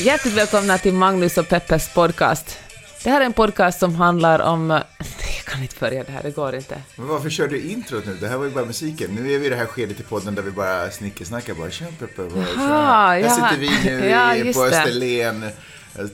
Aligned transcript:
Hjärtligt 0.00 0.34
välkomna 0.34 0.78
till 0.78 0.94
Magnus 0.94 1.38
och 1.38 1.48
Peppes 1.48 1.94
podcast. 1.94 2.58
Det 3.04 3.10
här 3.10 3.20
är 3.20 3.24
en 3.24 3.32
podcast 3.32 3.78
som 3.78 3.94
handlar 3.94 4.38
om... 4.40 4.68
Nej, 4.68 4.82
jag 5.36 5.44
kan 5.44 5.62
inte 5.62 5.74
börja 5.80 6.04
det 6.04 6.12
här, 6.12 6.22
det 6.22 6.30
går 6.30 6.54
inte. 6.54 6.82
Men 6.96 7.06
varför 7.08 7.30
kör 7.30 7.48
du 7.48 7.60
introt 7.60 8.06
nu? 8.06 8.14
Det 8.20 8.28
här 8.28 8.36
var 8.36 8.44
ju 8.44 8.50
bara 8.50 8.64
musiken. 8.64 9.10
Nu 9.10 9.32
är 9.32 9.38
vi 9.38 9.46
i 9.46 9.48
det 9.48 9.56
här 9.56 9.66
skedet 9.66 10.00
i 10.00 10.02
podden 10.02 10.34
där 10.34 10.42
vi 10.42 10.50
bara 10.50 10.90
snickesnackar 10.90 11.54
bara. 11.54 11.70
Tja 11.70 11.84
Peppe, 11.98 12.22
vad 12.22 12.46
tja. 12.46 12.60
Här 12.60 13.16
jaha. 13.16 13.34
sitter 13.34 13.56
vi 13.56 13.70
nu 13.84 14.08
Ja, 14.08 14.52
på. 14.54 14.64
Österlen. 14.64 15.50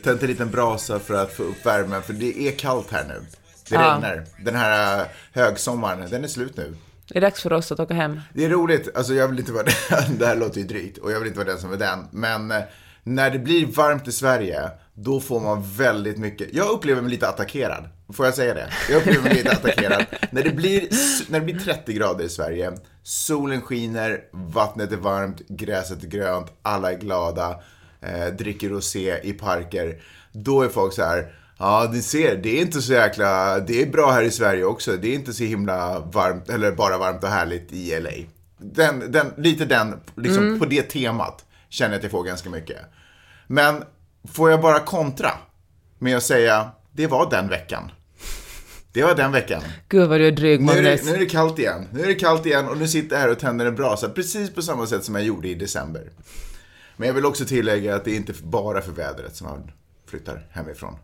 Tänt 0.05 0.23
en 0.23 0.29
liten 0.29 0.51
brasa 0.51 0.99
för 0.99 1.15
att 1.15 1.33
få 1.37 1.43
upp 1.43 1.67
värmen, 1.67 2.03
för 2.03 2.13
det 2.13 2.49
är 2.49 2.53
kallt 2.53 2.93
här 2.93 3.05
nu. 3.05 3.23
Det 3.69 3.75
Ja. 3.75 3.95
regnar. 3.95 4.25
Den 4.45 4.55
här 4.55 5.01
äh, 5.01 5.07
högsommaren, 5.33 6.11
den 6.11 6.25
är 6.25 6.29
slut 6.29 6.57
nu. 6.57 6.75
Det 7.09 7.17
är 7.19 7.21
dags 7.21 7.43
för 7.43 7.53
oss 7.53 7.73
att 7.73 7.81
åka 7.81 7.95
hem. 7.95 8.21
Det 8.35 8.45
är 8.45 8.49
roligt, 8.49 8.97
alltså 8.97 9.15
jag 9.15 9.29
vill 9.29 9.39
inte 9.39 9.53
vara 9.53 9.65
den, 9.91 10.19
det 10.19 10.27
här 10.27 10.37
låter 10.37 10.61
ju 10.61 10.67
drygt 10.67 10.99
och 10.99 11.13
jag 11.13 11.19
vill 11.19 11.27
inte 11.29 11.39
vara 11.39 11.49
den 11.49 11.59
som 11.61 11.73
är 11.73 11.77
den. 11.77 12.07
Men 12.11 12.51
eh, 12.51 12.63
när 13.03 13.31
det 13.31 13.39
blir 13.39 13.67
varmt 13.67 14.09
i 14.09 14.13
Sverige, 14.13 14.61
då 14.95 15.21
får 15.21 15.41
man 15.41 15.63
väldigt 15.77 16.19
mycket, 16.19 16.49
jag 16.55 16.71
upplever 16.71 17.03
mig 17.03 17.11
lite 17.11 17.29
attackerad. 17.29 17.89
Får 18.13 18.27
jag 18.27 18.35
säga 18.35 18.55
det? 18.55 18.69
Jag 18.91 18.99
upplever 18.99 19.23
mig 19.23 19.35
lite 19.35 19.51
attackerad. 19.53 20.05
När 20.31 20.43
det, 20.43 20.51
blir, 20.51 20.89
när 21.31 21.41
det 21.41 21.45
blir 21.45 21.59
30 21.59 21.93
grader 21.93 22.25
i 22.25 22.29
Sverige, 22.29 22.73
solen 23.03 23.61
skiner, 23.63 24.21
vattnet 24.33 24.93
är 24.93 24.97
varmt, 24.97 25.49
gräset 25.49 26.03
är 26.05 26.07
grönt, 26.09 26.47
alla 26.63 26.93
är 26.93 26.99
glada, 26.99 27.61
eh, 28.01 28.27
dricker 28.27 28.69
rosé 28.69 29.19
i 29.23 29.33
parker. 29.33 30.03
Då 30.33 30.63
är 30.63 30.69
folk 30.69 30.93
så 30.95 31.03
här, 31.05 31.35
Ja, 31.59 31.91
ni 31.93 32.03
ser, 32.03 32.37
det 32.37 32.59
är 32.59 32.63
inte 32.63 32.83
så 32.83 32.93
jäkla... 32.93 33.59
Det 33.61 33.83
är 33.83 33.87
bra 33.87 34.11
här 34.11 34.23
i 34.23 34.31
Sverige 34.31 34.65
också. 34.65 34.97
Det 34.97 35.09
är 35.09 35.15
inte 35.15 35.33
så 35.33 35.45
himla 35.45 36.01
varmt, 36.01 36.51
eller 36.51 36.73
bara 36.73 36.99
varmt 36.99 37.25
och 37.25 37.31
härligt 37.31 37.73
i 37.73 38.01
LA. 38.01 38.11
Den, 38.59 39.13
den, 39.13 39.33
lite 39.37 39.65
den, 39.65 40.01
liksom 40.17 40.59
på 40.59 40.65
det 40.65 40.83
temat, 40.83 41.45
känner 41.69 41.91
jag 41.91 41.97
att 41.97 42.03
jag 42.03 42.13
får 42.13 42.25
ganska 42.25 42.51
mycket. 42.51 42.79
Men 43.47 43.85
får 44.33 44.51
jag 44.51 44.61
bara 44.61 44.81
kontra 44.81 45.31
med 45.99 46.17
att 46.17 46.23
säga, 46.23 46.71
det 46.93 47.07
var 47.07 47.31
den 47.31 47.49
veckan. 47.49 47.91
Det 48.93 49.03
var 49.03 49.15
den 49.15 49.33
veckan. 49.33 49.63
Gud 49.89 50.09
vad 50.09 50.21
du 50.21 50.27
är 50.27 50.33
dryg, 50.33 50.61
Nu 50.61 50.73
är, 50.73 50.83
det, 50.83 51.05
nu 51.05 51.15
är 51.15 51.19
det 51.19 51.27
kallt 51.27 51.59
igen. 51.59 51.89
Nu 51.93 52.03
är 52.03 52.07
det 52.07 52.15
kallt 52.15 52.47
igen 52.47 52.69
och 52.69 52.79
nu 52.79 52.89
sitter 52.89 53.17
jag 53.17 53.23
här 53.23 53.31
och 53.31 53.39
tänder 53.39 53.67
en 53.67 53.75
brasa 53.75 54.09
precis 54.09 54.55
på 54.55 54.63
samma 54.63 54.87
sätt 54.87 55.05
som 55.05 55.15
jag 55.15 55.25
gjorde 55.25 55.49
i 55.49 55.55
december. 55.55 56.11
Men 56.97 57.07
jag 57.07 57.15
vill 57.15 57.27
också 57.27 57.45
tillägga 57.45 57.95
att 57.95 58.05
det 58.05 58.11
är 58.11 58.17
inte 58.17 58.35
bara 58.43 58.83
för 58.83 58.93
vädret 58.93 59.37
som 59.37 59.47
man 59.47 59.71
flyttar 60.07 60.47
hemifrån. 60.51 60.95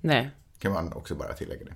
Nej. 0.00 0.30
Kan 0.58 0.72
man 0.72 0.92
också 0.92 1.14
bara 1.14 1.32
tillägga 1.32 1.64
det. 1.64 1.72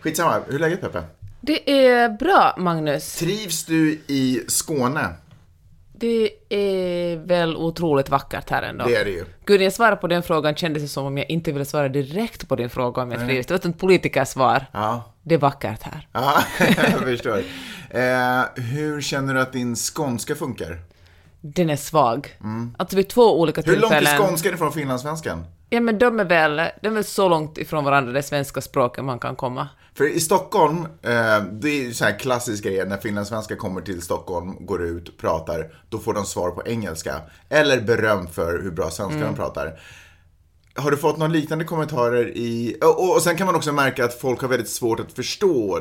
Skitsamma, 0.00 0.40
hur 0.46 0.54
är 0.54 0.58
läget 0.58 0.80
Peppe? 0.80 1.02
Det 1.40 1.70
är 1.88 2.08
bra, 2.08 2.54
Magnus. 2.58 3.16
Trivs 3.16 3.64
du 3.64 4.00
i 4.06 4.42
Skåne? 4.48 5.08
Det 5.96 6.30
är 6.48 7.16
väl 7.16 7.56
otroligt 7.56 8.08
vackert 8.08 8.50
här 8.50 8.62
ändå. 8.62 8.84
Det 8.84 8.96
är 8.96 9.04
det 9.04 9.10
ju. 9.10 9.24
Gud, 9.44 9.60
när 9.60 9.64
jag 9.64 9.72
svarade 9.72 9.96
på 9.96 10.06
den 10.06 10.22
frågan 10.22 10.54
kändes 10.54 10.82
det 10.82 10.88
som 10.88 11.06
om 11.06 11.18
jag 11.18 11.30
inte 11.30 11.52
ville 11.52 11.64
svara 11.64 11.88
direkt 11.88 12.48
på 12.48 12.56
din 12.56 12.70
fråga 12.70 13.02
om 13.02 13.10
jag 13.12 13.20
trivs. 13.20 13.46
Det 13.46 13.54
var 13.64 13.70
ett 13.70 13.78
politikersvar. 13.78 14.66
Ja, 14.72 15.12
Det 15.22 15.34
är 15.34 15.38
vackert 15.38 15.82
här. 15.82 16.08
ja 16.12 16.42
jag 16.58 17.00
förstår. 17.00 17.38
Eh, 17.90 18.44
hur 18.54 19.00
känner 19.00 19.34
du 19.34 19.40
att 19.40 19.52
din 19.52 19.76
skånska 19.76 20.34
funkar? 20.34 20.78
Den 21.40 21.70
är 21.70 21.76
svag. 21.76 22.38
Alltså 22.76 22.96
vid 22.96 23.08
två 23.08 23.40
olika 23.40 23.60
Mm. 23.60 23.74
Hur 23.74 23.80
långt 23.80 23.92
tillfällen... 23.92 24.20
är 24.22 24.26
skånskan 24.26 24.54
ifrån 24.54 24.72
finlandssvenskan? 24.72 25.46
Ja, 25.74 25.80
men 25.80 25.98
de 25.98 26.20
är 26.20 26.24
väl, 26.24 26.56
de 26.82 26.88
är 26.88 26.90
väl 26.90 27.04
så 27.04 27.28
långt 27.28 27.58
ifrån 27.58 27.84
varandra, 27.84 28.12
det 28.12 28.22
svenska 28.22 28.60
språket 28.60 29.04
man 29.04 29.18
kan 29.18 29.36
komma. 29.36 29.68
För 29.94 30.04
i 30.16 30.20
Stockholm, 30.20 30.78
eh, 31.02 31.44
det 31.52 31.68
är 31.68 31.82
ju 31.84 31.94
så 31.94 32.04
här 32.04 32.18
klassisk 32.18 32.64
grej, 32.64 32.86
när 32.86 32.96
finlandssvenskar 32.96 33.56
kommer 33.56 33.80
till 33.80 34.02
Stockholm, 34.02 34.66
går 34.66 34.82
ut, 34.82 35.18
pratar, 35.18 35.74
då 35.88 35.98
får 35.98 36.14
de 36.14 36.24
svar 36.24 36.50
på 36.50 36.62
engelska. 36.66 37.20
Eller 37.48 37.80
beröm 37.80 38.26
för 38.26 38.62
hur 38.62 38.70
bra 38.70 38.90
svenska 38.90 39.20
de 39.20 39.34
pratar. 39.34 39.80
Har 40.76 40.90
du 40.90 40.96
fått 40.96 41.18
några 41.18 41.32
liknande 41.32 41.64
kommentarer 41.64 42.28
i... 42.28 42.76
Och, 42.82 43.14
och 43.14 43.22
sen 43.22 43.36
kan 43.36 43.46
man 43.46 43.54
också 43.54 43.72
märka 43.72 44.04
att 44.04 44.14
folk 44.20 44.40
har 44.40 44.48
väldigt 44.48 44.70
svårt 44.70 45.00
att 45.00 45.12
förstå 45.12 45.80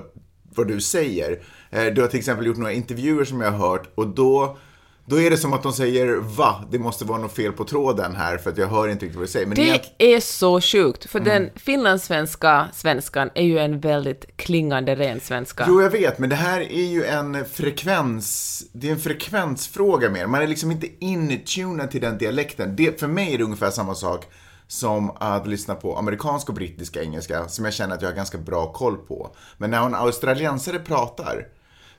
vad 0.55 0.67
du 0.67 0.81
säger. 0.81 1.43
Eh, 1.69 1.85
Du 1.85 2.01
har 2.01 2.07
till 2.07 2.19
exempel 2.19 2.45
gjort 2.45 2.57
några 2.57 2.73
intervjuer 2.73 3.25
som 3.25 3.41
jag 3.41 3.51
har 3.51 3.69
hört 3.69 3.89
och 3.95 4.07
då, 4.07 4.57
då 5.05 5.21
är 5.21 5.29
det 5.29 5.37
som 5.37 5.53
att 5.53 5.63
de 5.63 5.73
säger 5.73 6.15
va? 6.15 6.63
Det 6.71 6.79
måste 6.79 7.05
vara 7.05 7.17
något 7.19 7.35
fel 7.35 7.51
på 7.51 7.63
tråden 7.63 8.15
här 8.15 8.37
för 8.37 8.49
att 8.49 8.57
jag 8.57 8.67
hör 8.67 8.87
inte 8.87 9.05
riktigt 9.05 9.15
vad 9.17 9.27
du 9.27 9.31
säger. 9.31 9.45
Men 9.47 9.55
Det 9.55 10.13
är 10.15 10.19
så 10.19 10.61
sjukt, 10.61 11.09
för 11.09 11.19
Mm. 11.19 11.29
den 11.43 11.49
finlandssvenska 11.55 12.67
svenskan 12.73 13.29
är 13.35 13.43
ju 13.43 13.59
en 13.59 13.79
väldigt 13.79 14.37
klingande 14.37 14.95
ren 14.95 15.19
svenska. 15.19 15.65
Jo, 15.67 15.81
jag 15.81 15.89
vet, 15.89 16.19
men 16.19 16.29
det 16.29 16.35
här 16.35 16.61
är 16.61 16.85
ju 16.85 17.03
en 17.05 17.45
frekvens... 17.45 18.63
Det 18.73 18.87
är 18.87 18.91
en 18.91 18.99
frekvensfråga 18.99 20.09
mer. 20.09 20.27
Man 20.27 20.41
är 20.41 20.47
liksom 20.47 20.71
inte 20.71 20.87
intunad 20.99 21.91
till 21.91 22.01
den 22.01 22.17
dialekten. 22.17 22.75
Det, 22.75 22.99
för 22.99 23.07
mig 23.07 23.33
är 23.33 23.37
det 23.37 23.43
ungefär 23.43 23.71
samma 23.71 23.95
sak 23.95 24.25
som 24.67 25.11
att 25.19 25.47
lyssna 25.47 25.75
på 25.75 25.97
amerikansk 25.97 26.49
och 26.49 26.55
brittisk 26.55 26.97
engelska, 26.97 27.47
som 27.47 27.65
jag 27.65 27.73
känner 27.73 27.95
att 27.95 28.01
jag 28.01 28.09
har 28.09 28.15
ganska 28.15 28.37
bra 28.37 28.73
koll 28.73 28.97
på. 28.97 29.35
Men 29.57 29.71
när 29.71 29.85
en 29.85 29.95
australiensare 29.95 30.79
pratar, 30.79 31.47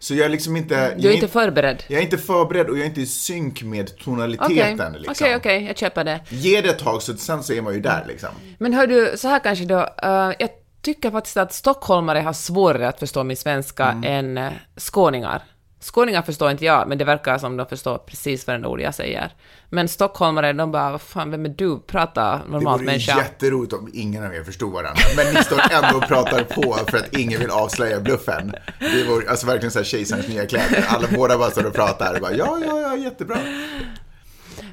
så 0.05 0.15
jag 0.15 0.25
är 0.25 0.29
liksom 0.29 0.57
inte... 0.57 0.75
jag 0.75 1.01
Du 1.03 1.09
är 1.09 1.13
inte 1.13 1.29
förberedd. 1.29 1.83
Jag 1.89 1.99
är 1.99 2.03
inte 2.03 2.19
förberedd 2.19 2.69
och 2.69 2.77
jag 2.77 2.83
är 2.83 2.87
inte 2.89 3.01
i 3.01 3.07
synk 3.07 3.63
med 3.63 3.99
tonaliteten. 3.99 4.81
okej, 4.81 5.03
liksom. 5.09 5.27
okej, 5.37 5.65
jag 5.67 5.79
köper 5.79 6.05
det. 6.05 6.21
Ge 6.29 6.61
det 6.61 6.69
ett 6.69 6.79
tag, 6.79 7.03
så 7.03 7.17
sen 7.17 7.43
så 7.43 7.53
är 7.53 7.63
man 7.63 7.75
ju 7.75 7.81
där 7.81 8.05
liksom. 8.09 8.29
Men 8.59 8.73
hör 8.73 8.87
du, 8.87 9.13
så 9.17 9.29
här 9.29 9.39
kanske 9.39 9.65
då, 9.65 9.79
eh, 10.03 10.33
jag 10.39 10.49
tycker 10.83 11.11
faktiskt 11.11 11.37
att 11.37 11.53
stockholmare 11.53 12.19
har 12.19 12.33
svårare 12.33 12.89
att 12.89 12.99
förstå 12.99 13.25
min 13.25 13.37
svenska 13.37 13.85
Mm. 13.85 14.37
än 14.37 14.45
uh, 14.47 14.53
skåningar. 14.77 15.43
Skåningar 15.85 16.23
förstår 16.23 16.51
inte 16.51 16.65
jag, 16.65 16.89
men 16.89 16.99
det 16.99 17.05
verkar 17.05 17.39
som 17.39 17.57
de 17.57 17.67
förstår 17.67 17.99
precis 17.99 18.47
varenda 18.47 18.69
ord 18.69 18.81
jag 18.81 18.95
säger. 18.95 19.31
Men 19.71 19.89
stockholmare, 19.89 20.53
de 20.53 20.73
bara, 20.73 20.91
vad 20.91 21.01
fan, 21.01 21.31
vem 21.31 21.45
är 21.45 21.49
du? 21.49 21.79
Prata 21.81 22.23
Det 22.47 22.51
normalt 22.53 22.65
vore 22.81 22.83
ju 22.85 22.87
människa. 22.87 23.19
jätteroligt 23.19 23.73
om 23.73 23.91
ingen 23.93 24.25
av 24.25 24.35
er 24.35 24.43
förstod 24.45 24.73
varandra. 24.73 25.03
Men 25.17 25.35
ni 25.35 25.43
står 25.45 25.61
ändå 25.73 25.97
och 25.99 26.09
pratar 26.09 26.45
på 26.45 26.73
för 26.89 26.99
att 26.99 27.17
ingen 27.17 27.41
vill 27.41 27.51
avslöja 27.51 28.01
bluffen. 28.01 28.55
Det 28.81 29.05
vore 29.09 29.31
alltså 29.31 29.47
verkligen 29.47 29.71
så 29.71 29.79
här 29.79 29.85
kejsarens 29.85 30.29
nya 30.29 30.47
kläder. 30.47 30.85
Alla 30.89 31.09
båda 31.15 31.39
bara 31.39 31.51
står 31.51 31.67
och 31.67 31.75
pratar 31.75 32.15
och 32.15 32.21
bara 32.21 32.33
ja, 32.33 32.59
ja, 32.67 32.81
ja, 32.81 32.97
jättebra. 32.97 33.37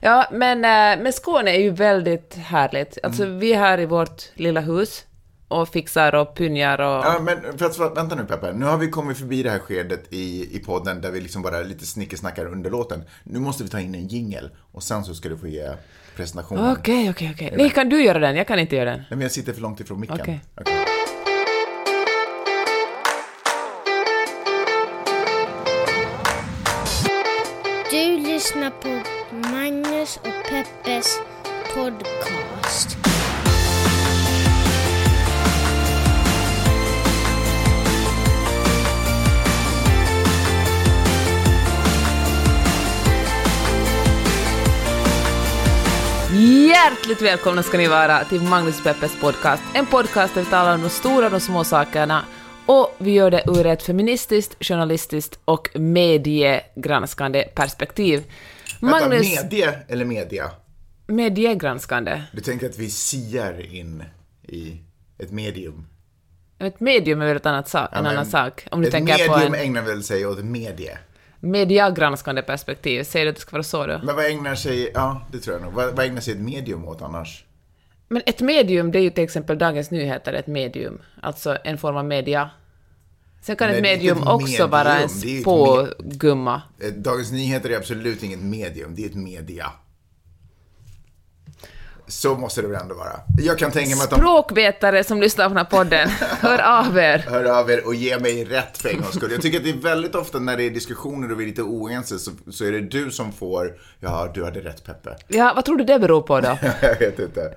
Ja, 0.02 0.28
men, 0.32 0.58
eh, 0.66 1.04
men 1.04 1.14
Skåne 1.14 1.52
är 1.52 1.60
ju 1.60 1.70
väldigt 1.70 2.36
härligt. 2.36 2.98
Alltså, 3.04 3.24
Mm. 3.24 3.40
vi 3.40 3.54
är 3.54 3.60
här 3.60 3.80
i 3.80 3.86
vårt 3.86 4.24
lilla 4.34 4.62
hus 4.62 5.04
och 5.52 5.70
fixar 5.70 6.16
och 6.16 6.36
pynjar 6.36 6.82
och... 6.82 7.06
Ja, 7.06 7.20
men 7.22 7.58
för 7.58 7.66
att, 7.66 7.98
vänta 7.98 8.16
nu 8.16 8.26
Peppe. 8.26 8.54
Nu 8.54 8.66
har 8.66 8.78
vi 8.78 8.88
kommit 8.88 9.18
förbi 9.18 9.44
det 9.44 9.50
här 9.50 9.60
skedet 9.60 10.14
i, 10.14 10.56
i 10.56 10.60
podden 10.60 11.02
där 11.02 11.12
vi 11.12 11.22
liksom 11.22 11.42
bara 11.42 11.62
lite 11.62 11.86
snickesnackar 11.86 12.46
under 12.46 12.70
låten. 12.70 13.04
Nu 13.24 13.40
måste 13.40 13.64
vi 13.64 13.70
ta 13.70 13.80
in 13.80 13.96
en 13.96 14.08
jingel 14.08 14.50
och 14.72 14.84
sen 14.84 15.04
så 15.04 15.14
ska 15.14 15.30
du 15.30 15.38
få 15.38 15.48
ge 15.48 15.70
presentationen. 16.16 16.72
Okej, 16.80 17.10
okej, 17.10 17.32
okej. 17.34 17.54
Nej, 17.58 17.70
kan 17.70 17.90
du 17.90 18.04
göra 18.04 18.20
den? 18.20 18.36
Jag 18.36 18.48
kan 18.48 18.60
inte 18.60 18.76
göra 18.76 18.90
den. 18.90 19.00
Nej, 19.00 19.08
men 19.10 19.22
jag 19.22 19.32
sitter 19.32 19.54
för 19.54 19.62
långt 19.62 19.80
ifrån 19.80 20.00
micken. 20.00 20.22
Okej. 20.22 20.42
Okej. 20.56 20.86
Du 27.92 28.18
lyssnar 28.18 28.72
på 28.72 29.02
Magnus 29.52 30.18
och 30.18 30.50
Peppes 30.50 31.20
podcast. 31.76 32.98
Hjärtligt 46.42 47.22
välkomna 47.22 47.64
ska 47.64 47.78
ni 47.78 47.88
vara 47.88 48.24
till 48.24 48.42
Magnus 48.42 48.84
Peppes 48.84 49.22
podcast. 49.22 49.64
En 49.74 49.86
podcast 49.86 50.34
där 50.34 50.42
vi 50.42 50.50
talar 50.50 50.76
om 50.76 50.82
de 50.82 50.90
stora 50.90 51.26
och 51.26 51.32
de 51.32 51.40
små 51.40 51.64
sakerna 51.64 52.26
och 52.66 52.96
vi 52.98 53.12
gör 53.12 53.32
det 53.32 53.44
ur 53.48 53.66
ett 53.66 53.84
feministiskt, 53.84 54.66
journalistiskt 54.66 55.40
och 55.46 55.70
mediegranskande 55.76 57.44
perspektiv. 57.56 58.24
Vänta, 58.80 59.00
Magnus... 59.00 59.44
medie 59.44 59.74
eller 59.88 60.06
media? 60.06 60.52
Mediegranskande. 61.08 62.22
Du 62.32 62.42
tänker 62.42 62.70
att 62.70 62.78
vi 62.78 62.90
siar 62.90 63.76
in 63.76 64.04
i 64.48 64.82
ett 65.20 65.32
medium? 65.32 65.88
Ett 66.60 66.80
medium 66.80 67.22
är 67.22 67.26
väl 67.26 67.38
ett 67.38 67.46
annat 67.46 67.70
sak, 67.70 67.90
en 67.92 68.04
men 68.04 68.12
annan 68.12 68.26
sak. 68.26 68.68
Om 68.72 68.82
du 68.82 68.88
ett 68.88 68.94
tänker 68.94 69.28
på 69.28 69.38
medium 69.38 69.54
en 69.54 69.60
ägnar 69.60 69.82
väl 69.82 70.04
sig 70.04 70.26
åt 70.26 70.44
medie? 70.44 70.98
Mediagranskande 71.42 72.42
perspektiv. 72.42 73.04
Säger 73.04 73.26
du 73.26 73.30
att 73.30 73.36
det 73.36 73.42
ska 73.42 73.52
vara 73.52 73.64
så 73.64 73.88
då? 73.88 74.02
Men 74.04 74.16
vad 74.16 74.26
ägnar 74.26 74.56
sig, 74.56 74.92
ja 74.94 75.22
det 75.32 75.40
tror 75.40 75.56
jag 75.56 75.64
nog. 75.64 75.74
Vad, 75.74 75.96
vad 75.96 76.06
ägnar 76.06 76.22
sig 76.22 76.34
ett 76.34 76.40
medium 76.40 76.86
åt 76.86 77.02
annars? 77.02 77.46
Men 78.08 78.22
ett 78.26 78.42
medium, 78.42 78.92
det 78.92 79.00
är 79.00 79.04
ju 79.04 79.10
till 79.10 79.24
exempel 79.24 79.58
Dagens 79.58 79.92
Nyheter 79.92 80.34
ett 80.34 80.48
medium. 80.48 81.02
Alltså 81.22 81.58
en 81.64 81.78
form 81.78 81.98
av 81.98 82.06
media. 82.06 82.50
Sen 83.42 83.56
kan 83.56 83.68
Men 83.68 83.76
ett 83.76 83.82
medium 83.82 84.18
ett 84.18 84.28
också 84.28 84.68
vara 84.68 84.98
en 84.98 85.10
medium, 85.10 85.30
ju 85.30 85.38
ett 85.38 85.42
spågumma. 85.42 86.62
Eh, 86.80 86.88
Dagens 86.94 87.32
Nyheter 87.32 87.70
är 87.70 87.78
absolut 87.78 88.24
inget 88.24 88.40
medium, 88.40 88.96
det 88.96 89.02
är 89.02 89.10
ett 89.10 89.16
media. 89.16 89.72
Så 92.12 92.36
måste 92.36 92.62
det 92.62 92.68
väl 92.68 92.82
ändå 92.82 92.96
vara. 92.96 93.20
Jag 93.38 93.60
kan 93.60 93.72
tänka 93.72 93.96
mig 93.96 94.04
att 94.04 94.10
de 94.10 94.16
Språkvetare 94.16 95.04
som 95.04 95.22
lyssnar 95.22 95.46
på 95.46 95.50
den 95.50 95.58
här 95.58 95.66
podden, 95.66 96.10
hör 96.20 96.60
av 96.60 96.98
er. 96.98 97.26
hör 97.30 97.60
av 97.60 97.72
er 97.72 97.86
och 97.88 97.96
ger 97.96 98.20
mig 98.20 98.46
rätt 98.46 98.78
för 98.78 98.90
en 98.90 99.02
gångs 99.02 99.16
skull. 99.16 99.32
Jag 99.32 99.42
tycker 99.42 99.58
att 99.58 99.64
det 99.64 99.70
är 99.70 99.78
väldigt 99.78 100.16
ofta 100.16 100.40
när 100.40 100.58
det 100.58 100.64
är 100.64 100.70
diskussioner 100.70 101.32
och 101.32 101.40
vi 101.40 101.44
är 101.44 101.48
lite 101.48 101.62
oense 101.62 102.20
så, 102.20 102.32
så 102.52 102.66
är 102.66 102.72
det 102.72 102.82
du 102.82 103.12
som 103.12 103.34
får, 103.34 103.74
ja, 104.00 104.32
du 104.34 104.44
hade 104.44 104.60
rätt 104.60 104.86
Peppe. 104.86 105.16
Ja, 105.28 105.52
vad 105.56 105.66
tror 105.66 105.78
du 105.78 105.84
det 105.84 106.00
beror 106.00 106.22
på 106.22 106.42
då? 106.42 106.58
jag 106.82 107.00
vet 107.00 107.20
inte. 107.20 107.54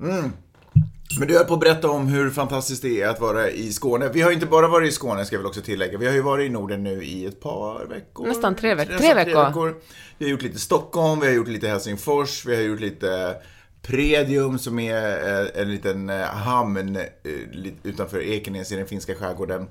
Mm. 0.00 0.32
Men 1.18 1.28
du 1.28 1.36
höll 1.36 1.44
på 1.44 1.54
att 1.54 1.60
berätta 1.60 1.90
om 1.90 2.06
hur 2.06 2.30
fantastiskt 2.30 2.82
det 2.82 3.02
är 3.02 3.08
att 3.08 3.20
vara 3.20 3.50
i 3.50 3.72
Skåne. 3.72 4.08
Vi 4.08 4.22
har 4.22 4.30
inte 4.30 4.46
bara 4.46 4.68
varit 4.68 4.88
i 4.88 4.92
Skåne, 4.92 5.24
ska 5.24 5.36
jag 5.36 5.40
väl 5.40 5.48
också 5.48 5.60
tillägga. 5.60 5.98
Vi 5.98 6.06
har 6.06 6.14
ju 6.14 6.22
varit 6.22 6.46
i 6.46 6.48
Norden 6.48 6.82
nu 6.82 7.02
i 7.04 7.26
ett 7.26 7.40
par 7.40 7.86
veckor. 7.86 8.26
Nästan 8.26 8.54
tre 8.54 8.74
veckor. 8.74 8.92
Nästan 8.92 9.14
Tre 9.14 9.24
veckor. 9.24 9.74
Vi 10.18 10.24
har 10.24 10.30
gjort 10.30 10.42
lite 10.42 10.58
Stockholm, 10.58 11.20
vi 11.20 11.26
har 11.26 11.34
gjort 11.34 11.48
lite 11.48 11.68
Helsingfors, 11.68 12.46
vi 12.46 12.56
har 12.56 12.62
gjort 12.62 12.80
lite 12.80 13.36
Predium 13.82 14.58
som 14.58 14.78
är 14.78 15.40
eh, 15.40 15.62
en 15.62 15.70
liten 15.70 16.10
eh, 16.10 16.20
hamn 16.26 16.96
eh, 16.96 17.02
utanför 17.82 18.20
Ekenäs 18.20 18.72
i 18.72 18.76
den 18.76 18.86
finska 18.86 19.14
skärgården. 19.14 19.68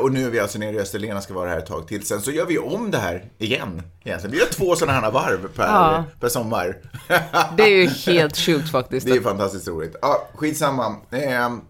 Och 0.00 0.12
nu 0.12 0.26
är 0.26 0.30
vi 0.30 0.40
alltså 0.40 0.58
nere 0.58 0.76
i 0.76 0.80
Österlen 0.80 1.22
ska 1.22 1.34
vara 1.34 1.50
här 1.50 1.58
ett 1.58 1.66
tag 1.66 1.88
till. 1.88 2.06
Sen 2.06 2.20
så 2.20 2.30
gör 2.30 2.46
vi 2.46 2.58
om 2.58 2.90
det 2.90 2.98
här 2.98 3.24
igen. 3.38 3.82
Egentligen. 4.04 4.32
Vi 4.32 4.38
gör 4.38 4.46
två 4.46 4.76
sådana 4.76 5.00
här 5.00 5.10
varv 5.10 5.48
per, 5.54 5.64
Ja. 5.64 6.04
per 6.20 6.28
sommar. 6.28 6.76
Det 7.56 7.62
är 7.62 7.68
ju 7.68 7.86
helt 7.86 8.36
sjukt 8.36 8.70
faktiskt. 8.70 9.06
Det 9.06 9.12
är 9.12 9.20
fantastiskt 9.20 9.68
roligt. 9.68 9.96
Ja, 10.02 10.28
skitsamma. 10.34 10.96
Ehm, 11.10 11.60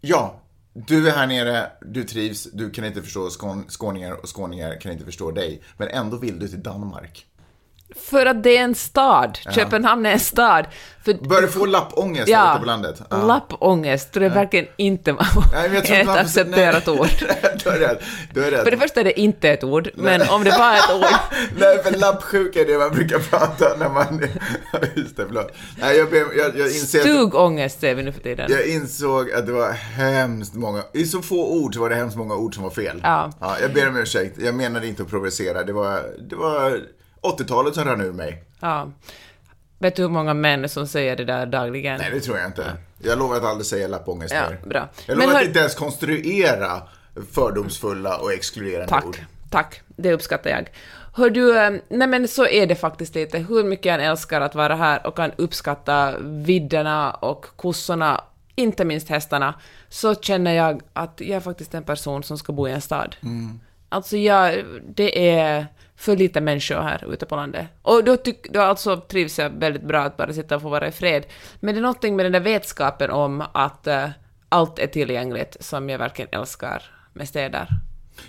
ja, 0.00 0.40
du 0.72 1.08
är 1.08 1.12
här 1.12 1.26
nere, 1.26 1.72
du 1.80 2.04
trivs, 2.04 2.48
du 2.52 2.70
kan 2.70 2.84
inte 2.84 3.02
förstå 3.02 3.30
skån, 3.30 3.64
skåningar 3.68 4.12
och 4.12 4.36
skåningar 4.36 4.80
kan 4.80 4.92
inte 4.92 5.04
förstå 5.04 5.30
dig. 5.30 5.62
Men 5.76 5.88
ändå 5.88 6.16
vill 6.16 6.38
du 6.38 6.48
till 6.48 6.62
Danmark. 6.62 7.26
För 7.96 8.26
att 8.26 8.42
det 8.42 8.56
är 8.56 8.62
en 8.62 8.74
stad. 8.74 9.38
Köpenhamn 9.54 10.06
är 10.06 10.12
en 10.12 10.20
stad. 10.20 10.66
För, 11.04 11.14
Börjar 11.14 11.42
du 11.42 11.48
få 11.48 11.66
lappångest 11.66 12.28
ja, 12.28 12.38
ja, 12.38 12.52
ute 12.52 12.60
på 12.60 12.66
landet? 12.66 13.02
Ja. 13.10 13.22
lappångest, 13.26 14.12
det 14.12 14.24
är 14.24 14.30
verkligen 14.30 14.66
inte 14.76 15.12
Nej, 15.12 15.70
jag 15.74 15.84
tror 15.84 15.96
ett 15.96 16.06
man- 16.06 16.18
accepterat 16.18 16.86
nej. 16.86 16.98
ord. 16.98 17.08
du 17.64 17.70
är 17.70 17.78
rädd. 17.78 17.98
Du 18.34 18.44
är 18.44 18.50
rädd. 18.50 18.64
För 18.64 18.70
det 18.70 18.76
första 18.76 19.00
är 19.00 19.04
det 19.04 19.20
inte 19.20 19.48
ett 19.50 19.64
ord, 19.64 19.90
men 19.94 20.22
om 20.28 20.44
det 20.44 20.50
var 20.50 20.74
ett 20.74 20.94
ord... 20.94 21.16
Nej, 21.58 21.82
för 21.82 21.98
lappsjuka 21.98 22.60
är 22.60 22.64
det 22.66 22.78
man 22.78 22.90
brukar 22.90 23.18
prata 23.18 23.76
när 23.78 23.88
man... 23.88 24.20
Just 24.94 25.16
det, 25.16 25.26
förlåt. 25.26 25.52
Nej, 25.80 25.96
jag, 25.96 26.08
jag, 26.14 26.58
jag 26.58 26.66
inser 26.66 27.00
Stugångest 27.00 27.80
säger 27.80 27.94
vi 27.94 28.02
nu 28.02 28.12
för 28.12 28.20
tiden. 28.20 28.50
Jag 28.50 28.66
insåg 28.66 29.30
att 29.32 29.46
det 29.46 29.52
var 29.52 29.72
hemskt 29.72 30.54
många, 30.54 30.82
i 30.92 31.04
så 31.06 31.22
få 31.22 31.50
ord 31.50 31.74
så 31.74 31.80
var 31.80 31.90
det 31.90 31.96
hemskt 31.96 32.16
många 32.16 32.34
ord 32.34 32.54
som 32.54 32.62
var 32.64 32.70
fel. 32.70 33.00
Ja. 33.02 33.30
jag 33.60 33.72
ber 33.72 33.88
om 33.88 33.96
ursäkt, 33.96 34.38
jag 34.38 34.54
menade 34.54 34.86
inte 34.86 35.02
att 35.02 35.10
provocera, 35.10 35.64
det 35.64 35.72
var, 35.72 36.02
det 36.30 36.36
var 36.36 36.80
80-talet 37.22 37.74
som 37.74 37.84
rann 37.84 38.00
ur 38.00 38.12
mig. 38.12 38.44
Ja. 38.60 38.90
Vet 39.78 39.96
du 39.96 40.02
hur 40.02 40.08
många 40.08 40.34
män 40.34 40.68
som 40.68 40.86
säger 40.86 41.16
det 41.16 41.24
där 41.24 41.46
dagligen? 41.46 41.98
Nej, 41.98 42.10
det 42.12 42.20
tror 42.20 42.38
jag 42.38 42.46
inte. 42.46 42.72
Jag 43.02 43.18
lovar 43.18 43.36
att 43.36 43.44
aldrig 43.44 43.66
säga 43.66 43.88
lappångest 43.88 44.34
Ja, 44.34 44.42
mer. 44.50 44.60
bra. 44.68 44.88
Jag 45.06 45.18
lovar 45.18 45.32
hör- 45.32 45.40
att 45.40 45.46
inte 45.46 45.58
ens 45.58 45.74
konstruera 45.74 46.82
fördomsfulla 47.32 48.18
och 48.18 48.32
exkluderande 48.32 48.88
Tack, 48.88 49.04
ord. 49.06 49.18
tack. 49.50 49.80
Det 49.96 50.12
uppskattar 50.12 50.50
jag. 50.50 50.68
Hör 51.14 51.30
du, 51.30 51.58
eh, 51.58 51.70
nej 51.88 52.08
men 52.08 52.28
så 52.28 52.46
är 52.46 52.66
det 52.66 52.74
faktiskt 52.74 53.14
lite. 53.14 53.38
Hur 53.38 53.64
mycket 53.64 53.84
jag 53.86 54.04
älskar 54.04 54.40
att 54.40 54.54
vara 54.54 54.74
här 54.74 55.06
och 55.06 55.16
kan 55.16 55.30
uppskatta 55.36 56.14
vidderna 56.20 57.10
och 57.10 57.46
kossorna, 57.56 58.20
inte 58.54 58.84
minst 58.84 59.08
hästarna, 59.08 59.54
så 59.88 60.14
känner 60.14 60.52
jag 60.52 60.80
att 60.92 61.14
jag 61.20 61.36
är 61.36 61.40
faktiskt 61.40 61.74
en 61.74 61.84
person 61.84 62.22
som 62.22 62.38
ska 62.38 62.52
bo 62.52 62.68
i 62.68 62.72
en 62.72 62.80
stad. 62.80 63.16
Alltså 63.88 64.16
jag, 64.16 64.64
det 64.94 65.30
är 65.38 65.66
för 66.00 66.16
lite 66.16 66.40
människor 66.40 66.80
här 66.80 67.12
ute 67.12 67.26
på 67.26 67.36
landet. 67.36 67.66
Och 67.82 68.04
då, 68.04 68.16
tyck, 68.16 68.52
då 68.52 68.60
alltså 68.60 68.96
trivs 68.96 69.38
jag 69.38 69.50
väldigt 69.50 69.82
bra 69.82 70.00
att 70.00 70.16
bara 70.16 70.32
sitta 70.32 70.56
och 70.56 70.62
få 70.62 70.68
vara 70.68 70.88
i 70.88 70.92
fred. 70.92 71.26
Men 71.60 71.74
det 71.74 71.78
är 71.78 71.82
någonting 71.82 72.16
med 72.16 72.24
den 72.24 72.32
där 72.32 72.40
vetskapen 72.40 73.10
om 73.10 73.44
att 73.52 73.86
uh, 73.86 74.06
allt 74.48 74.78
är 74.78 74.86
tillgängligt 74.86 75.56
som 75.60 75.88
jag 75.88 75.98
verkligen 75.98 76.40
älskar 76.40 76.82
med 77.12 77.28
städer. 77.28 77.68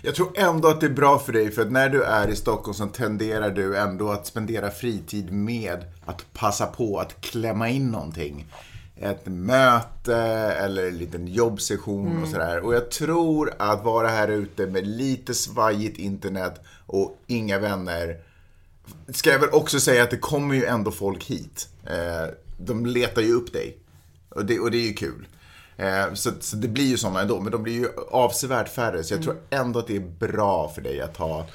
Jag 0.01 0.15
tror 0.15 0.31
ändå 0.35 0.68
att 0.68 0.81
det 0.81 0.85
är 0.85 0.89
bra 0.89 1.19
för 1.19 1.33
dig, 1.33 1.51
för 1.51 1.62
att 1.62 1.71
när 1.71 1.89
du 1.89 2.03
är 2.03 2.27
i 2.27 2.35
Stockholm 2.35 2.73
så 2.73 2.88
tenderar 2.88 3.50
du 3.50 3.77
ändå 3.77 4.12
att 4.12 4.25
spendera 4.25 4.71
fritid 4.71 5.31
med 5.31 5.85
att 6.06 6.33
passa 6.33 6.65
på 6.65 7.00
att 7.00 7.21
klämma 7.21 7.69
in 7.69 7.91
någonting. 7.91 8.45
Ett 9.01 9.25
möte 9.25 10.15
eller 10.59 10.88
en 10.88 10.98
liten 10.98 11.27
jobbsession 11.27 12.24
och 12.24 12.30
sådär. 12.30 12.59
Och 12.59 12.75
jag 12.75 12.92
tror 12.92 13.53
att 13.59 13.83
vara 13.83 14.07
här 14.07 14.27
ute 14.27 14.65
med 14.65 14.88
lite 14.88 15.33
svajigt 15.33 16.00
internet 16.00 16.62
och 16.86 17.19
inga 17.27 17.59
vänner. 17.59 18.19
Ska 19.09 19.30
jag 19.30 19.39
väl 19.39 19.50
också 19.50 19.80
säga 19.80 20.03
att 20.03 20.12
det 20.12 20.18
kommer 20.18 20.56
ju 20.56 20.65
ändå 20.65 20.92
folk 20.92 21.24
hit. 21.24 21.68
Eh, 21.86 22.33
de 22.57 22.86
letar 22.86 23.21
ju 23.21 23.33
upp 23.33 23.53
dig. 23.53 23.77
Och 24.30 24.45
det, 24.45 24.59
och 24.59 24.71
det 24.71 24.77
är 24.77 24.88
ju 24.88 24.94
kul. 24.94 25.27
Eh, 25.77 26.13
så, 26.13 26.31
så 26.39 26.56
det 26.56 26.68
blir 26.68 26.86
ju 26.86 26.98
sådana 26.98 27.21
ändå, 27.21 27.39
men 27.39 27.51
de 27.51 27.63
blir 27.63 27.74
ju 27.74 27.88
avsevärt 28.12 28.69
färre. 28.69 29.03
Så 29.03 29.13
jag 29.13 29.24
tror 29.24 29.36
ändå 29.50 29.80
att 29.80 29.88
det 29.88 29.95
är 29.95 30.09
bra 30.19 30.69
för 30.69 30.81
dig 30.81 31.01
att 31.01 31.18
ha... 31.18 31.45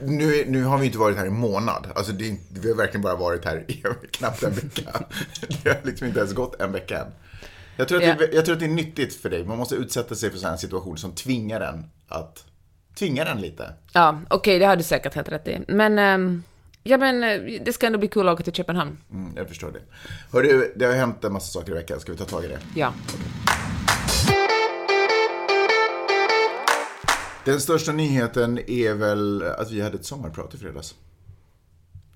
Nu, 0.00 0.44
nu 0.48 0.64
har 0.64 0.78
vi 0.78 0.86
inte 0.86 0.98
varit 0.98 1.16
här 1.16 1.24
i 1.24 1.28
en 1.28 1.38
månad. 1.38 1.86
Alltså 1.94 2.12
det 2.12 2.36
vi 2.60 2.68
har 2.68 2.76
verkligen 2.76 3.02
bara 3.02 3.16
varit 3.16 3.44
här 3.44 3.64
i 3.68 3.82
knappt 4.10 4.42
en 4.42 4.52
vecka. 4.52 4.90
Det 5.62 5.68
har 5.70 5.78
liksom 5.84 6.06
inte 6.06 6.20
ens 6.20 6.32
gått 6.32 6.60
en 6.60 6.72
vecka 6.72 6.98
än. 6.98 7.06
Jag 7.76 7.88
tror, 7.88 7.98
att 7.98 8.04
Ja. 8.08 8.14
det, 8.18 8.32
jag 8.32 8.44
tror 8.44 8.52
att 8.54 8.60
det 8.60 8.66
är 8.66 8.70
nyttigt 8.70 9.14
för 9.14 9.30
dig. 9.30 9.44
Man 9.44 9.58
måste 9.58 9.74
utsätta 9.74 10.14
sig 10.14 10.30
för 10.30 10.38
sådana 10.38 10.52
här 10.52 10.60
situationer 10.60 10.96
som 10.96 11.12
tvingar 11.12 11.60
en 11.60 11.84
att... 12.08 12.44
Tvingar 12.98 13.26
en 13.26 13.40
lite. 13.40 13.72
Ja, 13.92 14.20
okej, 14.30 14.58
det 14.58 14.64
har 14.66 14.76
du 14.76 14.82
säkert 14.82 15.14
helt 15.14 15.28
rätt 15.28 15.48
i. 15.48 15.60
Men, 15.68 15.98
ehm, 15.98 16.42
ja 16.82 16.98
men 16.98 17.22
eh, 17.22 17.60
det 17.64 17.72
ska 17.72 17.86
ändå 17.86 17.98
bli 17.98 18.08
kul 18.08 18.28
att 18.28 18.34
åka 18.34 18.42
till 18.44 18.52
Köpenhamn. 18.52 18.98
Mm, 19.12 19.32
jag 19.36 19.48
förstår 19.48 19.72
det. 19.72 19.80
Hörru, 20.32 20.72
det 20.76 20.84
har 20.84 20.92
hänt 20.92 21.24
en 21.24 21.32
massa 21.32 21.52
saker 21.60 21.72
i 21.72 21.74
veckan. 21.74 22.00
Ska 22.00 22.12
vi 22.12 22.18
ta 22.18 22.24
tag 22.24 22.44
i 22.44 22.48
det? 22.48 22.58
Ja. 22.74 22.92
Den 27.44 27.60
största 27.60 27.92
nyheten 27.92 28.58
är 28.70 28.94
väl 28.94 29.42
att 29.42 29.70
vi 29.70 29.80
hade 29.80 29.96
ett 29.96 30.04
sommarprat 30.04 30.54
i 30.54 30.58
fredags. 30.58 30.94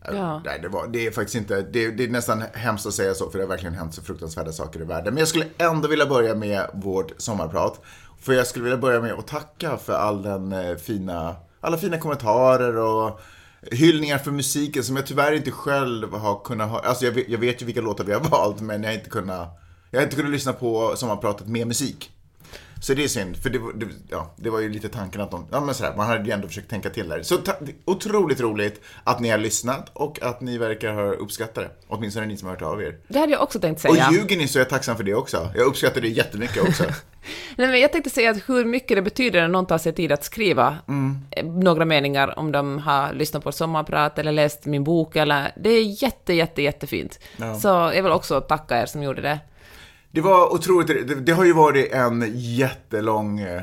Ja. 0.05 0.43
Nej, 0.45 0.59
det, 0.63 0.69
var, 0.69 0.87
det 0.89 1.07
är 1.07 1.11
faktiskt 1.11 1.35
inte, 1.35 1.63
det, 1.63 1.91
det 1.91 2.05
är 2.05 2.09
nästan 2.09 2.43
hemskt 2.55 2.87
att 2.87 2.95
säga 2.95 3.15
så 3.15 3.31
för 3.31 3.39
det 3.39 3.45
har 3.45 3.49
verkligen 3.49 3.75
hänt 3.75 3.95
så 3.95 4.03
fruktansvärda 4.03 4.53
saker 4.53 4.81
i 4.81 4.85
världen. 4.85 5.15
Men 5.15 5.19
jag 5.19 5.29
skulle 5.29 5.47
ändå 5.59 5.89
vilja 5.89 6.07
börja 6.07 6.35
med 6.35 6.71
vårt 6.75 7.13
sommarprat. 7.17 7.81
För 8.21 8.33
jag 8.33 8.47
skulle 8.47 8.65
vilja 8.65 8.79
börja 8.79 9.01
med 9.01 9.13
att 9.13 9.27
tacka 9.27 9.77
för 9.77 9.93
all 9.93 10.23
den 10.23 10.53
eh, 10.53 10.77
fina, 10.77 11.37
alla 11.61 11.79
fina 11.79 11.99
kommentarer 11.99 12.77
och 12.77 13.21
hyllningar 13.63 14.19
för 14.19 14.31
musiken 14.31 14.85
som 14.85 14.97
jag 14.97 15.07
tyvärr 15.07 15.33
inte 15.33 15.51
själv 15.51 16.13
har 16.13 16.45
kunnat 16.45 16.71
ha. 16.71 16.81
Alltså 16.81 17.05
jag 17.05 17.13
vet, 17.13 17.29
jag 17.29 17.39
vet 17.39 17.63
ju 17.63 17.67
vilka 17.67 17.81
låtar 17.81 18.05
vi 18.05 18.13
har 18.13 18.21
valt 18.21 18.61
men 18.61 18.83
jag 18.83 18.91
har 18.91 18.95
inte 18.95 19.11
kunnat, 19.11 19.49
jag 19.91 19.99
har 20.01 20.05
inte 20.05 20.17
kunnat 20.17 20.33
lyssna 20.33 20.53
på 20.53 20.97
sommarpratet 20.97 21.47
med 21.47 21.67
musik. 21.67 22.11
Så 22.83 22.95
det 22.95 23.05
är 23.05 23.09
synd, 23.09 23.37
för 23.43 23.51
det, 23.51 23.59
var- 23.59 23.73
det, 23.73 23.87
ja, 24.11 24.35
det 24.37 24.51
var 24.51 24.61
ju 24.61 24.69
lite 24.69 24.89
tanken 24.89 25.21
att 25.21 25.31
de, 25.31 25.47
ja 25.51 25.61
men 25.61 25.75
sådär, 25.75 25.95
man 25.97 26.07
hade 26.07 26.25
ju 26.25 26.31
ändå 26.31 26.49
försökt 26.49 26.71
tänka 26.71 26.91
till 26.91 27.09
där. 27.09 27.23
Så 27.23 27.37
ta, 27.37 27.53
otroligt 27.85 28.41
roligt 28.41 28.81
att 29.05 29.21
ni 29.21 29.29
har 29.29 29.39
lyssnat 29.39 29.91
och 29.93 30.23
att 30.23 30.41
ni 30.41 30.59
verkar 30.59 30.93
ha 30.93 31.13
uppskattat 31.13 31.55
det. 31.55 31.71
Åtminstone 31.89 32.27
ni 32.27 32.37
som 32.37 32.49
har 32.49 32.55
hört 32.55 32.63
av 32.63 32.83
er. 32.83 32.97
Det 33.09 33.19
hade 33.19 33.33
jag 33.33 33.43
också 33.43 33.61
tänkt 33.61 33.85
Och 33.85 33.95
säga. 33.95 34.09
ljuger 34.13 34.37
ni 34.37 34.49
så 34.49 34.59
är 34.59 34.61
jag 34.61 34.69
tacksam 34.71 34.97
för 34.97 35.05
det 35.05 35.15
också. 35.15 35.51
Jag 35.55 35.67
uppskattar 35.67 36.01
det 36.01 36.09
jättemycket 36.09 36.63
också. 36.69 36.85
Nej, 37.57 37.69
men 37.69 37.81
jag 37.81 37.93
tänkte 37.93 38.11
säga 38.11 38.31
att 38.31 38.49
hur 38.49 38.65
mycket 38.65 38.97
det 38.97 39.03
betyder 39.03 39.41
när 39.41 39.49
någon 39.49 39.67
tar 39.67 39.79
sig 39.79 39.93
tid 39.93 40.13
att 40.13 40.25
skriva 40.25 40.77
eh, 41.31 41.45
några 41.45 41.85
meningar 41.85 42.39
om 42.39 42.53
de 42.53 42.79
har 42.79 43.13
lyssnat 43.13 43.45
på 43.45 43.53
sommarprat 43.53 44.19
eller 44.19 44.33
läst 44.33 44.65
min 44.67 44.85
bok 44.85 45.17
eller... 45.17 45.53
Det 45.57 45.71
är 45.71 46.03
jätte, 46.03 46.33
jätte, 46.33 46.63
jättefint. 46.63 47.19
Så 47.61 47.69
jag 47.69 48.03
vill 48.03 48.13
också 48.13 48.41
tacka 48.41 48.83
er 48.83 48.87
som 48.87 49.03
gjorde 49.03 49.23
det. 49.23 49.39
Det 50.19 50.23
var 50.23 50.53
otroligt, 50.53 51.09
det, 51.09 51.15
det 51.15 51.33
har 51.33 51.45
ju 51.45 51.53
varit 51.53 51.93
en 51.93 52.25
jättelång 52.35 53.41
eh, 53.41 53.63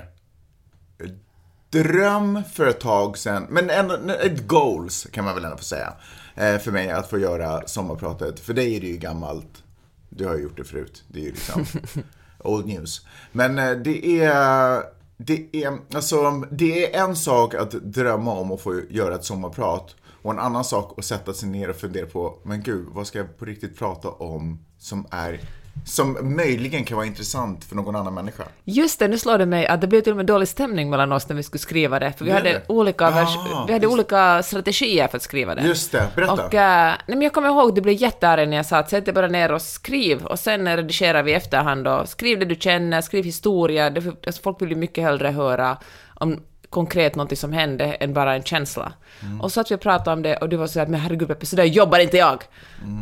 dröm 1.69 2.43
för 2.53 2.67
ett 2.67 2.79
tag 2.79 3.17
sedan, 3.17 3.47
men 3.49 3.69
ändå 3.69 3.95
ett 4.23 4.47
goals 4.47 5.07
kan 5.11 5.25
man 5.25 5.35
väl 5.35 5.45
ändå 5.45 5.57
få 5.57 5.63
säga. 5.63 5.93
Eh, 6.35 6.57
för 6.57 6.71
mig 6.71 6.89
att 6.89 7.09
få 7.09 7.19
göra 7.19 7.67
sommarpratet. 7.67 8.39
För 8.39 8.53
dig 8.53 8.75
är 8.75 8.81
det 8.81 8.87
ju 8.87 8.97
gammalt. 8.97 9.63
Du 10.09 10.25
har 10.25 10.35
ju 10.35 10.43
gjort 10.43 10.57
det 10.57 10.63
förut. 10.63 11.03
Det 11.07 11.19
är 11.19 11.23
ju 11.23 11.31
liksom 11.31 11.65
old 12.39 12.65
news. 12.65 13.05
Men 13.31 13.59
eh, 13.59 13.71
det 13.71 14.23
är, 14.23 14.83
det 15.17 15.47
är, 15.51 15.77
alltså, 15.93 16.31
det 16.51 16.95
är 16.95 17.03
en 17.03 17.15
sak 17.15 17.53
att 17.53 17.71
drömma 17.71 18.31
om 18.31 18.51
att 18.51 18.61
få 18.61 18.81
göra 18.89 19.15
ett 19.15 19.25
sommarprat. 19.25 19.95
Och 20.21 20.31
en 20.31 20.39
annan 20.39 20.63
sak 20.63 20.99
att 20.99 21.05
sätta 21.05 21.33
sig 21.33 21.49
ner 21.49 21.69
och 21.69 21.75
fundera 21.75 22.05
på, 22.05 22.39
men 22.43 22.63
gud, 22.63 22.87
vad 22.91 23.07
ska 23.07 23.17
jag 23.17 23.37
på 23.37 23.45
riktigt 23.45 23.77
prata 23.77 24.09
om 24.09 24.65
som 24.77 25.07
är 25.11 25.39
som 25.83 26.35
möjligen 26.35 26.83
kan 26.83 26.95
vara 26.97 27.07
intressant 27.07 27.63
för 27.63 27.75
någon 27.75 27.95
annan 27.95 28.13
människa. 28.13 28.43
Just 28.63 28.99
det, 28.99 29.07
nu 29.07 29.17
slår 29.17 29.37
det 29.37 29.45
mig 29.45 29.67
att 29.67 29.81
det 29.81 29.87
blev 29.87 30.01
till 30.01 30.11
och 30.11 30.17
med 30.17 30.25
dålig 30.25 30.47
stämning 30.47 30.89
mellan 30.89 31.11
oss 31.11 31.29
när 31.29 31.35
vi 31.35 31.43
skulle 31.43 31.59
skriva 31.59 31.99
det, 31.99 32.11
för 32.11 32.25
vi 32.25 32.31
Blev 32.31 32.35
hade, 32.35 32.49
det? 32.49 32.61
olika, 32.67 33.07
Ah, 33.07 33.65
vi 33.67 33.73
hade 33.73 33.87
olika 33.87 34.43
strategier 34.43 35.07
för 35.07 35.17
att 35.17 35.23
skriva 35.23 35.55
det. 35.55 35.61
Just 35.61 35.91
det, 35.91 36.07
berätta. 36.15 36.33
Och, 36.33 36.53
eh, 36.53 36.93
nej, 37.07 37.17
men 37.17 37.21
jag 37.21 37.33
kommer 37.33 37.49
ihåg, 37.49 37.75
det 37.75 37.81
blev 37.81 37.95
jättearg 38.01 38.49
när 38.49 38.57
jag 38.57 38.65
sa 38.65 38.77
att 38.77 38.89
sätt 38.89 39.05
dig 39.05 39.13
bara 39.13 39.27
ner 39.27 39.51
och 39.51 39.61
skriv, 39.61 40.25
och 40.25 40.39
sen 40.39 40.75
redigerar 40.77 41.23
vi 41.23 41.31
i 41.31 41.33
efterhand 41.33 41.87
och 41.87 42.09
skriv 42.09 42.39
det 42.39 42.45
du 42.45 42.55
känner, 42.55 43.01
skriv 43.01 43.23
historia, 43.23 43.89
det, 43.89 44.07
alltså, 44.27 44.41
folk 44.41 44.61
vill 44.61 44.69
ju 44.69 44.75
mycket 44.75 45.03
hellre 45.03 45.27
höra 45.27 45.77
om 46.13 46.39
konkret 46.69 47.15
något 47.15 47.37
som 47.37 47.53
hände 47.53 47.85
än 47.85 48.13
bara 48.13 48.35
en 48.35 48.43
känsla. 48.43 48.93
Och 49.41 49.51
så 49.51 49.61
att 49.61 49.71
vi 49.71 49.77
pratade 49.77 50.13
om 50.13 50.21
det 50.21 50.37
och 50.37 50.49
du 50.49 50.57
var 50.57 50.67
så 50.67 50.79
att 50.79 50.89
men 50.89 50.99
herregud 50.99 51.27
Peppe, 51.27 51.45
så 51.45 51.55
där 51.55 51.63
jobbar 51.63 51.99
inte 51.99 52.17
jag. 52.17 52.43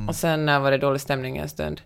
Och 0.08 0.16
sen 0.16 0.50
eh, 0.50 0.60
var 0.60 0.72
det 0.72 0.78
dålig 0.78 1.02
stämning 1.02 1.38
en 1.38 1.50
stund. 1.50 1.82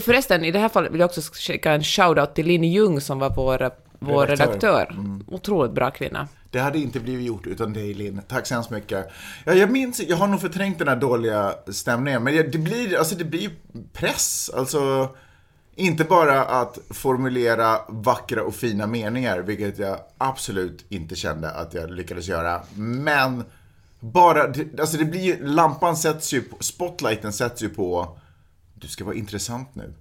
Förresten, 0.00 0.44
i 0.44 0.50
det 0.50 0.58
här 0.58 0.68
fallet 0.68 0.92
vill 0.92 1.00
jag 1.00 1.08
också 1.08 1.20
skicka 1.32 1.72
en 1.72 1.82
shout-out 1.82 2.34
till 2.34 2.46
Linn 2.46 2.64
Ljung 2.64 3.00
som 3.00 3.18
var 3.18 3.30
vår, 3.30 3.70
vår 3.98 4.26
Redaktör. 4.26 4.46
redaktör. 4.46 4.96
Otroligt 5.28 5.72
bra 5.72 5.90
kvinna. 5.90 6.28
Det 6.50 6.58
hade 6.58 6.78
inte 6.78 7.00
blivit 7.00 7.26
gjort 7.26 7.46
utan 7.46 7.72
dig 7.72 7.94
Linn. 7.94 8.20
Tack 8.28 8.46
så 8.46 8.54
hemskt 8.54 8.70
mycket. 8.70 9.10
Ja, 9.44 9.52
jag 9.54 9.70
minns, 9.70 10.00
jag 10.00 10.16
har 10.16 10.26
nog 10.26 10.40
förträngt 10.40 10.78
den 10.78 10.88
här 10.88 10.96
dåliga 10.96 11.54
stämningen. 11.68 12.24
Men 12.24 12.34
det 12.34 12.58
blir, 12.58 12.98
alltså 12.98 13.14
det 13.14 13.24
blir 13.24 13.40
ju 13.40 13.50
press. 13.92 14.50
Alltså, 14.54 15.08
inte 15.74 16.04
bara 16.04 16.44
att 16.44 16.78
formulera 16.90 17.78
vackra 17.88 18.42
och 18.42 18.54
fina 18.54 18.86
meningar, 18.86 19.38
vilket 19.38 19.78
jag 19.78 19.98
absolut 20.18 20.84
inte 20.88 21.16
kände 21.16 21.50
att 21.50 21.74
jag 21.74 21.90
lyckades 21.90 22.28
göra. 22.28 22.60
Men 22.74 23.44
bara, 24.00 24.42
alltså 24.80 24.96
det 24.96 25.04
blir 25.04 25.20
ju, 25.20 25.46
lampan 25.46 25.96
sätts 25.96 26.32
ju, 26.32 26.42
på, 26.42 26.56
spotlighten 26.60 27.32
sätts 27.32 27.62
ju 27.62 27.68
på, 27.68 28.18
du 28.80 28.88
ska 28.88 29.04
vara 29.04 29.14
intressant 29.14 29.74
nu. 29.74 29.94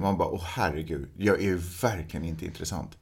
Man 0.00 0.18
bara, 0.18 0.28
åh 0.28 0.42
herregud, 0.44 1.08
jag 1.16 1.38
är 1.38 1.42
ju 1.42 1.56
verkligen 1.82 2.24
inte 2.26 2.44
intressant. 2.44 2.96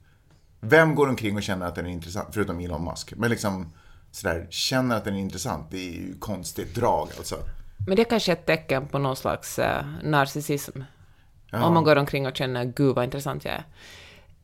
Vem 0.60 0.94
går 0.94 1.08
omkring 1.08 1.36
och 1.36 1.42
känner 1.42 1.66
att 1.66 1.74
den 1.74 1.86
är 1.86 1.90
intressant, 1.90 2.28
förutom 2.32 2.60
Elon 2.60 2.84
Musk? 2.84 3.12
Men 3.16 3.30
liksom 3.30 3.72
sådär, 4.10 4.46
känner 4.50 4.96
att 4.96 5.04
den 5.04 5.14
är 5.14 5.18
intressant, 5.20 5.70
det 5.70 5.78
är 5.88 5.92
ju 5.92 6.18
konstigt 6.18 6.74
drag 6.74 7.08
alltså. 7.18 7.36
Men 7.86 7.96
det 7.96 8.02
är 8.02 8.10
kanske 8.10 8.32
ett 8.32 8.46
tecken 8.46 8.86
på 8.86 8.98
någon 8.98 9.16
slags 9.16 9.58
eh, 9.58 9.84
narcissism. 10.02 10.80
Om 11.52 11.74
man 11.74 11.84
går 11.84 11.96
omkring 11.96 12.26
och 12.26 12.36
känner 12.36 12.64
gud 12.64 12.94
vad 12.94 13.04
intressant 13.04 13.44
jag 13.44 13.54
är. 13.54 13.64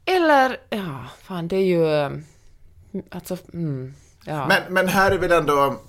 Eller, 0.05 0.57
ja, 0.71 1.05
fan 1.23 1.49
det 1.49 1.57
är 1.57 1.65
ju... 1.65 1.87
eh, 1.87 2.11
Alltså, 3.11 3.37
mm, 3.53 3.95
ja. 4.25 4.47
Men, 4.47 4.63
men 4.75 4.89
här 4.89 5.11
är 5.11 5.19
väl 5.19 5.33
ändå 5.33 5.81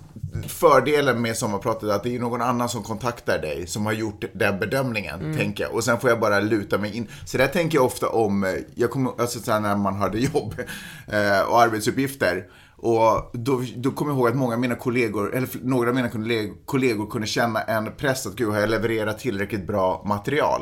fördelen 0.48 1.22
med 1.22 1.38
sommarpratet 1.38 1.90
att 1.90 2.04
det 2.04 2.16
är 2.16 2.20
någon 2.20 2.42
annan 2.42 2.70
som 2.70 2.84
kontaktar 2.84 3.40
dig 3.40 3.68
som 3.68 3.86
har 3.86 3.94
gjort 3.94 4.24
den 4.34 4.60
bedömningen, 4.60 5.36
tänker 5.38 5.64
jag. 5.64 5.74
Och 5.74 5.84
sen 5.84 6.00
får 6.00 6.10
jag 6.10 6.20
bara 6.20 6.40
luta 6.40 6.78
mig 6.78 6.98
in. 6.98 7.08
Så 7.26 7.38
där 7.38 7.48
tänker 7.48 7.78
jag 7.78 7.86
ofta 7.86 8.10
om, 8.10 8.44
eh, 8.44 8.54
jag 8.76 8.92
kommer, 8.92 9.12
alltså 9.22 9.40
så 9.40 9.60
när 9.60 9.76
man 9.76 9.96
hade 9.96 10.20
jobb 10.20 10.56
eh, 11.08 11.42
och 11.42 11.62
arbetsuppgifter. 11.62 12.48
Och 12.78 13.32
då, 13.34 13.64
då 13.76 13.92
kommer 13.92 14.12
jag 14.12 14.18
ihåg 14.18 14.28
att 14.28 14.36
många 14.36 14.54
av 14.54 14.60
mina 14.60 14.76
kollegor, 14.76 15.36
eller 15.36 15.50
några 15.62 15.90
av 15.90 15.96
mina 15.96 16.10
kollegor, 16.10 16.56
kollegor 16.66 17.10
kunde 17.10 17.28
känna 17.28 17.62
en 17.62 17.92
press 17.98 18.28
att 18.28 18.36
gud, 18.36 18.50
har 18.50 18.60
jag 18.60 18.70
levererat 18.70 19.20
tillräckligt 19.20 19.68
bra 19.68 20.04
material? 20.06 20.62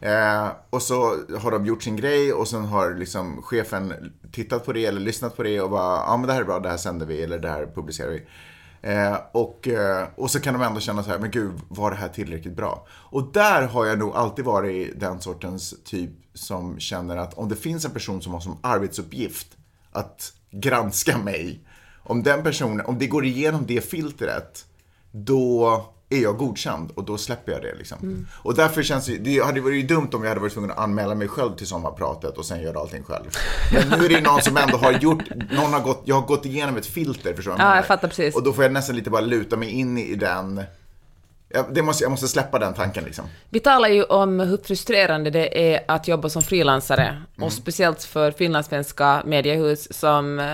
Eh, 0.00 0.48
och 0.70 0.82
så 0.82 1.16
har 1.38 1.50
de 1.50 1.66
gjort 1.66 1.82
sin 1.82 1.96
grej 1.96 2.32
och 2.32 2.48
sen 2.48 2.64
har 2.64 2.94
liksom 2.94 3.42
chefen 3.42 4.12
tittat 4.32 4.64
på 4.64 4.72
det 4.72 4.86
eller 4.86 5.00
lyssnat 5.00 5.36
på 5.36 5.42
det 5.42 5.60
och 5.60 5.70
bara, 5.70 5.96
ja 5.96 6.16
men 6.16 6.26
det 6.26 6.32
här 6.32 6.40
är 6.40 6.44
bra, 6.44 6.58
det 6.58 6.68
här 6.68 6.76
sänder 6.76 7.06
vi 7.06 7.22
eller 7.22 7.38
det 7.38 7.48
här 7.48 7.66
publicerar 7.74 8.10
vi. 8.10 8.22
Eh, 8.86 9.16
och, 9.32 9.68
eh, 9.68 10.08
och 10.16 10.30
så 10.30 10.40
kan 10.40 10.54
de 10.54 10.62
ändå 10.62 10.80
känna 10.80 11.02
så 11.02 11.10
här, 11.10 11.18
men 11.18 11.30
gud, 11.30 11.52
var 11.68 11.90
det 11.90 11.96
här 11.96 12.08
tillräckligt 12.08 12.56
bra? 12.56 12.86
Och 12.90 13.32
där 13.32 13.62
har 13.62 13.86
jag 13.86 13.98
nog 13.98 14.16
alltid 14.16 14.44
varit 14.44 15.00
den 15.00 15.20
sortens 15.20 15.74
typ 15.84 16.10
som 16.34 16.78
känner 16.78 17.16
att 17.16 17.34
om 17.34 17.48
det 17.48 17.56
finns 17.56 17.84
en 17.84 17.90
person 17.90 18.22
som 18.22 18.32
har 18.32 18.40
som 18.40 18.58
arbetsuppgift 18.60 19.48
att 19.92 20.32
granska 20.50 21.18
mig, 21.18 21.60
om 22.02 22.22
den 22.22 22.42
personen, 22.42 22.86
om 22.86 22.98
det 22.98 23.06
går 23.06 23.24
igenom 23.24 23.66
det 23.66 23.80
filtret, 23.80 24.66
då 25.10 25.84
är 26.10 26.22
jag 26.22 26.36
godkänd 26.36 26.90
och 26.94 27.04
då 27.04 27.18
släpper 27.18 27.52
jag 27.52 27.62
det 27.62 27.74
liksom. 27.74 28.26
Och 28.42 28.54
därför 28.54 28.82
känns 28.82 29.06
det, 29.06 29.18
det 29.18 29.44
hade 29.44 29.60
varit 29.60 29.88
dumt 29.88 30.08
om 30.12 30.22
jag 30.22 30.28
hade 30.28 30.40
varit 30.40 30.52
tvungen 30.52 30.70
att 30.70 30.78
anmäla 30.78 31.14
mig 31.14 31.28
själv 31.28 31.56
till 31.56 31.66
sommarpratet 31.66 32.38
och 32.38 32.44
sen 32.44 32.62
göra 32.62 32.80
allting 32.80 33.02
själv. 33.02 33.24
Men 33.72 33.98
nu 33.98 34.04
är 34.04 34.08
det 34.08 34.20
någon 34.20 34.42
som 34.42 34.56
ändå 34.56 34.76
har 34.76 34.92
gjort, 34.92 35.22
någon 35.50 35.72
har 35.72 35.80
gått, 35.80 36.02
jag 36.04 36.14
har 36.20 36.26
gått 36.26 36.46
igenom 36.46 36.76
ett 36.76 36.86
filter, 36.86 37.34
förstår 37.34 37.52
du 37.52 37.62
Ja, 37.62 37.76
jag 37.76 37.86
fattar 37.86 38.08
precis. 38.08 38.34
Och 38.36 38.42
då 38.42 38.52
får 38.52 38.64
jag 38.64 38.72
nästan 38.72 38.96
lite 38.96 39.10
bara 39.10 39.20
luta 39.20 39.56
mig 39.56 39.70
in 39.70 39.98
i 39.98 40.14
den, 40.14 40.62
jag, 41.48 41.74
det 41.74 41.82
måste, 41.82 42.04
jag 42.04 42.10
måste 42.10 42.28
släppa 42.28 42.58
den 42.58 42.74
tanken 42.74 43.04
liksom. 43.04 43.24
Vi 43.50 43.60
talar 43.60 43.88
ju 43.88 44.04
om 44.04 44.40
hur 44.40 44.56
frustrerande 44.56 45.30
det 45.30 45.74
är 45.74 45.84
att 45.88 46.08
jobba 46.08 46.28
som 46.28 46.42
frilansare, 46.42 47.22
och 47.40 47.52
speciellt 47.52 48.04
för 48.04 48.30
finlandssvenska 48.30 49.22
mediehus 49.24 49.98
som 49.98 50.38
eh, 50.38 50.52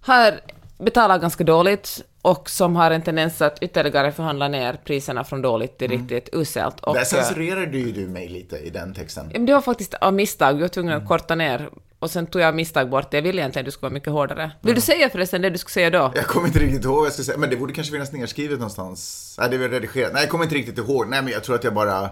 har 0.00 0.40
betalat 0.78 1.20
ganska 1.20 1.44
dåligt 1.44 2.04
och 2.24 2.50
som 2.50 2.76
har 2.76 2.90
en 2.90 3.02
tendens 3.02 3.42
att 3.42 3.62
ytterligare 3.62 4.12
förhandla 4.12 4.48
ner 4.48 4.80
priserna 4.84 5.24
från 5.24 5.42
dåligt 5.42 5.78
till 5.78 5.90
riktigt 5.90 6.28
uselt. 6.32 6.80
Och, 6.80 6.94
Där 6.94 7.04
censurerade 7.04 7.78
ju 7.78 7.92
du 7.92 8.08
mig 8.08 8.28
lite 8.28 8.56
i 8.56 8.70
den 8.70 8.94
texten. 8.94 9.30
Men 9.32 9.46
det 9.46 9.52
var 9.52 9.60
faktiskt 9.60 9.94
av 9.94 10.14
misstag. 10.14 10.56
Jag 10.56 10.60
var 10.60 10.68
tvungen 10.68 10.94
att 10.94 11.08
korta 11.08 11.34
ner. 11.34 11.68
Och 11.98 12.10
sen 12.10 12.26
tog 12.26 12.42
jag 12.42 12.54
misstag 12.54 12.90
bort 12.90 13.10
det. 13.10 13.16
Jag 13.16 13.22
ville 13.22 13.42
egentligen 13.42 13.62
att 13.62 13.66
du 13.66 13.70
skulle 13.70 13.88
vara 13.88 13.94
mycket 13.94 14.12
hårdare. 14.12 14.50
Vill 14.60 14.74
du 14.74 14.80
säga 14.80 15.10
förresten 15.10 15.42
det 15.42 15.50
du 15.50 15.58
skulle 15.58 15.72
säga 15.72 15.90
då? 15.90 16.12
Jag 16.14 16.26
kommer 16.26 16.46
inte 16.46 16.58
riktigt 16.58 16.84
ihåg 16.84 16.96
vad 16.96 17.06
jag 17.06 17.12
ska 17.12 17.22
säga, 17.22 17.38
men 17.38 17.50
det 17.50 17.56
borde 17.56 17.72
kanske 17.72 17.92
finnas 17.92 18.12
nedskrivet 18.12 18.58
någonstans. 18.58 19.36
Nej, 19.40 19.50
det 19.50 19.56
är 19.56 19.58
väl 19.58 19.70
redigerat. 19.70 20.12
Nej, 20.12 20.22
jag 20.22 20.30
kommer 20.30 20.44
inte 20.44 20.56
riktigt 20.56 20.78
ihåg. 20.78 21.08
Nej, 21.08 21.22
men 21.22 21.32
jag 21.32 21.44
tror 21.44 21.54
att 21.54 21.64
jag 21.64 21.74
bara 21.74 22.10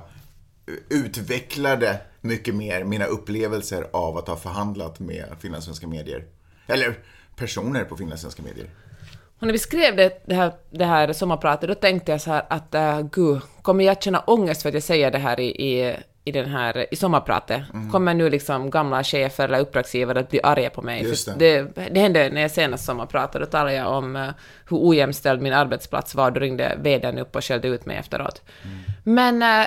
utvecklade 0.89 2.01
mycket 2.21 2.55
mer 2.55 2.85
mina 2.85 3.05
upplevelser 3.05 3.87
av 3.93 4.17
att 4.17 4.29
ha 4.29 4.37
förhandlat 4.37 5.01
med 5.01 5.25
finlandssvenska 5.41 5.87
medier. 5.87 6.25
Eller 6.67 6.99
personer 7.37 7.85
på 7.85 7.97
finlandssvenska 7.97 8.43
medier. 8.43 8.67
Och 9.43 9.47
när 9.47 9.53
vi 9.53 9.59
skrev 9.59 9.97
det, 9.97 10.23
det, 10.27 10.35
här, 10.35 10.53
det 10.71 10.85
här 10.85 11.13
sommarpratet, 11.13 11.69
då 11.69 11.75
tänkte 11.75 12.13
jag 12.13 12.21
så 12.21 12.31
här 12.31 12.45
att 12.49 12.75
uh, 12.75 13.09
gud, 13.13 13.41
kommer 13.63 13.85
jag 13.85 14.03
känna 14.03 14.21
ångest 14.21 14.63
för 14.63 14.69
att 14.69 14.75
jag 14.75 14.83
säger 14.83 15.11
det 15.11 15.19
här 15.19 15.41
i, 15.41 15.47
i, 15.47 15.97
i, 16.25 16.33
den 16.33 16.49
här, 16.49 16.95
i 16.95 16.97
sommarpratet? 16.97 17.63
Kommer 17.91 18.15
nu 18.15 18.31
liksom 18.31 18.71
gamla 18.71 19.05
chefer 19.05 19.45
eller 19.45 19.61
uppdragsgivare 19.61 20.21
att 20.21 20.31
bli 20.31 20.41
arga 20.43 20.71
på 20.71 20.83
mig? 20.83 21.03
Just 21.03 21.39
det. 21.39 21.63
det. 21.75 21.89
Det 21.91 22.01
hände 22.01 22.31
när 22.31 22.41
jag 22.41 22.51
senast 22.51 22.85
sommarpratade, 22.85 23.45
då 23.45 23.51
talade 23.51 23.75
jag 23.75 23.89
om 23.93 24.17
uh, 24.17 24.31
hur 24.69 24.89
ojämställd 24.89 25.43
min 25.43 25.53
arbetsplats 25.53 26.15
var, 26.15 26.31
då 26.31 26.41
ringde 26.41 26.77
vdn 26.83 27.19
upp 27.19 27.37
och 27.37 27.45
skällde 27.45 27.69
ut 27.69 27.87
mig 27.87 27.97
efteråt. 27.97 28.43
Men 29.05 29.43
uh, 29.43 29.67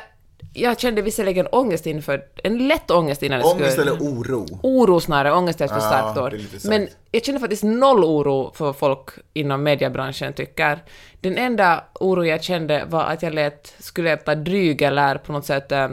jag 0.55 0.79
kände 0.79 1.01
visserligen 1.01 1.47
ångest 1.51 1.85
inför, 1.85 2.23
en 2.43 2.67
lätt 2.67 2.91
ångest 2.91 3.23
innan 3.23 3.39
det 3.39 3.45
Ångest 3.45 3.71
skulle... 3.71 3.91
eller 3.91 4.01
oro? 4.01 4.45
Oro 4.63 4.99
snarare, 4.99 5.33
ångest 5.33 5.61
är 5.61 5.65
ett 5.65 5.71
för 5.71 5.77
Ja, 5.77 6.13
starkt 6.13 6.33
ord. 6.33 6.39
Men 6.69 6.87
jag 7.11 7.25
känner 7.25 7.39
faktiskt 7.39 7.63
noll 7.63 8.03
oro 8.03 8.51
för 8.55 8.65
vad 8.65 8.75
folk 8.75 9.09
inom 9.33 9.63
mediebranschen 9.63 10.33
tycker. 10.33 10.83
Den 11.21 11.37
enda 11.37 11.83
oro 11.93 12.25
jag 12.25 12.43
kände 12.43 12.85
var 12.89 13.03
att 13.03 13.23
jag 13.23 13.33
lät, 13.33 13.73
skulle 13.79 14.13
äta 14.13 14.35
dryg 14.35 14.81
eller 14.81 15.17
på 15.17 15.31
något 15.31 15.45
sätt, 15.45 15.71
eh, 15.71 15.89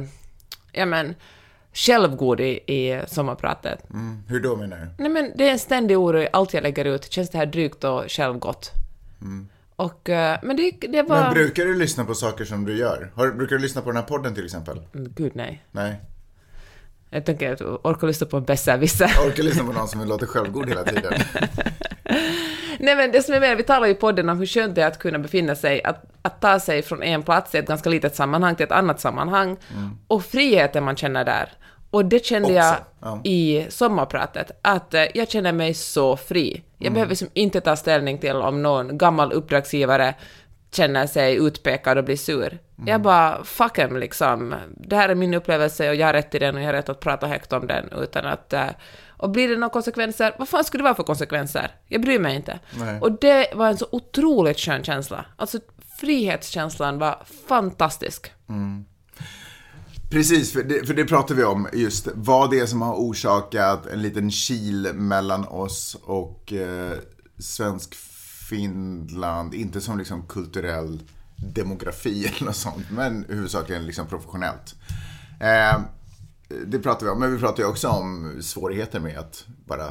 ja 0.72 0.86
men, 0.86 1.14
självgod 1.72 2.40
i, 2.40 2.50
i 2.66 3.02
sommarpratet. 3.06 3.90
Mm, 3.90 4.22
hur 4.28 4.40
då 4.40 4.56
menar 4.56 4.76
du? 4.76 5.02
Nej 5.02 5.08
men 5.10 5.32
det 5.36 5.48
är 5.48 5.52
en 5.52 5.58
ständig 5.58 5.98
oro 5.98 6.18
i 6.18 6.28
allt 6.32 6.54
jag 6.54 6.62
lägger 6.62 6.84
ut. 6.84 7.12
Känns 7.12 7.30
det 7.30 7.38
här 7.38 7.46
drygt 7.46 7.84
och 7.84 8.04
självgott? 8.08 8.70
Och, 9.82 10.10
eh, 10.10 10.38
men 10.42 10.56
det, 10.56 10.70
det 10.70 11.02
var... 11.02 11.16
Mm. 11.16 11.26
Men 11.26 11.34
brukar 11.34 11.64
du 11.64 11.74
lyssna 11.74 12.04
på 12.04 12.14
saker 12.14 12.44
som 12.44 12.64
du 12.64 12.76
gör? 12.76 13.12
Har, 13.14 13.30
brukar 13.30 13.56
du 13.56 13.62
lyssna 13.62 13.82
på 13.82 13.90
den 13.90 13.96
här 13.96 14.04
podden 14.04 14.34
till 14.34 14.44
exempel? 14.44 14.80
Gud 14.92 15.32
nej. 15.34 15.64
Nej. 15.70 16.00
Jag 17.10 17.24
tänker 17.24 17.52
att 17.52 17.60
orkar 17.60 18.06
lyssna 18.06 18.26
på 18.26 18.36
en 18.36 18.44
besserwisser. 18.44 19.10
Orkar 19.26 19.42
lyssna 19.42 19.64
på 19.64 19.72
någon 19.72 19.88
som 19.88 20.08
låter 20.08 20.26
självgod 20.26 20.68
hela 20.68 20.84
tiden. 20.84 21.12
Nej 22.78 22.96
men 22.96 23.12
det 23.12 23.22
som 23.22 23.34
är 23.34 23.40
mer, 23.40 23.56
vi 23.56 23.62
talar 23.62 23.86
ju 23.86 23.92
i 23.92 23.96
podden 23.96 24.28
om 24.28 24.38
hur 24.38 24.46
skönt 24.46 24.74
det 24.74 24.82
är 24.82 24.86
att 24.86 24.98
kunna 24.98 25.18
befinna 25.18 25.54
sig, 25.54 25.82
att, 25.84 26.04
att 26.22 26.40
ta 26.40 26.60
sig 26.60 26.82
från 26.82 27.02
en 27.02 27.22
plats 27.22 27.54
i 27.54 27.58
ett 27.58 27.66
ganska 27.66 27.90
litet 27.90 28.16
sammanhang 28.16 28.56
till 28.56 28.64
ett 28.64 28.72
annat 28.72 29.00
sammanhang, 29.00 29.56
och 30.06 30.24
friheten 30.24 30.84
man 30.84 30.96
känner 30.96 31.24
där. 31.24 31.48
Och 31.92 32.04
det 32.04 32.24
kände 32.24 32.52
jag 32.52 32.72
Också, 32.72 32.84
ja. 33.00 33.20
i 33.24 33.66
sommarpratet, 33.68 34.50
att 34.62 34.94
eh, 34.94 35.04
jag 35.14 35.30
känner 35.30 35.52
mig 35.52 35.74
så 35.74 36.16
fri. 36.16 36.62
Jag 36.78 36.92
behöver 36.92 37.10
liksom 37.10 37.28
inte 37.34 37.60
ta 37.60 37.76
ställning 37.76 38.18
till 38.18 38.36
om 38.36 38.62
någon 38.62 38.98
gammal 38.98 39.32
uppdragsgivare 39.32 40.14
känner 40.72 41.06
sig 41.06 41.34
utpekad 41.36 41.98
och 41.98 42.04
blir 42.04 42.16
sur. 42.16 42.58
Jag 42.86 43.00
bara, 43.02 43.44
fuck 43.44 43.78
em 43.78 43.96
liksom. 43.96 44.54
Det 44.76 44.96
här 44.96 45.08
är 45.08 45.14
min 45.14 45.34
upplevelse 45.34 45.88
och 45.88 45.94
jag 45.94 46.06
har 46.06 46.12
rätt 46.12 46.30
till 46.30 46.40
den 46.40 46.54
och 46.54 46.60
jag 46.60 46.66
har 46.66 46.72
rätt 46.72 46.88
att 46.88 47.00
prata 47.00 47.26
högt 47.26 47.52
om 47.52 47.66
den 47.66 47.88
utan 48.02 48.26
att... 48.26 48.52
eh, 48.52 48.66
Och 49.16 49.30
blir 49.30 49.48
det 49.48 49.56
några 49.56 49.70
konsekvenser, 49.72 50.34
vad 50.38 50.48
fan 50.48 50.64
skulle 50.64 50.80
det 50.80 50.84
vara 50.84 50.94
för 50.94 51.02
konsekvenser? 51.02 51.70
Jag 51.88 52.00
bryr 52.00 52.18
mig 52.18 52.36
inte. 52.36 52.58
Nej. 52.78 53.00
Och 53.00 53.12
det 53.12 53.46
var 53.54 53.68
en 53.68 53.76
så 53.78 53.86
otroligt 53.92 54.58
skön 54.60 54.84
känsla. 54.84 55.24
Alltså 55.36 55.58
frihetskänslan 56.00 56.98
var 56.98 57.22
fantastisk. 57.48 58.30
Precis, 60.12 60.52
för 60.52 60.62
det, 60.62 60.86
för 60.86 60.94
det 60.94 61.04
pratar 61.04 61.34
vi 61.34 61.44
om 61.44 61.68
just 61.72 62.08
vad 62.14 62.50
det 62.50 62.58
är 62.60 62.66
som 62.66 62.82
har 62.82 62.94
orsakat 62.94 63.86
en 63.86 64.02
liten 64.02 64.30
kil 64.30 64.90
mellan 64.94 65.44
oss 65.48 65.96
och 66.02 66.52
eh, 66.52 66.98
svensk 67.38 67.94
Finland, 68.48 69.54
inte 69.54 69.80
som 69.80 69.98
liksom 69.98 70.26
kulturell 70.26 71.02
demografi 71.54 72.26
eller 72.36 72.44
något 72.44 72.56
sånt, 72.56 72.90
men 72.90 73.24
huvudsakligen 73.28 73.86
liksom 73.86 74.06
professionellt. 74.06 74.74
Eh, 75.40 75.80
det 76.66 76.78
pratar 76.78 77.06
vi 77.06 77.12
om, 77.12 77.20
men 77.20 77.32
vi 77.32 77.38
pratar 77.38 77.62
ju 77.62 77.68
också 77.68 77.88
om 77.88 78.32
svårigheter 78.42 79.00
med 79.00 79.18
att 79.18 79.44
bara 79.66 79.84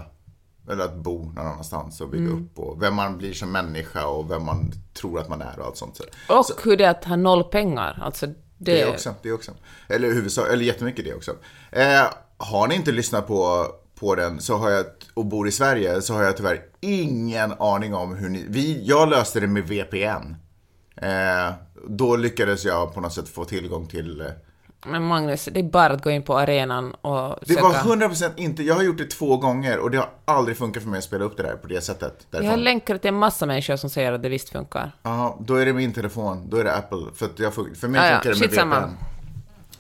eller 0.71 0.83
att 0.85 0.95
bo 0.95 1.25
någon 1.25 1.37
annanstans 1.47 2.01
och 2.01 2.09
bygga 2.09 2.31
upp 2.31 2.59
och 2.59 2.81
vem 2.83 2.95
man 2.95 3.17
blir 3.17 3.33
som 3.33 3.51
människa 3.51 4.05
och 4.05 4.31
vem 4.31 4.45
man 4.45 4.71
tror 4.93 5.19
att 5.19 5.29
man 5.29 5.41
är 5.41 5.59
och 5.59 5.65
allt 5.65 5.77
sånt. 5.77 5.97
Så- 5.97 6.03
Och 6.39 6.45
hur 6.63 6.77
det 6.77 6.83
är 6.85 6.89
att 6.91 7.05
ha 7.05 7.15
noll 7.15 7.43
pengar. 7.43 7.99
Alltså 8.01 8.27
det... 8.65 8.75
det 8.75 8.89
också, 8.89 9.15
det 9.21 9.31
också. 9.31 9.51
Eller 9.87 10.07
huvudsak, 10.07 10.47
eller 10.49 10.63
jättemycket 10.63 11.05
det 11.05 11.13
också. 11.13 11.35
Eh, 11.71 12.03
har 12.37 12.67
ni 12.67 12.75
inte 12.75 12.91
lyssnat 12.91 13.27
på, 13.27 13.67
på 13.99 14.15
den 14.15 14.41
så 14.41 14.57
har 14.57 14.69
jag, 14.69 14.85
och 15.13 15.25
bor 15.25 15.47
i 15.47 15.51
Sverige 15.51 16.01
så 16.01 16.13
har 16.13 16.23
jag 16.23 16.37
tyvärr 16.37 16.61
ingen 16.79 17.51
aning 17.51 17.93
om 17.93 18.15
hur 18.15 18.29
ni... 18.29 18.45
Vi, 18.47 18.83
jag 18.85 19.09
löste 19.09 19.39
det 19.39 19.47
med 19.47 19.67
VPN. 19.67 20.35
Eh, 20.95 21.53
då 21.87 22.15
lyckades 22.15 22.65
jag 22.65 22.93
på 22.93 23.01
något 23.01 23.13
sätt 23.13 23.29
få 23.29 23.45
tillgång 23.45 23.87
till... 23.87 24.23
Men 24.85 25.03
Magnus, 25.03 25.49
det 25.51 25.59
är 25.59 25.63
bara 25.63 25.93
att 25.93 26.03
gå 26.03 26.11
in 26.11 26.23
på 26.23 26.37
arenan 26.37 26.93
och 26.93 27.39
det 27.41 27.53
söka. 27.53 27.63
var 27.63 27.73
100% 27.73 28.31
inte, 28.35 28.63
jag 28.63 28.75
har 28.75 28.83
gjort 28.83 28.97
det 28.97 29.05
två 29.05 29.37
gånger 29.37 29.79
och 29.79 29.91
det 29.91 29.97
har 29.97 30.09
aldrig 30.25 30.57
funkat 30.57 30.83
för 30.83 30.89
mig 30.89 30.97
att 30.97 31.03
spela 31.03 31.25
upp 31.25 31.37
det 31.37 31.43
där 31.43 31.55
på 31.55 31.67
det 31.67 31.81
sättet. 31.81 32.27
Jag 32.29 32.37
har 32.37 32.43
därifrån. 32.43 32.63
länkar 32.63 32.97
till 32.97 33.09
en 33.09 33.15
massa 33.15 33.45
människor 33.45 33.75
som 33.75 33.89
säger 33.89 34.11
att 34.13 34.23
det 34.23 34.29
visst 34.29 34.49
funkar. 34.49 34.91
Ja, 35.03 35.37
då 35.41 35.55
är 35.55 35.65
det 35.65 35.73
min 35.73 35.93
telefon, 35.93 36.49
då 36.49 36.57
är 36.57 36.63
det 36.63 36.75
Apple. 36.75 37.05
För, 37.15 37.25
att 37.25 37.39
jag, 37.39 37.53
för 37.53 37.87
mig 37.87 38.01
Ja, 38.01 38.07
ja, 38.07 38.13
funkar 38.13 38.29
det 38.29 38.39
med 38.39 38.49
skitsamma. 38.49 38.79
VPN. 38.79 38.95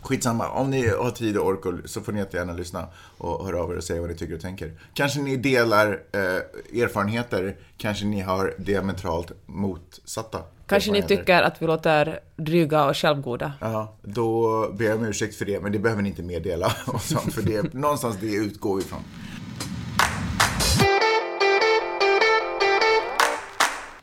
Skitsamma, 0.01 0.49
om 0.49 0.69
ni 0.69 0.87
har 0.87 1.11
tid 1.11 1.37
och 1.37 1.47
ork 1.47 1.81
så 1.85 2.01
får 2.01 2.11
ni 2.11 2.19
jättegärna 2.19 2.53
lyssna 2.53 2.87
och 3.17 3.45
höra 3.45 3.63
av 3.63 3.71
er 3.71 3.77
och 3.77 3.83
säga 3.83 4.01
vad 4.01 4.09
ni 4.09 4.15
tycker 4.15 4.35
och 4.35 4.41
tänker. 4.41 4.71
Kanske 4.93 5.19
ni 5.19 5.37
delar 5.37 5.99
eh, 6.11 6.81
erfarenheter, 6.81 7.55
kanske 7.77 8.05
ni 8.05 8.21
har 8.21 8.53
diametralt 8.57 9.31
motsatta 9.45 10.39
Kanske 10.71 10.91
ni 10.91 11.03
tycker 11.03 11.41
att 11.41 11.61
vi 11.61 11.67
låter 11.67 12.19
dryga 12.35 12.85
och 12.85 12.97
självgoda. 12.97 13.53
Ja, 13.59 13.95
då 14.01 14.67
ber 14.73 14.85
jag 14.85 14.97
om 14.97 15.05
ursäkt 15.05 15.35
för 15.35 15.45
det, 15.45 15.61
men 15.61 15.71
det 15.71 15.79
behöver 15.79 16.01
ni 16.01 16.09
inte 16.09 16.23
meddela. 16.23 16.75
Och 16.87 17.01
sånt, 17.01 17.33
för 17.33 17.41
det, 17.41 17.73
någonstans 17.73 18.17
det 18.21 18.33
utgår 18.33 18.75
vi 18.75 18.81
ifrån. 18.81 18.99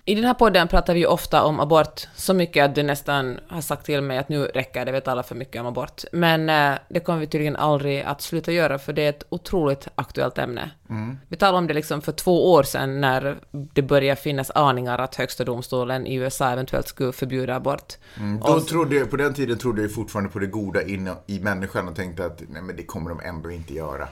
I 0.08 0.14
den 0.14 0.24
här 0.24 0.34
podden 0.34 0.68
pratar 0.68 0.94
vi 0.94 1.00
ju 1.00 1.06
ofta 1.06 1.42
om 1.44 1.60
abort, 1.60 2.08
så 2.14 2.34
mycket 2.34 2.64
att 2.64 2.74
du 2.74 2.82
nästan 2.82 3.40
har 3.48 3.60
sagt 3.60 3.86
till 3.86 4.02
mig 4.02 4.18
att 4.18 4.28
nu 4.28 4.44
räcker 4.44 4.84
det, 4.84 4.92
vet 4.92 5.08
alla 5.08 5.22
för 5.22 5.34
mycket 5.34 5.60
om 5.60 5.66
abort. 5.66 6.04
Men 6.12 6.48
eh, 6.48 6.78
det 6.88 7.00
kommer 7.00 7.18
vi 7.18 7.26
tydligen 7.26 7.56
aldrig 7.56 8.02
att 8.02 8.22
sluta 8.22 8.52
göra, 8.52 8.78
för 8.78 8.92
det 8.92 9.02
är 9.02 9.08
ett 9.08 9.26
otroligt 9.28 9.88
aktuellt 9.94 10.38
ämne. 10.38 10.70
Vi 11.28 11.36
talade 11.36 11.58
om 11.58 11.66
det 11.66 11.74
liksom 11.74 12.02
för 12.02 12.12
två 12.12 12.52
år 12.52 12.62
sedan, 12.62 13.00
när 13.00 13.38
det 13.50 13.82
började 13.82 14.20
finnas 14.20 14.50
aningar 14.50 14.98
att 14.98 15.14
högsta 15.14 15.44
domstolen 15.44 16.06
i 16.06 16.14
USA 16.14 16.50
eventuellt 16.50 16.88
skulle 16.88 17.12
förbjuda 17.12 17.54
abort. 17.54 17.94
Då 18.46 18.60
trodde 18.60 18.96
jag, 18.96 19.10
på 19.10 19.16
den 19.16 19.34
tiden 19.34 19.58
trodde 19.58 19.82
jag 19.82 19.94
fortfarande 19.94 20.30
på 20.30 20.38
det 20.38 20.46
goda 20.46 20.82
inne 20.82 21.14
i 21.26 21.40
människan 21.40 21.88
och 21.88 21.96
tänkte 21.96 22.26
att 22.26 22.42
nej, 22.48 22.62
men 22.62 22.76
det 22.76 22.84
kommer 22.84 23.10
de 23.10 23.20
ändå 23.20 23.50
inte 23.50 23.74
göra. 23.74 24.08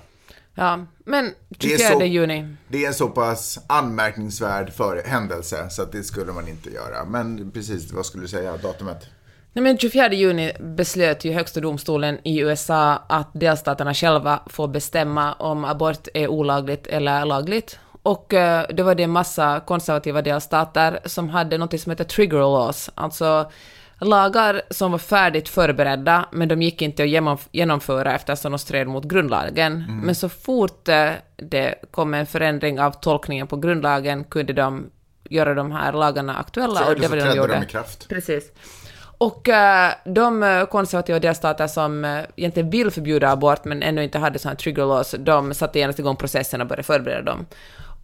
Ja, 0.59 0.79
men 1.05 1.25
Det 1.49 1.67
är 1.75 1.79
24 1.79 1.99
så- 1.99 2.05
juni. 2.05 2.57
Det 2.69 2.85
är 2.85 2.89
en 2.89 2.95
så 2.95 3.09
pass 3.09 3.59
anmärkningsvärd 3.67 4.73
för 4.73 5.03
händelse 5.07 5.71
så 5.71 5.83
att 5.83 5.93
det 5.93 6.03
skulle 6.03 6.33
man 6.33 6.49
inte 6.49 6.71
göra. 6.71 7.05
Men 7.05 7.51
precis, 7.51 7.93
vad 7.93 8.07
skulle 8.07 8.25
du 8.25 8.29
säga, 8.29 8.57
datumet? 8.57 9.07
Nej, 9.53 9.63
men 9.63 9.79
24 9.79 10.13
juni 10.13 10.53
beslöt 10.61 11.25
ju 11.25 11.33
högsta 11.33 11.61
domstolen 11.61 12.19
i 12.25 12.41
USA 12.41 13.03
att 13.09 13.29
delstaterna 13.33 13.95
själva 13.95 14.41
får 14.47 14.69
bestämma 14.69 15.33
om 15.33 15.65
abort 15.65 16.09
är 16.15 16.29
olagligt 16.29 16.87
eller 16.87 17.25
lagligt. 17.25 17.79
Och 18.03 18.35
eh, 18.35 18.67
det 18.75 18.83
var 18.83 18.95
det 18.95 19.03
en 19.03 19.11
massa 19.11 19.61
konservativa 19.67 20.23
delstater 20.23 20.99
som 21.05 21.29
hade 21.29 21.59
något 21.59 21.81
som 21.81 21.91
heter 21.91 22.05
trigger 22.05 22.39
laws, 22.39 22.91
alltså 22.95 23.51
lagar 24.01 24.63
som 24.71 24.93
var 24.93 24.99
färdigt 24.99 25.49
förberedda, 25.49 26.29
men 26.33 26.49
de 26.49 26.63
gick 26.63 26.83
inte 26.83 27.03
att 27.03 27.09
genomf- 27.09 27.49
genomföra 27.53 28.15
eftersom 28.15 28.53
de 28.53 28.59
stred 28.59 28.87
mot 28.87 29.05
grundlagen. 29.05 30.01
Men 30.05 30.15
så 30.15 30.29
fort 30.29 30.89
eh, 30.89 31.11
det 31.37 31.75
kom 31.91 32.15
en 32.15 32.27
förändring 32.27 32.81
av 32.81 32.91
tolkningen 32.91 33.47
på 33.47 33.57
grundlagen 33.57 34.25
kunde 34.25 34.53
de 34.53 34.91
göra 35.31 35.55
de 35.55 35.73
här 35.73 35.93
lagarna 35.93 36.37
aktuella. 36.37 36.81
Så, 36.81 36.93
och 36.93 37.03
så 37.03 37.09
var 37.09 37.17
det 37.17 37.23
trädde 37.23 37.37
gjorde. 37.37 37.55
de 37.55 37.63
i 37.63 37.67
kraft. 37.67 38.09
Precis. 38.09 38.53
Och 39.19 39.49
eh, 39.49 39.93
de 40.05 40.43
eh, 40.43 40.65
konservativa 40.65 41.19
delstater 41.19 41.67
som 41.67 42.05
uh, 42.05 42.21
egentligen 42.37 42.71
vill 42.71 42.91
förbjuda 42.91 43.31
abort 43.31 43.65
men 43.65 43.83
ännu 43.83 44.05
inte 44.05 44.19
hade 44.19 44.39
sådana 44.39 44.53
här 44.53 44.57
trigger 44.57 44.87
laws, 44.87 45.15
de 45.19 45.55
satte 45.55 45.79
genast 45.79 45.99
igång 45.99 46.17
processen 46.17 46.61
och 46.61 46.67
började 46.67 46.83
förbereda 46.83 47.23
dem. 47.23 47.47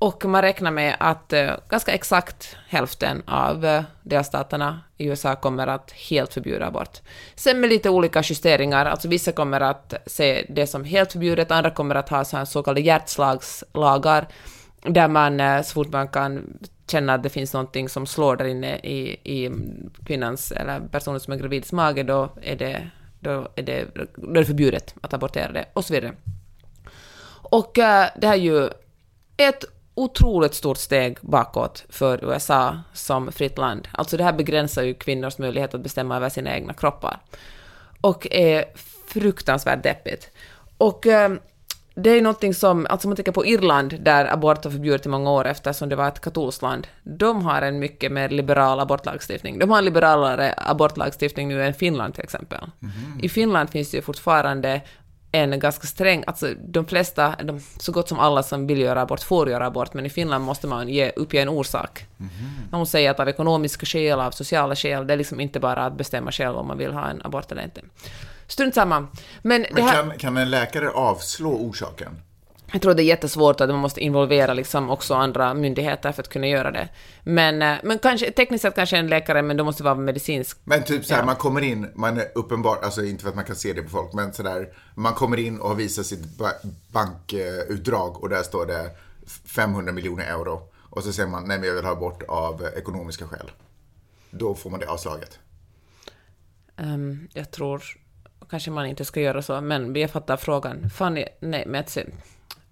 Och 0.03 0.25
man 0.25 0.43
räknar 0.43 0.71
med 0.71 0.97
att 1.01 1.33
eh, 1.33 1.51
ganska 1.69 1.93
exakt 1.93 2.57
hälften 2.69 3.23
av 3.27 3.65
eh, 3.65 3.83
delstaterna 4.03 4.81
i 4.99 5.07
USA 5.07 5.37
kommer 5.37 5.67
att 5.67 5.91
helt 5.91 6.35
förbjuda 6.35 6.67
abort. 6.67 7.01
Sen 7.35 7.61
med 7.61 7.71
lite 7.71 7.91
olika 7.91 8.23
justeringar, 8.25 8.87
alltså 8.87 9.09
vissa 9.09 9.33
kommer 9.33 9.61
att 9.61 9.95
se 10.07 10.47
det 10.49 10.67
som 10.67 10.85
helt 10.85 11.13
förbjudet, 11.13 11.51
andra 11.51 11.71
kommer 11.71 11.95
att 11.95 12.09
ha 12.09 12.25
så, 12.25 12.37
här 12.37 12.45
så 12.45 12.63
kallade 12.63 12.81
hjärtslagslagar, 12.81 14.29
där 14.83 15.09
man 15.09 15.41
eh, 15.41 15.63
så 15.63 15.73
fort 15.73 15.93
man 15.93 16.09
kan 16.09 16.59
känna 16.91 17.15
att 17.15 17.23
det 17.23 17.31
finns 17.31 17.53
någonting 17.53 17.89
som 17.89 18.07
slår 18.07 18.37
där 18.37 18.45
inne 18.45 18.77
i, 18.77 19.21
i 19.25 19.51
kvinnans 20.07 20.53
eller 20.53 20.81
personen 20.81 21.21
som 21.21 21.33
är 21.33 21.37
gravids 21.37 21.73
mage, 21.73 22.03
då 22.03 22.29
är 22.43 22.57
det, 22.57 22.91
då 23.21 23.49
är 23.57 23.63
det, 23.63 23.87
då 23.95 24.31
är 24.31 24.35
det 24.35 24.45
förbjudet 24.45 24.95
att 25.01 25.15
abortera 25.15 25.53
det, 25.53 25.65
och 25.73 25.85
så 25.85 25.95
vidare. 25.95 26.13
Och 27.31 27.79
eh, 27.79 28.09
det 28.17 28.27
här 28.27 28.35
är 28.35 28.41
ju 28.41 28.69
ett 29.37 29.65
otroligt 29.95 30.55
stort 30.55 30.79
steg 30.79 31.19
bakåt 31.21 31.85
för 31.89 32.25
USA 32.25 32.79
som 32.93 33.33
fritt 33.33 33.59
land. 33.59 33.89
Alltså 33.93 34.17
det 34.17 34.25
här 34.25 34.33
begränsar 34.33 34.83
ju 34.83 34.95
kvinnors 34.95 35.39
möjlighet 35.39 35.75
att 35.75 35.81
bestämma 35.81 36.17
över 36.17 36.29
sina 36.29 36.55
egna 36.55 36.73
kroppar. 36.73 37.21
Och 38.01 38.27
är 38.31 38.65
fruktansvärt 39.07 39.83
deppigt. 39.83 40.31
Och 40.79 41.07
eh, 41.07 41.33
det 41.95 42.11
är 42.11 42.23
någonting 42.23 42.55
som, 42.55 42.87
alltså 42.91 43.09
man 43.09 43.17
tänker 43.17 43.33
på 43.33 43.47
Irland, 43.47 43.99
där 44.01 44.33
abort 44.33 44.65
var 44.65 44.73
förbjudet 44.73 45.07
i 45.07 45.09
många 45.09 45.31
år 45.31 45.47
eftersom 45.47 45.89
det 45.89 45.97
var 45.97 46.09
ett 46.09 46.21
katolskt 46.21 46.63
land, 46.63 46.87
de 47.03 47.45
har 47.45 47.63
en 47.63 47.79
mycket 47.79 48.13
mer 48.13 48.29
liberal 48.29 48.81
abortlagstiftning. 48.81 49.59
De 49.59 49.71
har 49.71 49.79
en 49.79 49.85
liberalare 49.85 50.55
abortlagstiftning 50.57 51.49
nu 51.49 51.65
än 51.65 51.75
Finland 51.75 52.15
till 52.15 52.23
exempel. 52.23 52.71
I 53.23 53.29
Finland 53.29 53.71
finns 53.71 53.91
det 53.91 53.97
ju 53.97 54.03
fortfarande 54.03 54.81
en 55.33 55.59
ganska 55.59 55.87
sträng, 55.87 56.25
alltså 56.27 56.55
de 56.69 56.87
flesta, 56.87 57.37
de, 57.45 57.61
så 57.79 57.93
gott 57.93 58.09
som 58.09 58.19
alla 58.19 58.43
som 58.43 58.67
vill 58.67 58.81
göra 58.81 59.03
abort 59.03 59.23
får 59.23 59.51
göra 59.51 59.67
abort, 59.67 59.95
men 59.95 60.07
i 60.07 60.11
Finland 60.11 60.45
måste 60.45 60.67
man 60.67 60.89
ge, 60.89 61.13
uppge 61.17 61.43
en 61.43 61.49
orsak. 61.49 62.07
Man 62.71 62.79
måste 62.81 62.93
säga 62.93 63.11
att 63.11 63.21
av 63.21 63.29
ekonomiska 63.29 63.87
skäl, 63.87 64.21
av 64.21 64.31
sociala 64.31 64.77
skäl, 64.77 65.07
det 65.07 65.13
är 65.13 65.17
liksom 65.17 65.41
inte 65.41 65.61
bara 65.61 65.85
att 65.85 65.97
bestämma 65.97 66.33
själv 66.33 66.57
om 66.57 66.67
man 66.67 66.79
vill 66.79 66.93
ha 66.93 67.09
en 67.09 67.23
abort 67.25 67.53
eller 67.53 67.65
inte. 67.65 67.81
Strunt 68.47 68.75
samma. 68.75 69.09
Men, 69.43 69.67
Men 69.71 69.85
här, 69.85 69.93
kan, 69.93 70.19
kan 70.19 70.37
en 70.37 70.51
läkare 70.51 70.91
avslå 70.91 71.51
orsaken? 71.51 72.19
Jag 72.73 72.83
tror 72.83 72.95
det 72.95 73.03
är 73.03 73.05
jättesvårt 73.05 73.61
att 73.61 73.69
man 73.69 73.79
måste 73.79 74.01
involvera 74.01 74.55
liksom 74.55 74.91
också 74.91 75.15
andra 75.15 75.55
myndigheter 75.55 76.13
för 76.13 76.23
att 76.23 76.29
kunna 76.29 76.47
göra 76.47 76.71
det. 76.71 76.89
Men, 77.23 77.63
eh, 77.63 77.77
men 77.83 77.99
kanske, 77.99 78.31
tekniskt 78.33 78.63
sett 78.63 78.75
kanske 78.75 78.97
en 78.97 79.07
läkare, 79.09 79.43
men 79.43 79.57
då 79.57 79.65
måste 79.65 79.83
det 79.83 79.85
vara 79.85 79.95
medicinsk. 79.95 80.59
Men 80.65 80.83
typ 80.83 81.05
så 81.05 81.15
här, 81.15 81.21
Ja. 81.21 81.27
man 81.27 81.37
kommer 81.37 81.61
in, 81.61 81.87
man 81.95 82.19
är 82.19 82.27
uppenbar, 82.35 82.79
alltså 82.83 83.05
inte 83.05 83.23
för 83.23 83.29
att 83.29 83.35
man 83.37 83.45
kan 83.45 83.57
se 83.57 83.73
det 83.73 83.83
på 83.83 83.89
folk, 83.91 84.13
men 84.13 84.33
sådär, 84.33 84.69
man 84.95 85.15
kommer 85.15 85.37
in 85.37 85.61
och 85.61 85.81
visar 85.81 86.03
sitt 86.03 86.39
ba- 86.39 86.69
bankutdrag 86.93 88.23
och 88.23 88.29
där 88.29 88.43
står 88.43 88.67
det 88.67 88.91
500 89.47 89.93
miljoner 89.93 90.25
euro. 90.25 90.69
Och 90.91 91.03
så 91.05 91.13
säger 91.13 91.29
man, 91.29 91.45
nej 91.49 91.59
men 91.59 91.69
jag 91.69 91.75
vill 91.75 91.85
ha 91.85 91.95
bort 91.95 92.23
av 92.29 92.69
ekonomiska 92.77 93.27
skäl. 93.29 93.51
Då 94.31 94.55
får 94.55 94.71
man 94.71 94.81
det 94.81 94.87
avslaget. 94.87 95.39
Ehm, 96.77 97.29
jag 97.33 97.51
tror 97.51 97.83
kanske 98.51 98.71
man 98.71 98.87
inte 98.87 99.05
ska 99.05 99.21
göra 99.21 99.43
så, 99.43 99.61
men 99.61 99.97
jag 99.97 100.11
fattar 100.11 100.37
frågan. 100.37 100.91
Fan, 100.91 101.17
jag- 101.17 101.29
nej, 101.41 101.65
men 101.67 101.85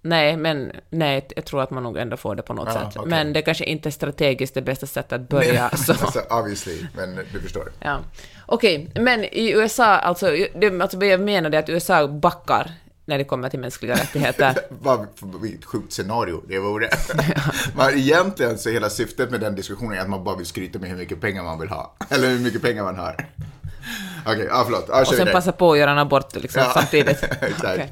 nej, 0.03 0.37
men 0.37 0.73
nej, 0.91 1.27
jag 1.37 1.45
tror 1.45 1.63
att 1.63 1.71
man 1.71 1.83
nog 1.83 1.97
ändå 1.97 2.17
får 2.17 2.35
det 2.35 2.43
på 2.43 2.55
något 2.55 2.69
Ja, 2.75 2.81
sätt. 2.81 2.97
okej. 2.97 3.09
Men 3.11 3.33
det 3.33 3.43
kanske 3.43 3.65
inte 3.65 3.89
är 3.89 3.91
strategiskt 3.91 4.55
det 4.55 4.63
bästa 4.63 4.87
sättet 4.87 5.13
att 5.13 5.29
börja. 5.29 5.71
så. 5.77 5.93
alltså, 6.01 6.21
obviously, 6.31 6.87
men 6.97 7.17
du 7.33 7.41
förstår. 7.41 7.73
Ja. 7.81 7.99
Okej, 8.47 8.91
men 8.95 9.25
i 9.25 9.51
USA, 9.51 9.85
alltså, 9.87 10.27
det, 10.55 10.81
alltså 10.83 11.05
jag 11.05 11.21
menar 11.21 11.51
är 11.51 11.59
att 11.59 11.69
USA 11.69 12.09
backar 12.09 12.71
när 13.05 13.19
det 13.19 13.25
kommer 13.25 13.49
till 13.49 13.61
mänskliga 13.61 13.95
rättigheter. 13.95 14.55
Vad 14.69 15.07
vilket 15.43 15.65
sjukt 15.65 15.93
scenario 15.93 16.43
det 16.49 16.59
vore. 16.59 16.89
man, 17.77 17.91
egentligen 17.99 18.59
så 18.59 18.71
hela 18.71 18.91
syftet 18.91 19.31
med 19.31 19.41
den 19.41 19.55
diskussionen 19.55 19.99
är 19.99 20.03
att 20.03 20.09
man 20.11 20.25
bara 20.25 20.37
vill 20.37 20.47
skryta 20.47 20.79
med 20.79 20.91
hur 20.91 20.97
mycket 20.97 21.21
pengar 21.21 21.43
man 21.43 21.61
vill 21.61 21.69
ha. 21.69 21.95
Eller 22.09 22.29
hur 22.29 22.39
mycket 22.39 22.63
pengar 22.63 22.85
man 22.85 22.97
har. 22.97 23.27
Okej, 24.27 24.47
ja 24.51 24.63
förlåt. 24.65 24.85
Ja, 24.89 25.01
och 25.01 25.07
sen 25.07 25.29
passa 25.33 25.53
på 25.53 25.73
att 25.73 25.79
göra 25.79 25.91
en 25.91 25.99
abort 25.99 26.37
liksom, 26.37 26.63
Ja, 26.63 26.71
samtidigt. 26.75 27.23
exakt. 27.23 27.63
Okej. 27.65 27.91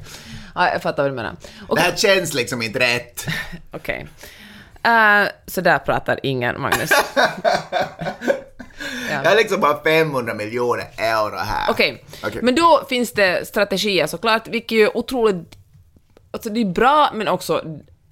Ja, 0.55 0.71
jag 0.71 0.81
fattar 0.81 1.03
vad 1.03 1.11
du 1.11 1.15
menar. 1.15 1.31
Det 1.31 1.65
Okej. 1.67 1.83
här 1.83 1.95
känns 1.95 2.33
liksom 2.33 2.61
inte 2.61 2.79
rätt. 2.79 3.25
Okej. 3.71 4.07
Eh, 4.83 5.23
så 5.47 5.61
där 5.61 5.79
pratar 5.79 6.19
ingen, 6.23 6.61
Magnus. 6.61 6.89
Jag 9.11 9.29
har 9.29 9.35
liksom 9.35 9.61
bara 9.61 9.83
500 9.83 10.33
miljoner 10.33 10.85
euro 10.97 11.37
här. 11.37 11.71
Okej, 11.71 12.03
Okej. 12.23 12.39
men 12.41 12.55
då 12.55 12.85
finns 12.89 13.11
det 13.11 13.47
strategier 13.47 14.07
såklart, 14.07 14.47
vilket 14.47 14.75
är 14.75 14.97
otroligt... 14.97 15.57
Alltså 16.31 16.49
det 16.49 16.61
är 16.61 16.65
bra, 16.65 17.09
men 17.13 17.27
också 17.27 17.63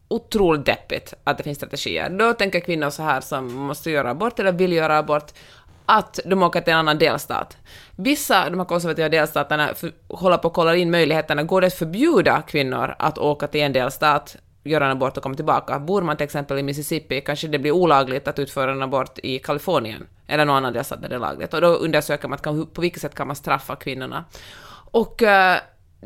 otroligt 0.07 0.65
deppigt 0.65 1.13
att 1.23 1.37
det 1.37 1.43
finns 1.43 1.57
strategier. 1.57 2.09
Då 2.09 2.33
tänker 2.33 2.59
kvinnor 2.59 2.89
så 2.89 3.03
här 3.03 3.21
som 3.21 3.53
måste 3.53 3.91
göra 3.91 4.09
abort 4.09 4.39
eller 4.39 4.51
vill 4.51 4.73
göra 4.73 4.97
abort, 4.97 5.33
att 5.87 6.19
de 6.25 6.43
åker 6.43 6.61
till 6.61 6.73
en 6.73 6.79
annan 6.79 6.97
delstat. 6.97 7.57
Vissa, 7.95 8.49
de 8.49 8.59
här 8.59 8.65
konservativa 8.65 9.09
delstaterna, 9.09 9.73
för, 9.75 9.91
håller 10.07 10.37
på 10.37 10.47
att 10.47 10.53
kolla 10.53 10.75
in 10.75 10.91
möjligheterna, 10.91 11.43
går 11.43 11.61
det 11.61 11.67
att 11.67 11.73
förbjuda 11.73 12.41
kvinnor 12.41 12.95
att 12.99 13.17
åka 13.17 13.47
till 13.47 13.61
en 13.61 13.73
delstat, 13.73 14.35
göra 14.63 14.85
en 14.85 14.91
abort 14.91 15.17
och 15.17 15.23
komma 15.23 15.35
tillbaka? 15.35 15.79
Bor 15.79 16.01
man 16.01 16.17
till 16.17 16.23
exempel 16.23 16.57
i 16.57 16.63
Mississippi 16.63 17.21
kanske 17.21 17.47
det 17.47 17.59
blir 17.59 17.71
olagligt 17.71 18.27
att 18.27 18.39
utföra 18.39 18.71
en 18.71 18.81
abort 18.83 19.19
i 19.23 19.39
Kalifornien, 19.39 20.07
eller 20.27 20.45
någon 20.45 20.55
annan 20.55 20.73
delstat 20.73 21.01
där 21.01 21.09
det 21.09 21.15
är 21.15 21.19
lagligt. 21.19 21.53
Och 21.53 21.61
då 21.61 21.67
undersöker 21.67 22.27
man 22.27 22.35
att 22.35 22.41
kan, 22.41 22.65
på 22.65 22.81
vilket 22.81 23.01
sätt 23.01 23.15
kan 23.15 23.27
man 23.27 23.35
straffa 23.35 23.75
kvinnorna. 23.75 24.25
Och 24.91 25.21
uh, 25.21 25.57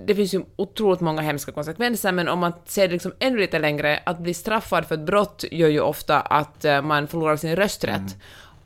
det 0.05 0.15
finns 0.15 0.33
ju 0.33 0.43
otroligt 0.55 1.01
många 1.01 1.21
hemska 1.21 1.51
konsekvenser, 1.51 2.11
men 2.11 2.27
om 2.27 2.39
man 2.39 2.53
ser 2.65 2.87
det 2.87 2.93
liksom 2.93 3.13
ännu 3.19 3.37
lite 3.37 3.59
längre, 3.59 3.99
att 4.05 4.19
bli 4.19 4.33
straffad 4.33 4.85
för 4.85 4.95
ett 4.95 5.05
brott 5.05 5.45
gör 5.51 5.69
ju 5.69 5.79
ofta 5.79 6.19
att 6.19 6.65
eh, 6.65 6.81
man 6.81 7.07
förlorar 7.07 7.35
sin 7.35 7.55
rösträtt. 7.55 7.97
Mm. 7.97 8.19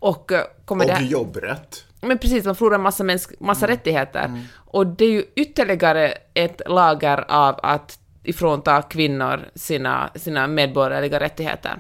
Och 0.06 0.32
eh, 0.32 0.44
kommer 0.65 0.86
Och 0.86 1.00
det... 1.00 1.06
jobbrätt. 1.06 1.84
Men 2.02 2.18
precis, 2.18 2.46
man 2.46 2.56
förlorar 2.56 2.78
massa, 2.78 3.04
mäns- 3.04 3.36
massa 3.39 3.68
rättigheter. 3.68 4.44
Och 4.56 4.88
det 4.88 5.06
är 5.06 5.10
ju 5.10 5.26
ytterligare 5.36 6.13
ett 6.34 6.62
lager 6.65 7.26
av 7.28 7.60
att 7.63 8.00
ifrånta 8.24 8.82
kvinnor 8.82 9.50
sina, 9.56 10.10
sina 10.15 10.48
medborgerliga 10.48 11.20
rättigheter. 11.20 11.78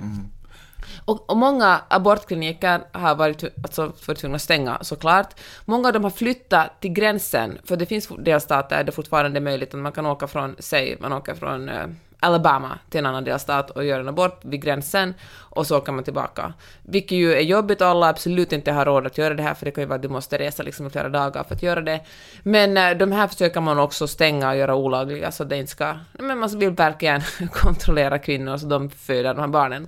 Och, 1.05 1.29
och 1.29 1.37
många 1.37 1.81
abortkliniker 1.87 2.81
har 2.91 3.15
varit, 3.15 3.43
alltså, 3.63 3.93
varit 4.07 4.19
tvungna 4.19 4.35
att 4.35 4.41
stänga 4.41 4.77
såklart. 4.81 5.39
Många 5.65 5.87
av 5.87 5.93
dem 5.93 6.03
har 6.03 6.11
flyttat 6.11 6.81
till 6.81 6.91
gränsen, 6.91 7.57
för 7.63 7.75
det 7.75 7.85
finns 7.85 8.07
delstater 8.19 8.77
där 8.77 8.83
det 8.83 8.91
fortfarande 8.91 9.39
är 9.39 9.41
möjligt 9.41 9.73
att 9.73 9.79
man 9.79 9.91
kan 9.91 10.05
åka 10.05 10.27
från, 10.27 10.55
säg, 10.59 10.97
man 10.99 11.13
åker 11.13 11.35
från 11.35 11.69
eh, 11.69 11.87
Alabama 12.25 12.79
till 12.89 12.99
en 12.99 13.05
annan 13.05 13.23
delstat 13.23 13.69
och 13.69 13.85
gör 13.85 13.99
en 13.99 14.07
abort 14.07 14.45
vid 14.45 14.61
gränsen 14.61 15.13
och 15.55 15.67
så 15.67 15.77
åker 15.77 15.91
man 15.91 16.03
tillbaka. 16.03 16.53
Vilket 16.83 17.17
ju 17.17 17.33
är 17.33 17.41
jobbigt 17.41 17.81
och 17.81 17.87
alla 17.87 18.09
absolut 18.09 18.53
inte 18.53 18.71
har 18.71 18.85
råd 18.85 19.05
att 19.05 19.17
göra 19.17 19.33
det 19.33 19.43
här 19.43 19.53
för 19.53 19.65
det 19.65 19.71
kan 19.71 19.81
ju 19.81 19.87
vara 19.87 19.95
att 19.95 20.01
du 20.01 20.09
måste 20.09 20.37
resa 20.37 20.63
liksom 20.63 20.87
i 20.87 20.89
flera 20.89 21.09
dagar 21.09 21.43
för 21.43 21.55
att 21.55 21.63
göra 21.63 21.81
det. 21.81 22.01
Men 22.43 22.77
eh, 22.77 22.97
de 22.97 23.11
här 23.11 23.27
försöker 23.27 23.61
man 23.61 23.79
också 23.79 24.07
stänga 24.07 24.49
och 24.49 24.57
göra 24.57 24.75
olagliga 24.75 25.31
så 25.31 25.43
det 25.43 25.57
inte 25.57 25.71
ska... 25.71 25.93
Men 26.19 26.37
man 26.37 26.59
vill 26.59 26.69
verkligen 26.69 27.21
kontrollera 27.51 28.19
kvinnor 28.19 28.57
så 28.57 28.65
de 28.65 28.89
föder 28.89 29.33
de 29.33 29.39
här 29.39 29.47
barnen. 29.47 29.87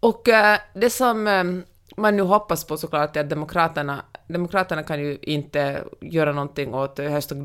Och 0.00 0.28
eh, 0.28 0.58
det 0.74 0.90
som 0.90 1.26
eh, 1.26 1.44
man 1.96 2.16
nu 2.16 2.22
hoppas 2.22 2.64
på 2.64 2.76
såklart 2.76 3.16
är 3.16 3.20
att 3.20 3.30
demokraterna, 3.30 4.02
demokraterna 4.26 4.82
kan 4.82 5.00
ju 5.00 5.18
inte 5.22 5.84
göra 6.00 6.32
någonting 6.32 6.74
åt 6.74 6.98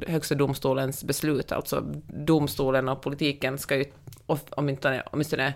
högsta, 0.07 0.35
domstolens 0.35 1.03
beslut, 1.03 1.51
alltså 1.51 1.81
domstolen 2.07 2.89
och 2.89 3.01
politiken 3.01 3.57
ska 3.57 3.75
ju 3.75 3.85
åtminstone, 4.25 5.03
åtminstone 5.11 5.53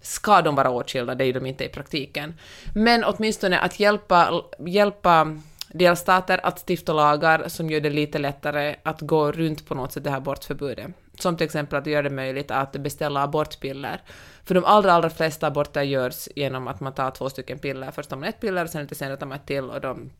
ska 0.00 0.42
de 0.42 0.54
vara 0.54 0.70
åtskilda, 0.70 1.14
det 1.14 1.24
är 1.24 1.26
ju 1.26 1.32
de 1.32 1.46
inte 1.46 1.64
i 1.64 1.68
praktiken. 1.68 2.34
Men 2.74 3.04
åtminstone 3.04 3.58
att 3.58 3.80
hjälpa, 3.80 4.42
hjälpa 4.58 5.36
delstater 5.72 6.40
att 6.46 6.58
stifta 6.68 6.92
lagar 6.92 7.48
som 7.48 7.70
gör 7.70 7.80
det 7.80 7.90
lite 7.90 8.18
lättare 8.18 8.76
att 8.82 9.00
gå 9.00 9.32
runt 9.32 9.68
på 9.68 9.74
något 9.74 9.92
sätt 9.92 10.04
det 10.04 10.10
här 10.10 10.16
abortförbudet. 10.16 10.90
Som 11.14 11.36
till 11.36 11.44
exempel 11.44 11.78
att 11.78 11.86
göra 11.86 12.02
det 12.02 12.10
möjligt 12.10 12.50
att 12.50 12.72
beställa 12.72 13.22
abortpiller. 13.22 14.00
För 14.44 14.54
de 14.54 14.64
allra, 14.64 14.92
allra 14.92 15.10
flesta 15.10 15.46
aborter 15.46 15.82
görs 15.82 16.28
genom 16.36 16.68
att 16.68 16.80
man 16.80 16.94
tar 16.94 17.10
två 17.10 17.30
stycken 17.30 17.58
piller. 17.58 17.90
Först 17.90 18.10
tar 18.10 18.16
man 18.16 18.28
ett 18.28 18.40
piller 18.40 18.64
och 18.64 18.70
sen 18.70 18.82
lite 18.82 18.94
senare 18.94 19.16
tar 19.16 19.26
man 19.26 19.38
ett 19.38 19.46
till 19.46 19.64
och 19.70 19.80
de 19.80 20.10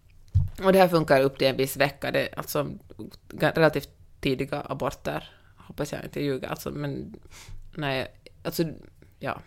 och 0.65 0.73
det 0.73 0.79
här 0.79 0.89
funkar 0.89 1.21
upp 1.21 1.39
till 1.39 1.47
en 1.47 1.57
viss 1.57 1.77
vecka, 1.77 2.11
det 2.11 2.21
är 2.21 2.39
alltså 2.39 2.67
relativt 3.39 3.89
tidiga 4.21 4.63
aborter, 4.69 5.31
hoppas 5.57 5.93
jag 5.93 6.05
inte 6.05 6.23
ljuger, 6.23 6.49
alltså 6.49 6.71
men 6.71 7.15
nej, 7.75 8.15
alltså 8.45 8.65
ja. 9.19 9.41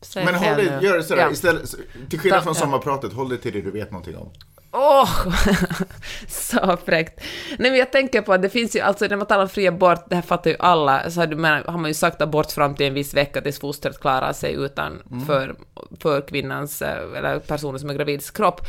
Säg 0.00 0.24
Men 0.24 0.34
håll 0.34 0.56
dig, 0.56 0.78
gör 0.82 0.96
det 0.96 1.04
sådär, 1.04 1.22
Ja. 1.22 1.30
istället, 1.30 1.74
till 2.10 2.18
skillnad 2.20 2.42
från 2.42 2.54
ja. 2.54 2.60
sommarpratet, 2.60 3.12
håll 3.12 3.28
dig 3.28 3.38
till 3.38 3.52
det 3.52 3.60
du 3.60 3.70
vet 3.70 3.90
någonting 3.90 4.16
om. 4.16 4.30
Åh, 4.72 5.10
så 6.28 6.76
fräckt. 6.84 7.20
Nej 7.58 7.70
men 7.70 7.78
jag 7.78 7.92
tänker 7.92 8.22
på 8.22 8.32
att 8.32 8.42
det 8.42 8.48
finns 8.48 8.76
ju, 8.76 8.80
alltså 8.80 9.06
när 9.06 9.16
man 9.16 9.26
talar 9.26 9.42
om 9.42 9.48
fri 9.48 9.68
abort, 9.68 10.04
det 10.08 10.14
här 10.14 10.22
fattar 10.22 10.50
ju 10.50 10.56
alla, 10.58 11.10
så 11.10 11.20
har, 11.20 11.26
du, 11.26 11.36
har 11.70 11.78
man 11.78 11.90
ju 11.90 11.94
sagt 11.94 12.22
abort 12.22 12.50
fram 12.50 12.74
till 12.74 12.86
en 12.86 12.94
viss 12.94 13.14
vecka 13.14 13.40
tills 13.40 13.60
fostret 13.60 14.00
klarar 14.00 14.32
sig 14.32 14.54
utan 14.54 15.02
för, 15.26 15.56
för 16.00 16.20
kvinnans, 16.20 16.82
eh, 16.82 17.18
eller 17.18 17.38
personen 17.38 17.80
som 17.80 17.90
är 17.90 17.94
gravids 17.94 18.30
kropp. 18.30 18.60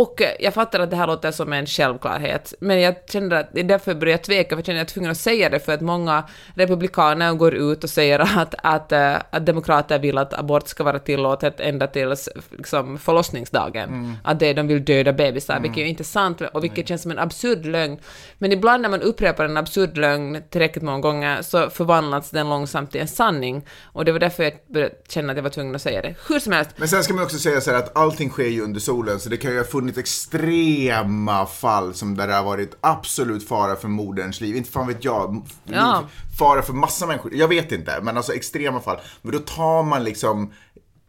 Och 0.00 0.22
eh, 0.22 0.30
jag 0.40 0.54
fattar 0.54 0.80
att 0.80 0.90
det 0.90 0.96
här 0.96 1.06
låter 1.06 1.30
som 1.30 1.52
en 1.52 1.66
självklarhet, 1.66 2.54
men 2.60 2.80
jag 2.80 2.94
känner 3.08 3.36
att 3.36 3.48
det 3.52 3.60
är 3.60 3.64
därför 3.64 3.90
jag 3.90 4.00
börjar 4.00 4.18
tveka, 4.18 4.48
för 4.48 4.56
jag 4.56 4.66
känner 4.66 4.80
att 4.80 4.80
jag 4.80 4.90
är 4.90 4.94
tvungen 4.94 5.10
att 5.10 5.18
säga 5.18 5.50
det, 5.50 5.60
för 5.60 5.72
att 5.72 5.80
många 5.80 6.24
republikaner 6.54 7.34
går 7.34 7.54
ut 7.54 7.84
och 7.84 7.90
säger 7.90 8.18
att, 8.18 8.54
att, 8.62 8.92
eh, 8.92 9.16
att 9.30 9.46
demokrater 9.46 9.98
vill 9.98 10.18
att 10.18 10.34
abort 10.34 10.68
ska 10.68 10.84
vara 10.84 10.98
tillåtet 10.98 11.60
ända 11.60 11.86
tills 11.86 12.28
liksom, 12.50 12.98
förlossningsdagen. 12.98 14.16
Att 14.24 14.40
det, 14.40 14.52
de 14.52 14.66
vill 14.66 14.84
döda 14.84 15.12
bebisar, 15.12 15.60
vilket 15.60 15.78
ju 15.78 15.88
inte 15.88 16.02
är 16.02 16.04
sant, 16.04 16.40
och 16.52 16.64
vilket 16.64 16.88
känns 16.88 17.02
som 17.02 17.10
en 17.10 17.18
absurd 17.18 17.66
lögn. 17.66 17.98
Men 18.38 18.52
ibland 18.52 18.82
när 18.82 18.88
man 18.88 19.02
upprepar 19.02 19.44
en 19.44 19.56
absurd 19.56 19.96
lögn 19.96 20.42
tillräckligt 20.50 20.84
många 20.84 21.00
gånger 21.00 21.42
så 21.42 21.70
förvandlas 21.70 22.30
den 22.30 22.48
långsamt 22.48 22.90
till 22.90 23.00
en 23.00 23.08
sanning. 23.08 23.66
Och 23.82 24.04
det 24.04 24.12
var 24.12 24.18
därför 24.18 24.42
jag 24.42 24.52
började 24.72 24.94
känna 25.08 25.32
att 25.32 25.36
jag 25.36 25.42
var 25.42 25.50
tvungen 25.50 25.74
att 25.74 25.82
säga 25.82 26.02
det. 26.02 26.14
Hur 26.28 26.38
som 26.38 26.52
helst, 26.52 26.70
Men 26.76 26.88
sen 26.88 27.04
ska 27.04 27.14
man 27.14 27.24
också 27.24 27.38
säga 27.38 27.60
så 27.60 27.70
här 27.70 27.78
att 27.78 27.96
allting 27.96 28.30
sker 28.30 28.48
ju 28.48 28.60
under 28.60 28.80
solen, 28.80 29.20
så 29.20 29.28
det 29.28 29.36
kan 29.36 29.50
ju 29.50 29.58
ha 29.58 29.64
funnits 29.64 29.87
extrema 29.96 31.46
fall 31.46 31.94
som 31.94 32.16
där 32.16 32.26
det 32.26 32.34
har 32.34 32.44
varit 32.44 32.76
absolut 32.80 33.48
fara 33.48 33.76
för 33.76 33.88
moderns 33.88 34.40
liv. 34.40 34.56
Inte 34.56 34.70
fan 34.70 34.86
vet 34.86 35.04
jag. 35.04 35.46
Ja. 35.64 36.02
Fara 36.38 36.62
för 36.62 36.72
massa 36.72 37.06
människor. 37.06 37.34
Jag 37.34 37.48
vet 37.48 37.72
inte, 37.72 37.98
men 38.02 38.16
alltså 38.16 38.32
extrema 38.32 38.80
fall. 38.80 38.98
Men 39.22 39.32
då 39.32 39.38
tar 39.38 39.82
man 39.82 40.04
liksom 40.04 40.52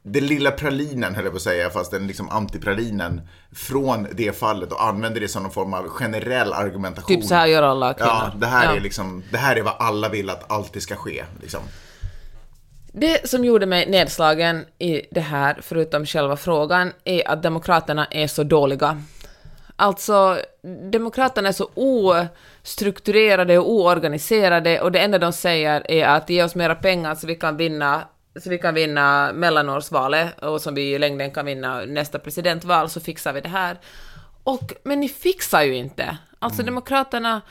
den 0.04 0.28
lilla 0.28 0.52
pralinen, 0.52 1.16
höll 1.16 1.24
jag 1.24 1.34
på 1.34 1.38
att 1.38 1.42
säga, 1.44 1.70
fast 1.70 1.92
den 1.92 2.08
liksom 2.08 2.30
antipralinen 2.30 3.22
från 3.52 4.08
det 4.12 4.40
fallet 4.40 4.72
och 4.72 4.84
använder 4.84 5.22
det 5.22 5.28
som 5.28 5.44
någon 5.44 5.52
form 5.52 5.74
av 5.74 5.88
generell 5.90 6.54
argumentation. 6.54 7.16
typ 7.16 7.26
så 7.26 7.36
här 7.36 7.48
gör 7.48 7.64
alla 7.64 7.94
kvinnor. 7.94 8.10
Ja, 8.12 8.32
det 8.36 8.48
här 8.48 8.66
Ja. 8.66 8.76
är 8.76 8.80
liksom, 8.80 9.24
det 9.32 9.38
här 9.38 9.56
är 9.56 9.62
vad 9.62 9.76
alla 9.80 10.10
vill 10.10 10.30
att 10.30 10.52
alltid 10.52 10.82
ska 10.82 10.96
ske. 10.96 11.26
Liksom. 11.42 11.62
Det 12.92 13.30
som 13.30 13.46
gjorde 13.46 13.66
mig 13.66 13.90
nedslagen 13.90 14.66
i 14.80 15.02
det 15.12 15.20
här, 15.20 15.60
förutom 15.62 16.06
själva 16.06 16.38
frågan, 16.38 16.92
är 17.04 17.28
att 17.28 17.44
demokraterna 17.44 18.08
är 18.12 18.28
så 18.28 18.44
dåliga. 18.44 19.04
Alltså, 19.76 20.38
demokraterna 20.92 21.48
är 21.50 21.54
så 21.54 21.70
ostrukturerade 21.74 23.58
och 23.58 23.72
oorganiserade 23.72 24.82
och 24.82 24.92
det 24.92 25.00
enda 25.00 25.18
de 25.18 25.34
säger 25.34 25.92
är 25.92 26.06
att 26.08 26.30
ge 26.30 26.44
oss 26.44 26.56
mera 26.56 26.76
pengar 26.76 27.16
så 27.16 27.28
vi 27.28 27.36
kan 27.36 27.58
vinna 27.58 28.04
så 28.44 28.50
vi 28.50 28.58
kan 28.58 28.74
vinna 28.74 29.32
mellanårsvalet 29.34 30.40
och 30.40 30.62
som 30.62 30.76
vi 30.76 30.94
i 30.94 31.00
längden 31.00 31.32
kan 31.32 31.46
vinna 31.46 31.82
nästa 31.82 32.20
presidentval 32.20 32.90
så 32.90 33.00
fixar 33.00 33.34
vi 33.34 33.42
det 33.42 33.50
här. 33.50 33.78
Och, 34.44 34.74
men 34.84 35.00
ni 35.00 35.10
fixar 35.10 35.62
ju 35.62 35.76
inte. 35.76 36.18
Alltså 36.40 36.64
demokraterna 36.64 37.42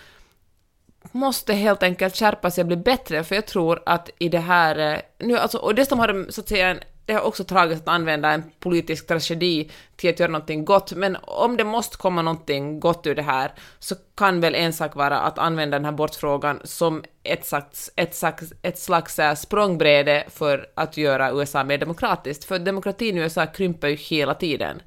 måste 1.12 1.54
helt 1.54 1.82
enkelt 1.82 2.16
skärpa 2.16 2.50
sig 2.50 2.62
och 2.62 2.68
bli 2.68 2.76
bättre, 2.76 3.24
för 3.24 3.34
jag 3.34 3.46
tror 3.46 3.82
att 3.86 4.10
i 4.18 4.28
det 4.28 4.38
här... 4.38 4.94
Eh, 4.94 5.00
nu, 5.26 5.38
alltså, 5.38 5.58
och 5.58 5.74
dessutom 5.74 5.98
har 5.98 6.08
de 6.08 6.26
så 6.32 6.40
att 6.40 6.48
säga 6.48 6.68
en, 6.68 6.80
det 7.08 7.14
har 7.14 7.20
också 7.20 7.44
tragiskt 7.44 7.82
att 7.82 7.88
använda 7.88 8.30
en 8.30 8.42
politisk 8.58 9.06
tragedi 9.06 9.70
till 9.96 10.10
att 10.10 10.20
göra 10.20 10.30
någonting 10.30 10.64
gott, 10.64 10.92
men 10.92 11.16
om 11.22 11.56
det 11.56 11.64
måste 11.64 11.96
komma 11.96 12.22
någonting 12.22 12.80
gott 12.80 13.06
ur 13.06 13.14
det 13.14 13.22
här 13.22 13.52
så 13.78 13.94
kan 14.16 14.40
väl 14.40 14.54
en 14.54 14.72
sak 14.72 14.94
vara 14.94 15.20
att 15.20 15.38
använda 15.38 15.78
den 15.78 15.84
här 15.84 15.92
bortfrågan 15.92 16.60
som 16.64 17.04
ett 17.22 17.46
slags, 17.46 17.90
ett 17.96 18.14
slags, 18.14 18.52
ett 18.62 18.78
slags 18.78 19.18
eh, 19.18 19.34
språngbräde 19.34 20.24
för 20.28 20.66
att 20.74 20.96
göra 20.96 21.32
USA 21.32 21.64
mer 21.64 21.78
demokratiskt, 21.78 22.44
för 22.44 22.58
demokratin 22.58 23.16
i 23.16 23.20
USA 23.20 23.46
krymper 23.46 23.88
ju 23.88 23.96
hela 23.96 24.34
tiden. 24.34 24.82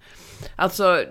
Alltså, 0.56 1.04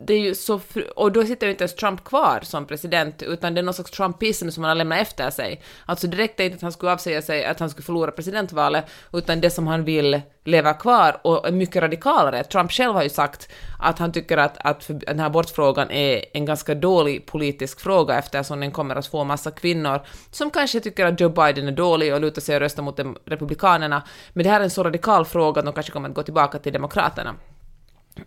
det 0.00 0.14
är 0.14 0.18
ju 0.18 0.34
så, 0.34 0.58
fr- 0.58 0.88
och 0.96 1.12
då 1.12 1.24
sitter 1.24 1.46
ju 1.46 1.50
inte 1.50 1.64
ens 1.64 1.74
Trump 1.74 2.04
kvar 2.04 2.40
som 2.42 2.66
president, 2.66 3.22
utan 3.22 3.54
det 3.54 3.60
är 3.60 3.62
någon 3.62 3.74
slags 3.74 3.90
Trumpism 3.90 4.50
som 4.50 4.64
han 4.64 4.68
har 4.68 4.74
lämnat 4.74 5.00
efter 5.00 5.30
sig. 5.30 5.62
Alltså 5.86 6.06
det 6.06 6.16
räckte 6.16 6.44
inte 6.44 6.56
att 6.56 6.62
han 6.62 6.72
skulle 6.72 6.92
avsäga 6.92 7.22
sig 7.22 7.44
att 7.44 7.60
han 7.60 7.70
skulle 7.70 7.84
förlora 7.84 8.10
presidentvalet, 8.10 8.84
utan 9.12 9.40
det 9.40 9.50
som 9.50 9.66
han 9.66 9.84
vill 9.84 10.20
leva 10.44 10.74
kvar 10.74 11.20
och 11.24 11.48
är 11.48 11.52
mycket 11.52 11.82
radikalare. 11.82 12.44
Trump 12.44 12.72
själv 12.72 12.92
har 12.92 13.02
ju 13.02 13.08
sagt 13.08 13.52
att 13.78 13.98
han 13.98 14.12
tycker 14.12 14.36
att, 14.36 14.56
att 14.58 14.86
den 14.88 15.18
här 15.18 15.26
abortfrågan 15.26 15.90
är 15.90 16.24
en 16.32 16.44
ganska 16.44 16.74
dålig 16.74 17.26
politisk 17.26 17.80
fråga 17.80 18.18
eftersom 18.18 18.60
den 18.60 18.70
kommer 18.70 18.96
att 18.96 19.06
få 19.06 19.24
massa 19.24 19.50
kvinnor 19.50 20.00
som 20.30 20.50
kanske 20.50 20.80
tycker 20.80 21.06
att 21.06 21.20
Joe 21.20 21.28
Biden 21.28 21.68
är 21.68 21.72
dålig 21.72 22.14
och 22.14 22.20
lutar 22.20 22.42
sig 22.42 22.54
och 22.54 22.60
röstar 22.60 22.82
mot 22.82 22.96
dem- 22.96 23.16
republikanerna. 23.24 24.02
Men 24.32 24.44
det 24.44 24.50
här 24.50 24.60
är 24.60 24.64
en 24.64 24.70
så 24.70 24.84
radikal 24.84 25.24
fråga 25.24 25.58
att 25.58 25.64
de 25.64 25.74
kanske 25.74 25.92
kommer 25.92 26.08
att 26.08 26.14
gå 26.14 26.22
tillbaka 26.22 26.58
till 26.58 26.72
demokraterna. 26.72 27.34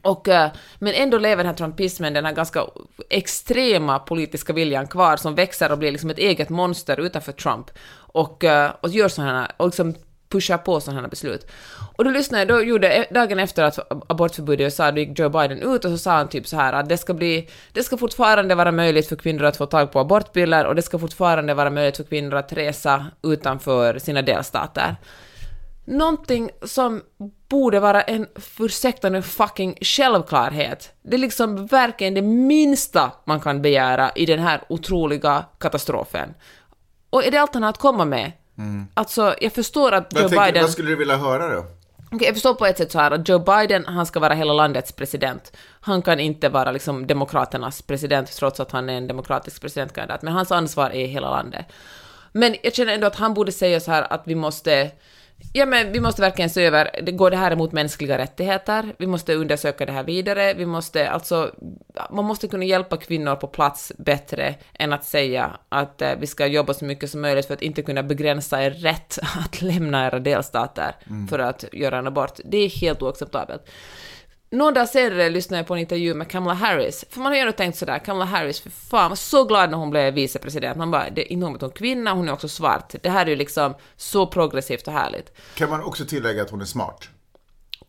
Och, 0.01 0.27
eh, 0.27 0.51
men 0.79 0.93
ändå 0.93 1.17
lever 1.17 1.43
den 1.43 1.45
här 1.45 1.57
trumpismen, 1.57 2.13
den 2.13 2.25
här 2.25 2.33
ganska 2.33 2.65
extrema 3.09 3.99
politiska 3.99 4.53
viljan 4.53 4.87
kvar 4.87 5.17
som 5.17 5.35
växer 5.35 5.71
och 5.71 5.77
blir 5.77 5.91
liksom 5.91 6.09
ett 6.09 6.17
eget 6.17 6.49
monster 6.49 6.99
utanför 6.99 7.31
Trump 7.31 7.71
och, 7.97 8.43
eh, 8.43 8.71
och 8.81 8.89
gör 8.89 9.07
sådana 9.07 9.51
och 9.57 9.67
liksom 9.67 9.95
pushar 10.29 10.57
på 10.57 10.81
sådana 10.81 11.01
här 11.01 11.07
beslut. 11.07 11.51
Och 11.95 12.03
då 12.03 12.09
lyssnade 12.09 12.41
jag, 12.41 12.47
då 12.47 12.63
gjorde, 12.63 12.91
eh, 12.91 13.05
dagen 13.13 13.39
efter 13.39 13.63
att 13.63 13.79
abortförbudet 14.11 14.59
i 14.59 14.63
USA, 14.63 14.91
då 14.91 14.99
gick 14.99 15.19
Joe 15.19 15.29
Biden 15.29 15.61
ut 15.61 15.85
och 15.85 15.91
så 15.91 15.97
sa 15.97 16.11
han 16.11 16.29
typ 16.29 16.47
så 16.47 16.55
här 16.55 16.73
att 16.73 16.89
det 16.89 16.97
ska 16.97 17.13
bli, 17.13 17.49
det 17.73 17.83
ska 17.83 17.97
fortfarande 17.97 18.55
vara 18.55 18.71
möjligt 18.71 19.07
för 19.07 19.15
kvinnor 19.15 19.43
att 19.43 19.57
få 19.57 19.65
tag 19.65 19.91
på 19.91 19.99
abortpiller 19.99 20.65
och 20.65 20.75
det 20.75 20.81
ska 20.81 20.99
fortfarande 20.99 21.53
vara 21.53 21.69
möjligt 21.69 21.97
för 21.97 22.03
kvinnor 22.03 22.35
att 22.35 22.53
resa 22.53 23.05
utanför 23.23 23.99
sina 23.99 24.21
delstater 24.21 24.95
någonting 25.89 26.49
som 26.61 27.01
borde 27.49 27.79
vara 27.79 28.01
en, 28.01 28.27
ursäkta 28.59 29.09
nu, 29.09 29.21
fucking 29.21 29.77
självklarhet. 29.81 30.93
Det 31.01 31.15
är 31.15 31.19
liksom 31.19 31.65
verkligen 31.65 32.13
det 32.13 32.21
minsta 32.21 33.11
man 33.25 33.39
kan 33.39 33.61
begära 33.61 34.11
i 34.15 34.25
den 34.25 34.39
här 34.39 34.61
otroliga 34.69 35.45
katastrofen. 35.57 36.33
Och 37.09 37.25
är 37.25 37.31
det 37.31 37.37
allt 37.37 37.53
han 37.53 37.63
har 37.63 37.69
att 37.69 37.77
komma 37.77 38.05
med? 38.05 38.31
Alltså, 38.93 39.35
jag 39.41 39.53
förstår 39.53 39.91
att 39.91 40.13
Joe 40.13 40.19
tänker, 40.19 40.45
Biden... 40.45 40.63
vad 40.63 40.71
skulle 40.71 40.89
du 40.89 40.95
vilja 40.95 41.17
höra 41.17 41.55
då? 41.55 41.65
Okej, 42.11 42.27
jag 42.27 42.35
förstår 42.35 42.53
på 42.53 42.65
ett 42.65 42.77
sätt 42.77 42.91
så 42.91 42.99
här 42.99 43.11
att 43.11 43.29
Joe 43.29 43.39
Biden, 43.39 43.85
han 43.85 44.05
ska 44.05 44.19
vara 44.19 44.33
hela 44.33 44.53
landets 44.53 44.91
president. 44.91 45.57
Han 45.81 46.01
kan 46.01 46.19
inte 46.19 46.49
vara 46.49 46.71
liksom 46.71 47.07
demokraternas 47.07 47.81
president, 47.81 48.31
trots 48.31 48.59
att 48.59 48.71
han 48.71 48.89
är 48.89 48.93
en 48.93 49.07
demokratisk 49.07 49.61
presidentkandidat, 49.61 50.21
men 50.21 50.33
hans 50.33 50.51
ansvar 50.51 50.89
är 50.89 51.07
hela 51.07 51.29
landet. 51.29 51.65
Men 52.31 52.55
jag 52.63 52.73
känner 52.73 52.93
ändå 52.93 53.07
att 53.07 53.15
han 53.15 53.33
borde 53.33 53.51
säga 53.51 53.79
så 53.79 53.91
här 53.91 54.13
att 54.13 54.21
vi 54.25 54.35
måste 54.35 54.91
Ja, 55.53 55.65
men 55.65 55.91
vi 55.91 55.99
måste 55.99 56.21
verkligen 56.21 56.49
se 56.49 56.65
över, 56.65 56.89
det 57.03 57.11
går 57.11 57.31
det 57.31 57.37
här 57.37 57.51
emot 57.51 57.71
mänskliga 57.71 58.17
rättigheter? 58.17 58.93
Vi 58.97 59.07
måste 59.07 59.35
undersöka 59.35 59.85
det 59.85 59.91
här 59.91 60.03
vidare. 60.03 60.53
Vi 60.53 60.65
måste 60.65 61.09
alltså, 61.09 61.51
man 62.09 62.25
måste 62.25 62.47
kunna 62.47 62.65
hjälpa 62.65 62.97
kvinnor 62.97 63.35
på 63.35 63.47
plats 63.47 63.91
bättre 63.97 64.55
än 64.73 64.93
att 64.93 65.05
säga 65.05 65.57
att 65.69 66.01
eh, 66.01 66.11
vi 66.19 66.27
ska 66.27 66.47
jobba 66.47 66.73
så 66.73 66.85
mycket 66.85 67.09
som 67.09 67.21
möjligt 67.21 67.45
för 67.45 67.53
att 67.53 67.61
inte 67.61 67.81
kunna 67.81 68.03
begränsa 68.03 68.63
er 68.63 68.71
rätt 68.71 69.19
att 69.45 69.61
lämna 69.61 70.07
era 70.07 70.19
delstater 70.19 70.95
för 71.29 71.39
att 71.39 71.65
göra 71.71 71.97
en 71.97 72.07
abort. 72.07 72.39
Det 72.45 72.57
är 72.57 72.69
helt 72.69 73.01
oacceptabelt. 73.01 73.69
Någon 74.51 74.73
dag 74.73 74.89
senare 74.89 75.29
lyssnade 75.29 75.59
jag 75.59 75.67
på 75.67 75.73
en 75.73 75.79
intervju 75.79 76.13
med 76.13 76.27
Kamala 76.27 76.53
Harris, 76.53 77.05
för 77.09 77.19
man 77.19 77.31
har 77.31 77.35
ju 77.35 77.41
ändå 77.41 77.51
tänkt 77.51 77.77
sådär, 77.77 77.99
Kamala 77.99 78.25
Harris, 78.25 78.59
för 78.59 78.69
fan, 78.69 79.01
jag 79.01 79.09
var 79.09 79.15
så 79.15 79.43
glad 79.43 79.69
när 79.69 79.77
hon 79.77 79.89
blev 79.89 80.13
vicepresident. 80.13 80.77
Man 80.77 80.91
bara, 80.91 81.09
det 81.09 81.21
är 81.21 81.31
inte 81.31 81.65
hon 81.65 81.71
kvinna, 81.71 82.13
hon 82.13 82.29
är 82.29 82.33
också 82.33 82.47
svart. 82.47 82.95
Det 83.01 83.09
här 83.09 83.25
är 83.25 83.29
ju 83.29 83.35
liksom 83.35 83.73
så 83.95 84.27
progressivt 84.27 84.87
och 84.87 84.93
härligt. 84.93 85.33
Kan 85.55 85.69
man 85.69 85.83
också 85.83 86.05
tillägga 86.05 86.41
att 86.41 86.49
hon 86.49 86.61
är 86.61 86.65
smart? 86.65 87.09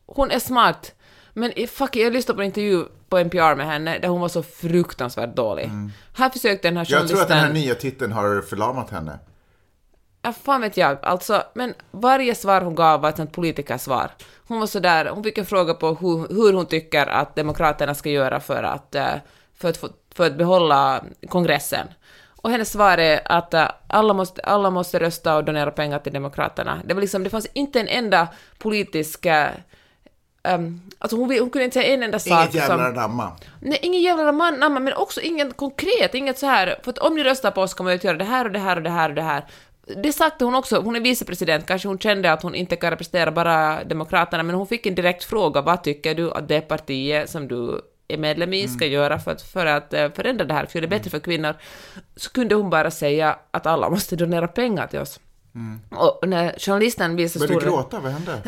Hon 0.06 0.30
är 0.30 0.38
smart, 0.38 0.94
men 1.32 1.52
fuck, 1.68 1.96
jag 1.96 2.12
lyssnade 2.12 2.36
på 2.36 2.42
en 2.42 2.46
intervju 2.46 2.84
på 3.08 3.18
NPR 3.18 3.54
med 3.54 3.66
henne 3.66 3.98
där 3.98 4.08
hon 4.08 4.20
var 4.20 4.28
så 4.28 4.42
fruktansvärt 4.42 5.36
dålig. 5.36 5.70
Här 6.16 6.30
försökte 6.30 6.68
den 6.68 6.76
här 6.76 6.92
Mm. 6.92 7.00
Jag 7.00 7.08
tror 7.08 7.22
att 7.22 7.28
den 7.28 7.36
här 7.36 7.46
journalisten... 7.46 7.66
nya 7.66 7.74
titeln 7.74 8.12
har 8.12 8.42
förlamat 8.42 8.90
henne. 8.90 9.18
Ja, 10.22 10.32
fan 10.32 10.60
vet 10.60 10.76
jag. 10.76 10.98
Alltså, 11.02 11.42
men 11.54 11.74
varje 11.90 12.34
svar 12.34 12.60
hon 12.60 12.74
gav 12.74 13.00
var 13.00 13.08
ett 13.08 13.16
sånt 13.16 13.32
politikersvar. 13.32 14.10
Hon 14.48 14.60
var 14.60 14.66
så 14.66 14.80
där, 14.80 15.04
hon 15.06 15.24
fick 15.24 15.38
en 15.38 15.46
fråga 15.46 15.74
på 15.74 15.88
hur, 15.88 16.34
hur 16.34 16.52
hon 16.52 16.66
tycker 16.66 17.06
att 17.06 17.34
Demokraterna 17.36 17.94
ska 17.94 18.10
göra 18.10 18.40
för 18.40 18.62
att, 18.62 18.94
eh, 18.94 19.14
för 19.58 19.68
att, 19.68 19.84
för 20.14 20.26
att 20.26 20.38
behålla 20.38 21.04
kongressen. 21.28 21.86
Och 22.42 22.50
hennes 22.50 22.72
svar 22.72 22.98
är 22.98 23.20
att 23.24 23.54
eh, 23.54 23.68
alla 23.88 24.14
måste, 24.14 24.42
alla 24.42 24.70
måste 24.70 24.98
rösta 25.00 25.36
och 25.36 25.44
donera 25.44 25.70
pengar 25.70 25.98
till 25.98 26.12
Demokraterna. 26.12 26.80
Det 26.84 26.94
var 26.94 27.00
liksom, 27.00 27.24
det 27.24 27.30
fanns 27.30 27.46
inte 27.52 27.80
en 27.80 27.88
enda 27.88 28.28
politisk... 28.58 29.26
ehm, 29.26 30.80
alltså 30.98 31.16
hon, 31.16 31.38
hon 31.38 31.50
kunde 31.50 31.64
inte 31.64 31.74
säga 31.80 31.94
en 31.94 32.02
enda 32.02 32.18
sak 32.18 32.42
Inget 32.42 32.54
jävla 32.54 32.86
som... 32.86 32.94
damma. 32.94 33.32
Nej, 33.60 33.78
ingen 33.82 34.00
jävla 34.00 34.32
namn, 34.32 34.84
men 34.84 34.92
också 34.92 35.20
inget 35.20 35.56
konkret, 35.56 36.14
inget 36.14 36.38
så 36.38 36.46
här, 36.46 36.80
för 36.82 36.90
att 36.90 36.98
om 36.98 37.14
ni 37.14 37.24
röstar 37.24 37.50
på 37.50 37.60
oss 37.60 37.74
kommer 37.74 37.90
vi 37.90 37.96
att 37.96 38.04
göra 38.04 38.16
det 38.16 38.24
här 38.24 38.44
och 38.44 38.52
det 38.52 38.58
här 38.58 38.76
och 38.76 38.82
det 38.82 38.90
här 38.90 39.08
och 39.08 39.14
det 39.14 39.22
här. 39.22 39.44
Det 39.96 40.12
sagte 40.12 40.44
hon 40.44 40.54
också, 40.54 40.80
hon 40.80 40.96
är 40.96 41.00
vicepresident, 41.00 41.66
kanske 41.66 41.88
hon 41.88 41.98
kände 41.98 42.32
att 42.32 42.42
hon 42.42 42.54
inte 42.54 42.76
kan 42.76 42.90
representera 42.90 43.30
bara 43.32 43.84
Demokraterna, 43.84 44.42
men 44.42 44.54
hon 44.54 44.66
fick 44.66 44.86
en 44.86 44.94
direkt 44.94 45.24
fråga, 45.24 45.60
vad 45.60 45.82
tycker 45.82 46.14
du 46.14 46.30
att 46.30 46.48
det 46.48 46.60
partiet 46.60 47.30
som 47.30 47.48
du 47.48 47.80
är 48.08 48.18
medlem 48.18 48.52
i 48.52 48.68
ska 48.68 48.86
göra 48.86 49.18
för 49.18 49.30
att, 49.30 49.42
för 49.42 49.66
att 49.66 49.94
eh, 49.94 50.10
förändra 50.12 50.44
det 50.44 50.54
här, 50.54 50.66
för 50.66 50.80
det 50.80 50.88
bättre 50.88 51.10
för 51.10 51.18
kvinnor, 51.18 51.54
så 52.16 52.30
kunde 52.30 52.54
hon 52.54 52.70
bara 52.70 52.90
säga 52.90 53.38
att 53.50 53.66
alla 53.66 53.90
måste 53.90 54.16
donera 54.16 54.48
pengar 54.48 54.86
till 54.86 54.98
oss. 54.98 55.20
Och 55.90 56.28
när 56.28 56.54
journalisten 56.58 57.16
visade 57.16 57.46
Började 57.46 57.66
stora... 57.66 57.76
gråta? 57.76 58.00
Vad 58.00 58.12
hände? 58.12 58.42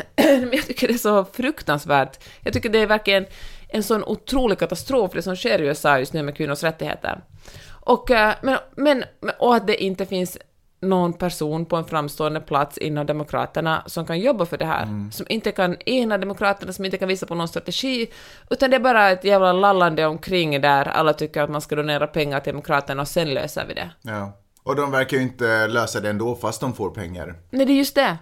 Jag 0.55 0.65
tycker 0.65 0.87
det 0.87 0.93
är 0.93 0.97
så 0.97 1.25
fruktansvärt. 1.25 2.23
Jag 2.41 2.53
tycker 2.53 2.69
det 2.69 2.79
är 2.79 2.87
verkligen 2.87 3.25
en 3.69 3.83
sån 3.83 4.03
otrolig 4.03 4.59
katastrof 4.59 5.11
det 5.13 5.21
som 5.21 5.35
sker 5.35 5.61
i 5.61 5.65
USA 5.65 5.99
just 5.99 6.13
nu 6.13 6.23
med 6.23 6.37
kvinnors 6.37 6.63
rättigheter. 6.63 7.23
Och, 7.69 8.11
eh, 8.11 8.33
men, 8.41 8.57
men- 8.75 9.03
och 9.39 9.55
att 9.55 9.67
det 9.67 9.83
inte 9.83 10.05
finns 10.05 10.37
någon 10.83 11.13
person 11.13 11.65
på 11.65 11.75
en 11.75 11.85
framstående 11.85 12.39
plats 12.39 12.77
inom 12.77 13.05
Demokraterna 13.05 13.83
som 13.85 14.05
kan 14.05 14.19
jobba 14.19 14.45
för 14.45 14.57
det 14.57 14.65
här. 14.65 15.11
Som 15.11 15.25
inte 15.29 15.51
kan 15.51 15.75
ena 15.75 16.17
Demokraterna, 16.17 16.73
som 16.73 16.85
inte 16.85 16.97
kan 16.97 17.07
visa 17.07 17.25
på 17.25 17.35
någon 17.35 17.47
strategi, 17.47 18.07
utan 18.49 18.69
det 18.69 18.75
är 18.75 18.79
bara 18.79 19.09
ett 19.11 19.23
jävla 19.23 19.53
lallande 19.53 20.05
omkring 20.05 20.61
där 20.61 20.85
alla 20.85 21.13
tycker 21.13 21.41
att 21.41 21.49
man 21.49 21.61
ska 21.61 21.75
donera 21.75 22.07
pengar 22.07 22.39
till 22.39 22.53
Demokraterna 22.53 23.01
och 23.01 23.07
sen 23.07 23.33
löser 23.33 23.65
vi 23.67 23.73
det. 23.73 23.89
Ja. 24.01 24.39
Och 24.63 24.75
de 24.75 24.91
verkar 24.91 25.17
ju 25.17 25.23
inte 25.23 25.67
lösa 25.67 25.99
det 25.99 26.09
ändå 26.09 26.35
fast 26.35 26.61
de 26.61 26.73
får 26.73 26.89
pengar. 26.89 27.35
Nej, 27.49 27.65
det 27.65 27.73
är 27.73 27.77
just 27.77 27.95
det. 27.95 28.17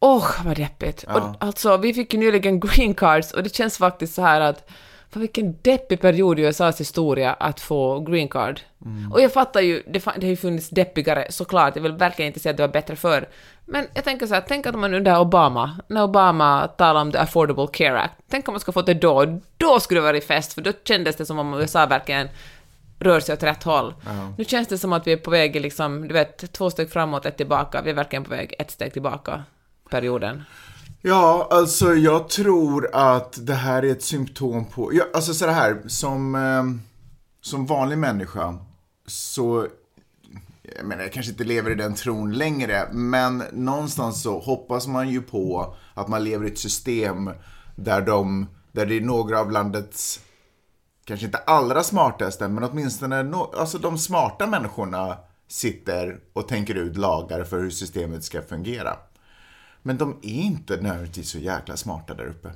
Åh, 0.00 0.30
vad 0.44 0.56
deppigt. 0.56 1.02
Och, 1.02 1.34
alltså, 1.40 1.76
vi 1.76 1.94
fick 1.94 2.14
ju 2.14 2.20
nyligen 2.20 2.60
green 2.60 2.94
cards 2.94 3.32
och 3.32 3.42
det 3.42 3.54
känns 3.54 3.78
faktiskt 3.78 4.14
så 4.14 4.22
här 4.22 4.40
att 4.40 4.70
för 5.14 5.20
vilken 5.20 5.56
deppig 5.62 6.00
period 6.00 6.38
i 6.38 6.42
USAs 6.42 6.80
historia 6.80 7.32
att 7.32 7.60
få 7.60 8.00
green 8.00 8.28
card. 8.28 8.60
Och 9.12 9.20
jag 9.20 9.32
fattar 9.32 9.60
ju, 9.60 9.82
det, 9.86 10.04
det 10.04 10.22
har 10.26 10.30
ju 10.30 10.36
funnits 10.36 10.70
deppigare 10.70 11.26
såklart, 11.30 11.76
jag 11.76 11.82
vill 11.82 11.92
verkligen 11.92 12.26
inte 12.26 12.40
säga 12.40 12.50
att 12.50 12.56
det 12.56 12.62
var 12.62 12.72
bättre 12.72 12.96
förr. 12.96 13.28
Men 13.64 13.86
jag 13.94 14.04
tänker 14.04 14.26
så 14.26 14.34
här, 14.34 14.44
tänk 14.48 14.66
att 14.66 14.74
man 14.74 14.94
under 14.94 15.20
Obama, 15.20 15.78
när 15.88 16.02
Obama 16.02 16.68
talade 16.68 17.00
om 17.00 17.12
the 17.12 17.18
Affordable 17.18 17.66
Care 17.72 18.00
Act, 18.00 18.14
tänk 18.30 18.48
om 18.48 18.52
man 18.52 18.60
ska 18.60 18.72
få 18.72 18.82
det 18.82 18.94
då, 18.94 19.40
då 19.56 19.80
skulle 19.80 20.00
det 20.00 20.04
varit 20.04 20.26
fest, 20.26 20.52
för 20.52 20.62
då 20.62 20.72
kändes 20.84 21.16
det 21.16 21.26
som 21.26 21.38
om 21.38 21.54
USA 21.54 21.86
verkligen 21.86 22.28
rör 22.98 23.20
sig 23.20 23.32
åt 23.32 23.42
rätt 23.42 23.62
håll. 23.62 23.94
Nu 24.38 24.44
känns 24.44 24.68
det 24.68 24.78
som 24.78 24.92
att 24.92 25.06
vi 25.06 25.12
är 25.12 25.16
på 25.16 25.30
väg, 25.30 25.60
liksom, 25.60 26.08
du 26.08 26.14
vet, 26.14 26.52
två 26.52 26.70
steg 26.70 26.90
framåt, 26.90 27.26
ett 27.26 27.36
tillbaka. 27.36 27.82
Vi 27.82 27.90
är 27.90 27.94
verkligen 27.94 28.24
på 28.24 28.30
väg 28.30 28.54
ett 28.58 28.70
steg 28.70 28.92
tillbaka, 28.92 29.42
perioden. 29.90 30.44
Ja, 31.06 31.48
alltså 31.50 31.94
jag 31.94 32.28
tror 32.28 32.90
att 32.92 33.46
det 33.46 33.54
här 33.54 33.82
är 33.82 33.92
ett 33.92 34.02
symptom 34.02 34.64
på, 34.64 34.94
ja, 34.94 35.04
alltså 35.14 35.34
så 35.34 35.46
här, 35.46 35.82
som, 35.86 36.34
eh, 36.34 36.64
som 37.40 37.66
vanlig 37.66 37.98
människa 37.98 38.58
så, 39.06 39.66
jag 40.76 40.86
menar 40.86 41.02
jag 41.02 41.12
kanske 41.12 41.32
inte 41.32 41.44
lever 41.44 41.70
i 41.70 41.74
den 41.74 41.94
tron 41.94 42.32
längre, 42.32 42.88
men 42.92 43.42
någonstans 43.52 44.22
så 44.22 44.38
hoppas 44.38 44.86
man 44.86 45.08
ju 45.08 45.22
på 45.22 45.74
att 45.94 46.08
man 46.08 46.24
lever 46.24 46.46
i 46.46 46.50
ett 46.50 46.58
system 46.58 47.30
där 47.76 48.00
de, 48.00 48.46
där 48.72 48.86
det 48.86 48.96
är 48.96 49.00
några 49.00 49.40
av 49.40 49.50
landets 49.50 50.20
kanske 51.04 51.26
inte 51.26 51.38
allra 51.38 51.82
smartaste, 51.82 52.48
men 52.48 52.64
åtminstone 52.64 53.22
no, 53.22 53.54
alltså 53.56 53.78
de 53.78 53.98
smarta 53.98 54.46
människorna 54.46 55.16
sitter 55.48 56.20
och 56.32 56.48
tänker 56.48 56.74
ut 56.74 56.96
lagar 56.96 57.44
för 57.44 57.58
hur 57.58 57.70
systemet 57.70 58.24
ska 58.24 58.42
fungera. 58.42 58.96
Men 59.86 59.96
de 59.98 60.18
är 60.22 60.28
inte 60.28 60.76
nödvändigtvis 60.76 61.30
så 61.30 61.38
jäkla 61.38 61.76
smarta 61.76 62.14
där 62.14 62.26
uppe. 62.26 62.50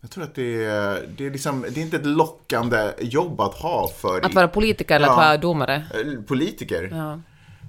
Jag 0.00 0.10
tror 0.10 0.24
att 0.24 0.34
det 0.34 0.64
är, 0.64 1.08
det 1.16 1.26
är, 1.26 1.30
liksom, 1.30 1.60
det 1.74 1.80
är 1.80 1.82
inte 1.84 1.96
ett 1.96 2.06
lockande 2.06 2.92
jobb 3.00 3.40
att 3.40 3.54
ha 3.54 3.88
för 3.88 4.20
Att 4.20 4.34
vara 4.34 4.48
politiker 4.48 4.96
eller 4.96 5.06
Ja. 5.06 5.12
att 5.12 5.16
vara 5.18 5.36
domare. 5.36 5.84
politiker. 6.26 6.88
Ja. 6.92 7.20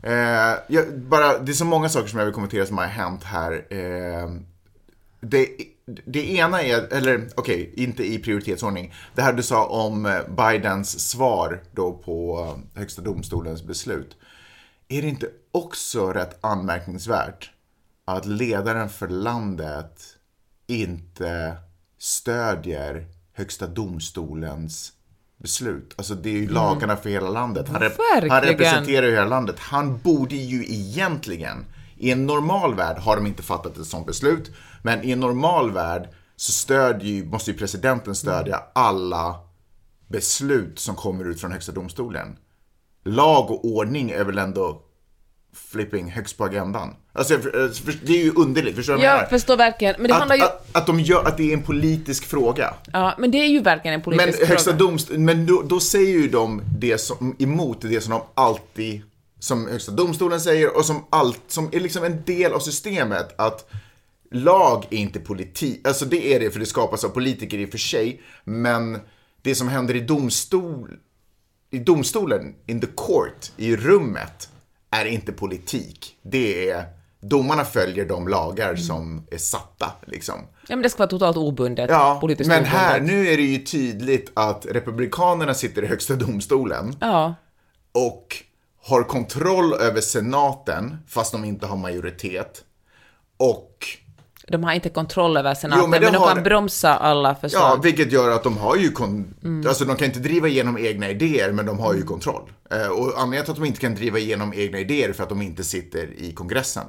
Eh, 0.09 0.57
jag, 0.67 0.99
bara, 0.99 1.39
det 1.39 1.51
är 1.51 1.53
så 1.53 1.65
många 1.65 1.89
saker 1.89 2.07
som 2.07 2.19
jag 2.19 2.25
vill 2.25 2.33
kommentera 2.35 2.65
som 2.65 2.77
har 2.77 2.85
hänt 2.85 3.23
här. 3.23 3.53
Eh, 3.69 4.29
det, 5.21 5.47
det 6.05 6.31
ena 6.31 6.61
är, 6.61 6.93
eller 6.93 7.27
okej, 7.35 7.73
inte 7.75 8.03
i 8.13 8.19
prioritetsordning. 8.19 8.93
Det 9.15 9.21
här 9.21 9.33
du 9.33 9.43
sa 9.43 9.65
om 9.65 10.05
eh, 10.05 10.19
Bidens 10.27 11.09
svar 11.09 11.61
då 11.71 11.93
på 11.93 12.39
eh, 12.73 12.79
Högsta 12.79 13.01
domstolens 13.01 13.63
beslut. 13.63 14.17
Är 14.87 15.01
det 15.01 15.07
inte 15.07 15.27
också 15.51 16.11
rätt 16.13 16.37
anmärkningsvärt 16.45 17.51
att 18.05 18.25
ledaren 18.25 18.89
för 18.89 19.07
landet 19.07 20.03
inte 20.67 21.55
stödjer 21.99 23.07
Högsta 23.33 23.67
domstolens 23.67 24.91
beslut? 25.37 25.93
Alltså 25.97 26.15
det 26.15 26.29
är 26.29 26.33
ju 26.33 26.49
lagarna 26.49 26.95
för 26.95 27.09
hela 27.09 27.29
landet. 27.29 27.67
Han, 27.69 27.81
rep- 27.81 28.29
han 28.29 28.41
representerar 28.41 29.07
ju 29.07 29.11
hela 29.13 29.25
landet. 29.25 29.59
Han 29.59 29.97
borde 29.97 30.35
ju 30.35 30.65
egentligen, 30.65 31.65
i 31.97 32.11
en 32.11 32.25
normal 32.25 32.75
värld 32.75 32.97
har 32.97 33.15
de 33.15 33.27
inte 33.27 33.43
fattat 33.43 33.77
ett 33.77 33.87
sånt 33.87 34.07
beslut, 34.07 34.51
men 34.83 35.03
i 35.03 35.11
en 35.11 35.19
normal 35.19 35.71
värld 35.71 36.09
så 36.35 36.51
stödjer 36.51 37.25
måste 37.25 37.51
ju 37.51 37.57
presidenten 37.57 38.15
stödja 38.15 38.63
alla 38.75 39.39
beslut 40.07 40.79
som 40.79 40.95
kommer 40.95 41.25
ut 41.25 41.41
från 41.41 41.51
Högsta 41.51 41.71
domstolen. 41.71 42.37
Lag 43.03 43.51
och 43.51 43.65
ordning 43.65 44.11
är 44.11 44.23
väl 44.23 44.37
ändå 44.37 44.81
flipping 45.55 46.11
högst 46.11 46.37
på 46.37 46.43
agendan. 46.45 46.95
Alltså, 47.13 47.39
för- 47.39 48.05
det 48.05 48.13
är 48.13 48.23
ju 48.23 48.31
underligt, 48.35 48.75
förstår 48.75 48.93
du 48.93 48.97
vad 48.99 49.07
jag 49.07 49.15
menar? 49.15 49.29
förstår 49.29 49.57
verkligen, 49.57 49.95
men 49.99 50.07
det 50.07 50.13
handlar 50.13 50.35
Att, 50.35 50.41
ju... 50.41 50.45
att, 50.45 50.69
att 50.75 50.85
de 50.87 50.99
gör, 50.99 51.23
att 51.23 51.37
det 51.37 51.49
är 51.49 51.53
en 51.53 51.63
politisk 51.63 52.25
fråga. 52.25 52.73
Ja, 52.93 53.15
men 53.17 53.31
det 53.31 53.37
är 53.37 53.47
ju 53.47 53.59
verkligen 53.59 53.93
en 53.93 53.99
Men 54.05 54.17
politisk 54.17 54.47
högsta 54.49 54.71
fråga. 54.71 54.77
domst 54.85 55.09
men 55.11 55.45
då, 55.45 55.61
då 55.61 55.79
säger 55.79 56.11
ju 56.11 56.27
de 56.27 56.61
det 56.79 56.97
som, 56.97 57.35
emot 57.39 57.81
det 57.81 58.01
som 58.01 58.11
de 58.11 58.21
alltid, 58.33 59.01
som 59.39 59.67
högsta 59.67 59.91
domstolen 59.91 60.41
säger 60.41 60.77
och 60.77 60.85
som 60.85 61.05
allt, 61.09 61.41
som 61.47 61.69
är 61.71 61.79
liksom 61.79 62.03
en 62.03 62.23
del 62.25 62.53
av 62.53 62.59
systemet 62.59 63.35
att 63.39 63.69
lag 64.31 64.85
är 64.89 64.97
inte 64.97 65.19
politik, 65.19 65.87
alltså 65.87 66.05
det 66.05 66.33
är 66.35 66.39
det 66.39 66.51
för 66.51 66.59
det 66.59 66.65
skapas 66.65 67.03
av 67.03 67.09
politiker 67.09 67.57
i 67.57 67.65
och 67.65 67.69
för 67.69 67.77
sig, 67.77 68.21
men 68.43 68.99
det 69.41 69.55
som 69.55 69.67
händer 69.67 69.95
i 69.95 69.99
domstol, 69.99 70.91
i 71.71 71.79
domstolen, 71.79 72.55
in 72.65 72.81
the 72.81 72.87
court, 72.97 73.51
i 73.57 73.75
rummet, 73.75 74.49
är 75.01 75.05
inte 75.05 75.31
politik. 75.31 76.15
Det 76.21 76.69
är, 76.69 76.85
domarna 77.21 77.65
följer 77.65 78.05
de 78.05 78.27
lagar 78.27 78.75
som 78.75 79.27
är 79.31 79.37
satta 79.37 79.91
liksom. 80.07 80.35
Ja, 80.67 80.75
men 80.75 80.81
det 80.83 80.89
ska 80.89 80.97
vara 80.99 81.09
totalt 81.09 81.37
obundet. 81.37 81.89
Ja, 81.89 82.17
politiskt 82.21 82.47
men 82.47 82.57
obundet. 82.59 82.79
här, 82.79 82.99
nu 83.01 83.27
är 83.27 83.37
det 83.37 83.43
ju 83.43 83.63
tydligt 83.63 84.31
att 84.33 84.65
Republikanerna 84.65 85.53
sitter 85.53 85.83
i 85.83 85.87
högsta 85.87 86.15
domstolen 86.15 86.95
Ja. 87.01 87.35
och 87.91 88.35
har 88.83 89.03
kontroll 89.03 89.73
över 89.73 90.01
senaten, 90.01 90.97
fast 91.07 91.31
de 91.31 91.45
inte 91.45 91.65
har 91.67 91.77
majoritet. 91.77 92.63
Och 93.37 93.85
de 94.47 94.63
har 94.63 94.73
inte 94.73 94.89
kontroll 94.89 95.37
över 95.37 95.53
senaten, 95.53 95.83
Jo, 95.83 95.89
men 95.89 96.03
men, 96.03 96.13
de 96.13 96.17
har- 96.19 96.33
kan 96.35 96.43
bromsa 96.43 96.95
alla 96.95 97.29
Ja, 97.29 97.35
förslag. 97.35 97.83
vilket 97.83 98.11
gör 98.11 98.29
att 98.31 98.43
de 98.43 98.57
har 98.57 98.75
ju 98.75 98.91
kon- 98.91 99.33
Mm. 99.43 99.67
alltså 99.67 99.85
de 99.85 99.95
kan 99.95 100.05
inte 100.07 100.19
driva 100.19 100.47
igenom 100.47 100.77
egna 100.77 101.09
idéer, 101.09 101.51
men 101.51 101.65
de 101.65 101.79
har 101.79 101.93
ju 101.93 102.01
kontroll. 102.03 102.49
Eh, 102.71 102.87
och 102.87 103.07
anledningen 103.07 103.43
till 103.45 103.51
att 103.51 103.57
de 103.57 103.65
inte 103.65 103.79
kan 103.79 103.95
driva 103.95 104.17
igenom 104.19 104.53
egna 104.55 104.79
idéer 104.79 105.09
är 105.09 105.13
för 105.13 105.23
att 105.23 105.29
de 105.29 105.41
inte 105.41 105.63
sitter 105.63 106.07
i 106.17 106.31
kongressen. 106.33 106.85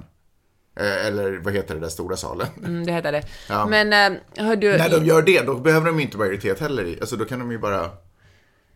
Eh, 0.81 1.07
eller 1.07 1.41
vad 1.45 1.55
heter 1.55 1.75
det 1.75 1.81
där 1.81 1.89
stora 1.89 2.17
salen? 2.17 2.47
Mm, 2.65 2.87
det 2.87 2.93
heter 2.93 3.13
det. 3.13 3.23
Ja. 3.49 3.67
Men 3.67 3.93
eh, 3.93 4.45
hör 4.45 4.57
du... 4.57 4.77
När 4.79 4.89
de 4.91 5.05
gör 5.07 5.23
det, 5.23 5.41
då 5.47 5.55
behöver 5.55 5.87
de 5.87 6.01
inte 6.01 6.17
majoritet 6.19 6.61
heller. 6.61 6.97
Alltså 7.01 7.17
då 7.17 7.25
kan 7.25 7.39
de 7.39 7.51
ju 7.53 7.59
bara, 7.59 7.91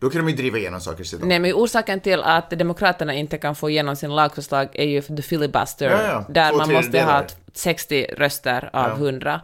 då 0.01 0.09
kan 0.09 0.25
de 0.25 0.31
ju 0.31 0.37
driva 0.37 0.57
igenom 0.57 0.79
saker 0.81 1.03
sidan. 1.03 1.27
Nej, 1.27 1.39
men 1.39 1.53
orsaken 1.53 1.99
till 1.99 2.21
att 2.23 2.49
Demokraterna 2.49 3.13
inte 3.13 3.37
kan 3.37 3.55
få 3.55 3.69
igenom 3.69 3.95
sin 3.95 4.15
lagförslag 4.15 4.67
är 4.73 4.85
ju 4.85 5.01
the 5.01 5.21
filibuster, 5.21 5.89
Ja, 5.89 6.03
ja. 6.03 6.25
där 6.29 6.53
man 6.53 6.73
måste 6.73 7.01
ha 7.01 7.23
60 7.53 8.07
röster 8.17 8.69
av 8.73 8.89
100. 8.91 9.41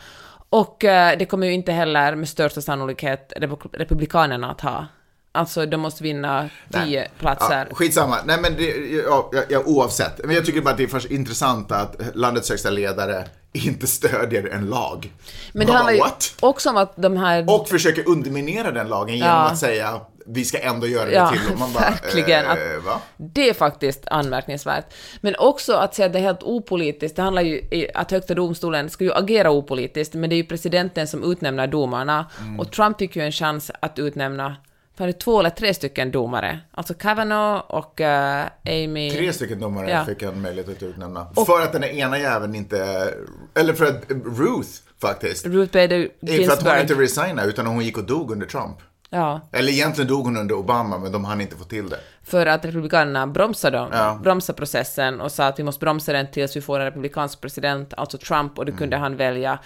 Och 0.50 0.84
eh, 0.84 1.17
det 1.17 1.26
kommer 1.26 1.48
ju 1.48 1.54
inte 1.54 1.72
heller 1.72 2.15
med 2.15 2.30
största 2.30 2.62
sannolikhet 2.62 3.34
Repu- 3.38 3.70
Republikanerna 3.78 4.52
att 4.52 4.62
ha. 4.62 4.86
Alltså, 5.32 5.66
de 5.66 5.78
måste 5.78 6.04
vinna 6.04 6.50
10 6.72 7.08
platser. 7.20 7.68
Ja, 7.70 7.76
skitsamma. 7.76 8.18
Nej 8.26 8.38
men 8.42 8.56
det, 8.58 8.63
ja, 9.06 9.32
ja, 9.50 9.62
oavsett. 9.66 10.26
Men 10.26 10.36
jag 10.36 10.46
tycker 10.46 10.62
bara 10.62 10.72
att 10.72 10.78
det 10.78 10.84
är 10.84 10.88
först 10.88 11.12
intressant 11.12 11.72
att 11.72 11.96
landets 12.13 12.50
högsta 12.50 12.70
ledare 12.70 13.26
inte 13.54 13.88
stödjer 13.88 14.48
en 14.48 14.66
lag. 14.66 15.13
Men 15.54 15.68
det 15.68 15.74
handlar 15.74 15.94
ju 15.94 16.02
också 16.40 16.70
om 16.70 16.78
att 16.78 16.94
de 16.96 17.18
här... 17.18 17.46
Och 17.48 17.70
försöker 17.70 18.10
underminera 18.10 18.72
den 18.72 18.88
lagen 18.88 19.16
genom 19.16 19.30
Ja. 19.30 19.50
att 19.50 19.58
säga 19.58 20.02
vi 20.30 20.46
ska 20.46 20.60
ändå 20.60 20.88
göra 20.88 21.06
det 21.06 21.12
Ja, 21.12 21.30
till 21.30 21.50
dem. 21.50 21.60
Man 21.60 21.74
bara, 21.74 21.90
verkligen. 21.90 22.46
Eh? 22.46 22.98
Det 23.18 23.50
är 23.50 23.54
faktiskt 23.54 24.08
anmärkningsvärt. 24.08 24.94
Men 25.22 25.36
också 25.36 25.74
att 25.74 25.96
säga 25.96 26.06
att 26.06 26.13
det 26.13 26.20
är 26.20 26.24
helt 26.24 26.44
opolitiskt. 26.44 27.16
Det 27.16 27.22
handlar 27.22 27.42
ju 27.42 27.56
i 27.56 27.92
att 27.94 28.12
högsta 28.12 28.34
domstolen 28.34 28.90
ska 28.90 29.04
ju 29.04 29.13
agera 29.13 29.52
opolitiskt, 29.52 30.13
men 30.13 30.30
det 30.30 30.36
är 30.36 30.38
ju 30.38 30.44
presidenten 30.44 31.08
som 31.08 31.32
utnämner 31.32 31.68
domarna. 31.68 32.26
Mm. 32.40 32.60
Och 32.60 32.72
Trump 32.72 32.98
fick 32.98 33.16
ju 33.16 33.22
en 33.22 33.32
chans 33.32 33.72
att 33.80 34.00
utnämna 34.00 34.56
var 34.98 35.08
det 35.08 35.14
två 35.14 35.40
eller 35.40 35.50
tre 35.50 35.74
stycken 35.74 36.12
domare? 36.12 36.60
Alltså 36.72 36.94
Kavanaugh 36.94 37.64
och 37.68 38.02
eh, 38.02 38.46
Amy... 38.66 39.12
Tre 39.12 39.34
stycken 39.34 39.60
domare 39.60 39.90
Ja. 39.92 40.06
fick 40.06 40.24
han 40.24 40.42
möjlighet 40.42 40.78
att 40.78 40.84
utnämna. 40.84 41.28
För 41.46 41.62
att 41.62 41.74
den 41.74 41.84
ena 41.84 42.20
jäveln 42.20 42.56
inte, 42.56 43.14
eller 43.56 43.74
för 43.74 43.86
att 43.86 44.04
Ruth 44.10 44.70
faktiskt. 45.02 45.46
Ruth 45.46 45.74
Bader 45.74 46.10
Inte 46.22 46.36
för 46.46 46.54
att 46.54 46.62
hon 46.64 46.72
Ginsburg. 46.72 46.82
inte 46.82 46.94
resignade 46.94 47.50
utan 47.50 47.66
hon 47.68 47.82
gick 47.82 47.98
och 47.98 48.04
dog 48.04 48.32
under 48.32 48.46
Trump. 48.46 48.78
Ja, 49.10 49.42
Eller 49.52 49.72
egentligen 49.72 50.08
dog 50.08 50.24
hon 50.26 50.38
under 50.38 50.56
Obama 50.56 50.98
men 50.98 51.12
de 51.12 51.26
hann 51.26 51.42
inte 51.42 51.56
få 51.56 51.64
till 51.64 51.90
det. 51.90 52.00
för 52.24 52.46
att 52.46 52.66
Republikanerna 52.66 53.28
bromsade, 53.28 53.78
dem, 53.78 53.90
Ja. 53.94 54.20
bromsade 54.24 54.58
processen 54.58 55.22
och 55.22 55.32
sa 55.32 55.46
att 55.48 55.60
vi 55.60 55.64
måste 55.64 55.80
bromsa 55.80 56.14
den 56.14 56.32
tills 56.32 56.56
vi 56.56 56.62
får 56.62 56.80
en 56.80 56.86
republikansk 56.86 57.42
president, 57.42 57.94
alltså 57.98 58.18
Trump, 58.18 58.60
och 58.60 58.66
då 58.66 58.72
kunde 58.72 58.98
han 58.98 59.18
välja 59.18 59.60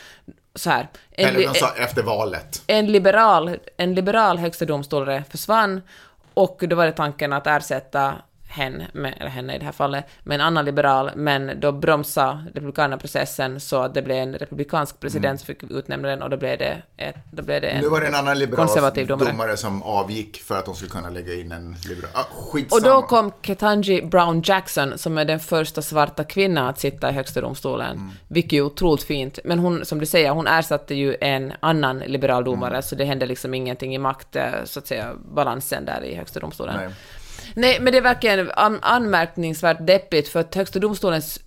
så 0.55 0.69
här. 0.69 0.87
En. 1.11 1.27
Eller 1.27 1.47
de 1.47 1.59
sa 1.59 1.73
efter 1.77 2.03
valet. 2.03 2.63
en 2.67 2.91
liberal, 2.91 3.57
en 3.77 3.93
liberal 3.93 4.37
högsta 4.37 4.65
domstolare 4.65 5.23
försvann 5.29 5.81
och 6.33 6.63
då 6.67 6.75
var 6.75 6.85
det 6.85 6.91
tanken 6.91 7.33
att 7.33 7.47
ersätta 7.47 8.15
hen, 8.51 8.83
med, 8.93 9.13
eller 9.19 9.29
henne 9.29 9.55
i 9.55 9.59
det 9.59 9.65
här 9.65 9.71
fallet, 9.71 10.05
med 10.23 10.35
en 10.35 10.41
annan 10.41 10.65
liberal, 10.65 11.11
men 11.15 11.59
då 11.59 11.71
bromsade 11.71 12.43
republikanerna 12.53 12.97
processen 12.97 13.59
så 13.59 13.81
att 13.81 13.93
det 13.93 14.01
blev 14.01 14.17
en 14.17 14.33
republikansk 14.35 14.99
president 14.99 15.39
som 15.39 15.45
fick 15.47 15.63
utnämna 15.63 16.07
den 16.07 16.21
och 16.21 16.29
då 16.29 16.37
blev 16.37 16.57
det, 16.57 16.81
ett, 16.97 17.15
då 17.31 17.43
blev 17.43 17.61
det 17.61 17.67
en 17.67 17.71
Mm. 17.77 17.83
Nu 17.83 17.89
var 17.89 18.01
det 18.01 18.07
en 18.07 18.15
annan 18.15 18.39
liberal 18.39 18.67
konservativ 18.67 19.07
domare. 19.07 19.31
domare 19.31 19.57
som 19.57 19.83
avgick 19.83 20.37
för 20.41 20.57
att 20.57 20.65
de 20.65 20.75
skulle 20.75 20.89
kunna 20.91 21.09
lägga 21.09 21.33
in 21.33 21.51
en 21.51 21.75
liberal. 21.89 22.11
Ah, 22.13 22.25
Och 22.71 22.81
då 22.81 23.01
kom 23.01 23.31
Ketanji 23.41 24.01
Brown 24.01 24.41
Jackson, 24.45 24.97
som 24.97 25.17
är 25.17 25.25
den 25.25 25.39
första 25.39 25.81
svarta 25.81 26.23
kvinnan 26.23 26.67
att 26.67 26.79
sitta 26.79 27.09
i 27.09 27.13
högsta 27.13 27.41
domstolen, 27.41 27.91
Mm. 27.97 28.11
vilket 28.27 28.53
är 28.57 28.61
otroligt 28.61 29.03
fint. 29.03 29.39
Men 29.43 29.59
hon, 29.59 29.85
som 29.85 29.99
du 29.99 30.05
säger, 30.05 30.31
hon 30.31 30.47
ersatte 30.47 30.95
ju 30.95 31.15
en 31.21 31.53
annan 31.59 31.99
liberal 31.99 32.43
domare, 32.43 32.69
Mm. 32.71 32.81
så 32.81 32.95
det 32.95 33.05
hände 33.05 33.25
liksom 33.25 33.53
ingenting 33.53 33.95
i 33.95 33.97
makt, 33.97 34.35
eh, 34.35 34.43
så 34.65 34.79
att 34.79 34.87
säga, 34.87 35.13
balansen 35.35 35.85
där 35.85 36.03
i 36.03 36.15
högsta 36.15 36.39
domstolen. 36.39 36.75
Nej. 36.75 36.89
Nej, 37.55 37.79
men 37.81 37.91
det 37.93 37.97
är 37.97 38.01
verkligen 38.01 38.51
an- 38.51 38.79
anmärkningsvärt 38.81 39.87
deppigt, 39.87 40.27
för 40.29 40.39
att 40.39 40.55
högsta 40.55 40.79
domstolens 40.79 41.39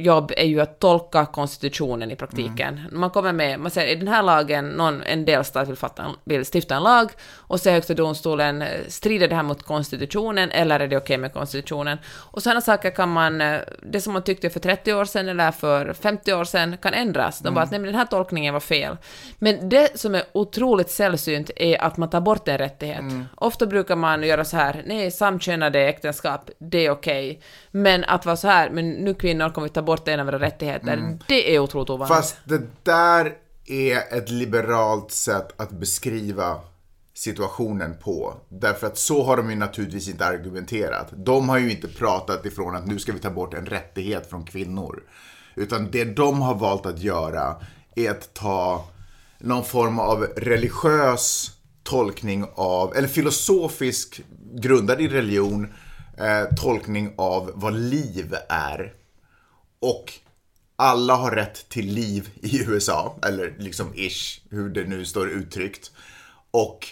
jobb 0.00 0.32
är 0.36 0.46
ju 0.46 0.60
att 0.60 0.78
tolka 0.78 1.26
konstitutionen 1.26 2.10
i 2.10 2.16
praktiken. 2.16 2.80
Man 2.92 3.10
kommer 3.10 3.32
med, 3.32 3.60
man 3.60 3.70
säger 3.70 3.96
i 3.96 3.96
den 3.96 4.08
här 4.08 4.22
lagen, 4.22 4.68
någon, 4.68 5.02
en 5.02 5.24
delstat 5.24 5.68
vill, 5.68 5.76
fatta, 5.76 6.06
vill 6.24 6.44
stifta 6.54 6.74
en 6.74 6.82
lag 6.82 7.10
och 7.36 7.60
så 7.60 7.70
högsta 7.70 7.94
domstolen, 7.94 8.64
strider 8.88 9.28
det 9.28 9.34
här 9.34 9.42
mot 9.42 9.62
konstitutionen 9.62 10.50
eller 10.50 10.80
är 10.80 10.88
det 10.88 10.96
okej 10.96 11.18
med 11.18 11.32
konstitutionen? 11.32 11.98
Och 12.06 12.42
sådana 12.42 12.60
saker 12.60 12.90
kan 12.90 13.08
man, 13.08 13.40
eh, 13.40 13.60
det 13.82 14.00
som 14.00 14.12
man 14.12 14.22
tyckte 14.22 14.50
för 14.50 14.60
30 14.60 14.94
år 14.94 15.04
sedan 15.04 15.28
eller 15.28 15.50
för 15.50 15.92
50 15.92 16.32
år 16.34 16.44
sedan 16.44 16.76
kan 16.76 16.94
ändras. 16.94 17.38
De 17.38 17.54
bara 17.54 17.64
att 17.64 17.70
nej 17.70 17.80
men 17.80 17.86
den 17.86 17.98
här 17.98 18.06
tolkningen 18.06 18.54
var 18.54 18.60
fel. 18.60 18.96
Men 19.38 19.68
det 19.68 20.00
som 20.00 20.14
är 20.14 20.22
otroligt 20.32 20.90
sällsynt 20.90 21.50
är 21.56 21.82
att 21.82 21.96
man 21.96 22.10
tar 22.10 22.20
bort 22.20 22.48
en 22.48 22.58
rättighet. 22.58 23.04
Ofta 23.34 23.66
brukar 23.66 23.96
man 23.96 24.22
göra 24.22 24.44
så 24.44 24.56
här, 24.56 24.82
nej 24.86 25.10
samkönade 25.10 25.80
äktenskap, 25.80 26.50
det 26.58 26.86
är 26.86 26.90
okej. 26.90 27.40
Men 27.70 28.04
att 28.04 28.26
vara 28.26 28.36
så 28.36 28.48
här, 28.48 28.70
men 28.70 28.90
nu 28.90 29.14
kvinnor 29.14 29.48
kommer 29.48 29.68
vi 29.68 29.72
ta 29.72 29.82
bort 29.82 29.89
en 30.08 30.20
av 30.20 30.26
våra 30.26 30.38
rättigheter, 30.38 31.18
det 31.28 31.54
är 31.54 31.58
otroligt 31.58 31.90
ovanligt. 31.90 32.16
Fast 32.16 32.36
det 32.44 32.62
där 32.82 33.34
är 33.66 34.18
ett 34.18 34.30
liberalt 34.30 35.10
sätt 35.10 35.60
att 35.60 35.70
beskriva 35.70 36.60
situationen 37.14 37.94
på. 38.02 38.34
Därför 38.48 38.86
att 38.86 38.98
så 38.98 39.22
har 39.22 39.36
de 39.36 39.50
ju 39.50 39.56
naturligtvis 39.56 40.08
inte 40.08 40.26
argumenterat. 40.26 41.06
De 41.16 41.48
har 41.48 41.58
ju 41.58 41.70
inte 41.70 41.88
pratat 41.88 42.46
ifrån 42.46 42.76
att 42.76 42.86
nu 42.86 42.98
ska 42.98 43.12
vi 43.12 43.18
ta 43.18 43.30
bort 43.30 43.54
en 43.54 43.66
rättighet 43.66 44.30
från 44.30 44.44
kvinnor. 44.44 45.02
Utan 45.54 45.90
det 45.90 46.04
de 46.04 46.42
har 46.42 46.54
valt 46.54 46.86
att 46.86 46.98
göra 46.98 47.56
är 47.96 48.10
att 48.10 48.34
ta 48.34 48.88
någon 49.38 49.64
form 49.64 49.98
av 49.98 50.26
religiös 50.36 51.50
tolkning 51.82 52.46
av, 52.54 52.96
eller 52.96 53.08
filosofisk, 53.08 54.22
grundad 54.54 55.00
i 55.00 55.08
religion, 55.08 55.72
eh, 56.18 56.54
tolkning 56.56 57.14
av 57.16 57.50
vad 57.54 57.74
liv 57.74 58.34
är. 58.48 58.92
Och 59.80 60.12
alla 60.76 61.14
har 61.14 61.30
rätt 61.30 61.68
till 61.68 61.86
liv 61.86 62.28
i 62.42 62.62
USA, 62.62 63.18
eller 63.22 63.54
liksom 63.58 63.94
ish, 63.94 64.40
hur 64.50 64.68
det 64.68 64.84
nu 64.84 65.04
står 65.04 65.30
uttryckt. 65.30 65.92
Och 66.50 66.88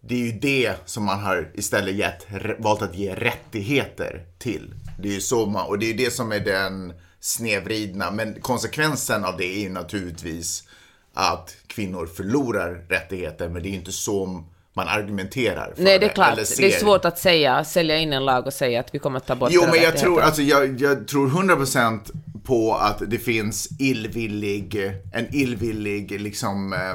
det 0.00 0.14
är 0.14 0.26
ju 0.26 0.32
det 0.32 0.76
som 0.84 1.04
man 1.04 1.20
har 1.20 1.50
istället 1.54 1.94
gett, 1.94 2.26
valt 2.58 2.82
att 2.82 2.96
ge 2.96 3.14
rättigheter 3.14 4.26
till. 4.38 4.74
Det 4.98 5.08
är 5.08 5.12
ju 5.12 5.20
så 5.20 5.46
man, 5.46 5.66
och 5.66 5.78
det 5.78 5.86
är 5.86 5.88
ju 5.88 6.04
det 6.04 6.10
som 6.10 6.32
är 6.32 6.40
den 6.40 6.92
snedvridna, 7.20 8.10
men 8.10 8.40
konsekvensen 8.40 9.24
av 9.24 9.36
det 9.36 9.56
är 9.56 9.60
ju 9.60 9.68
naturligtvis 9.68 10.68
att 11.14 11.56
kvinnor 11.66 12.06
förlorar 12.06 12.84
rättigheter, 12.88 13.48
men 13.48 13.62
det 13.62 13.68
är 13.68 13.70
ju 13.70 13.76
inte 13.76 13.92
så 13.92 14.44
man 14.76 14.88
argumenterar 14.88 15.72
för 15.76 15.82
Nej, 15.82 15.98
det 15.98 16.06
är 16.06 16.14
klart. 16.14 16.32
eller 16.32 16.46
Det 16.56 16.74
är 16.74 16.80
svårt 16.80 17.04
att 17.04 17.18
säga, 17.18 17.64
sälja 17.64 17.98
in 17.98 18.12
en 18.12 18.24
lag 18.24 18.46
och 18.46 18.52
säga 18.52 18.80
att 18.80 18.94
vi 18.94 18.98
kommer 18.98 19.16
att 19.16 19.26
ta 19.26 19.34
bort 19.34 19.50
Jo, 19.52 19.62
men 19.70 19.82
jag 19.82 19.98
tror, 19.98 20.20
alltså, 20.20 20.42
jag, 20.42 20.80
jag 20.80 21.08
tror 21.08 21.28
100% 21.28 22.00
på 22.44 22.74
att 22.74 23.02
det 23.06 23.18
finns 23.18 23.68
illvillig, 23.78 24.92
en 25.12 25.34
illvillig, 25.34 26.20
liksom, 26.20 26.72
eh, 26.72 26.90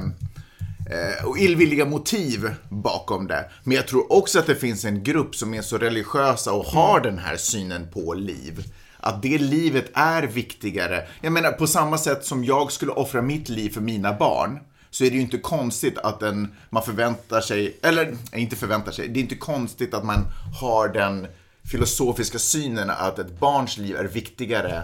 eh, 1.00 1.26
och 1.26 1.38
illvilliga 1.38 1.86
motiv 1.86 2.56
bakom 2.70 3.28
det. 3.28 3.50
Men 3.64 3.76
jag 3.76 3.88
tror 3.88 4.14
också 4.14 4.40
att 4.40 4.48
det 4.48 4.56
finns 4.56 4.86
en 4.86 5.04
grupp 5.04 5.36
som 5.36 5.54
är 5.54 5.62
så 5.62 5.78
religiösa 5.78 6.54
och 6.54 6.66
har 6.66 7.00
den 7.00 7.18
här 7.18 7.38
synen 7.38 7.88
på 7.94 8.14
liv. 8.14 8.64
Att 8.98 9.22
det 9.22 9.38
livet 9.38 9.92
är 9.94 10.24
viktigare. 10.24 11.08
Jag 11.22 11.34
menar, 11.34 11.52
på 11.52 11.68
samma 11.68 11.98
sätt 11.98 12.26
som 12.26 12.44
jag 12.44 12.72
skulle 12.72 12.92
offra 12.92 13.22
mitt 13.22 13.50
liv 13.50 13.70
för 13.70 13.82
mina 13.82 14.14
barn, 14.14 14.60
så 14.92 15.04
är 15.04 15.10
det 15.10 15.16
ju 15.16 15.22
inte 15.22 15.38
konstigt 15.38 15.98
att 15.98 16.24
en, 16.24 16.56
man 16.70 16.84
förväntar 16.84 17.42
sig, 17.42 17.78
eller 17.84 18.16
inte 18.34 18.56
förväntar 18.56 18.92
sig, 18.92 19.08
det 19.08 19.20
är 19.20 19.22
inte 19.22 19.36
konstigt 19.36 19.94
att 19.94 20.06
man 20.06 20.26
har 20.62 20.88
den 20.88 21.28
filosofiska 21.72 22.40
synen 22.40 22.90
att 22.90 23.20
ett 23.20 23.40
barns 23.40 23.78
liv 23.78 23.96
är 23.96 24.06
viktigare 24.06 24.84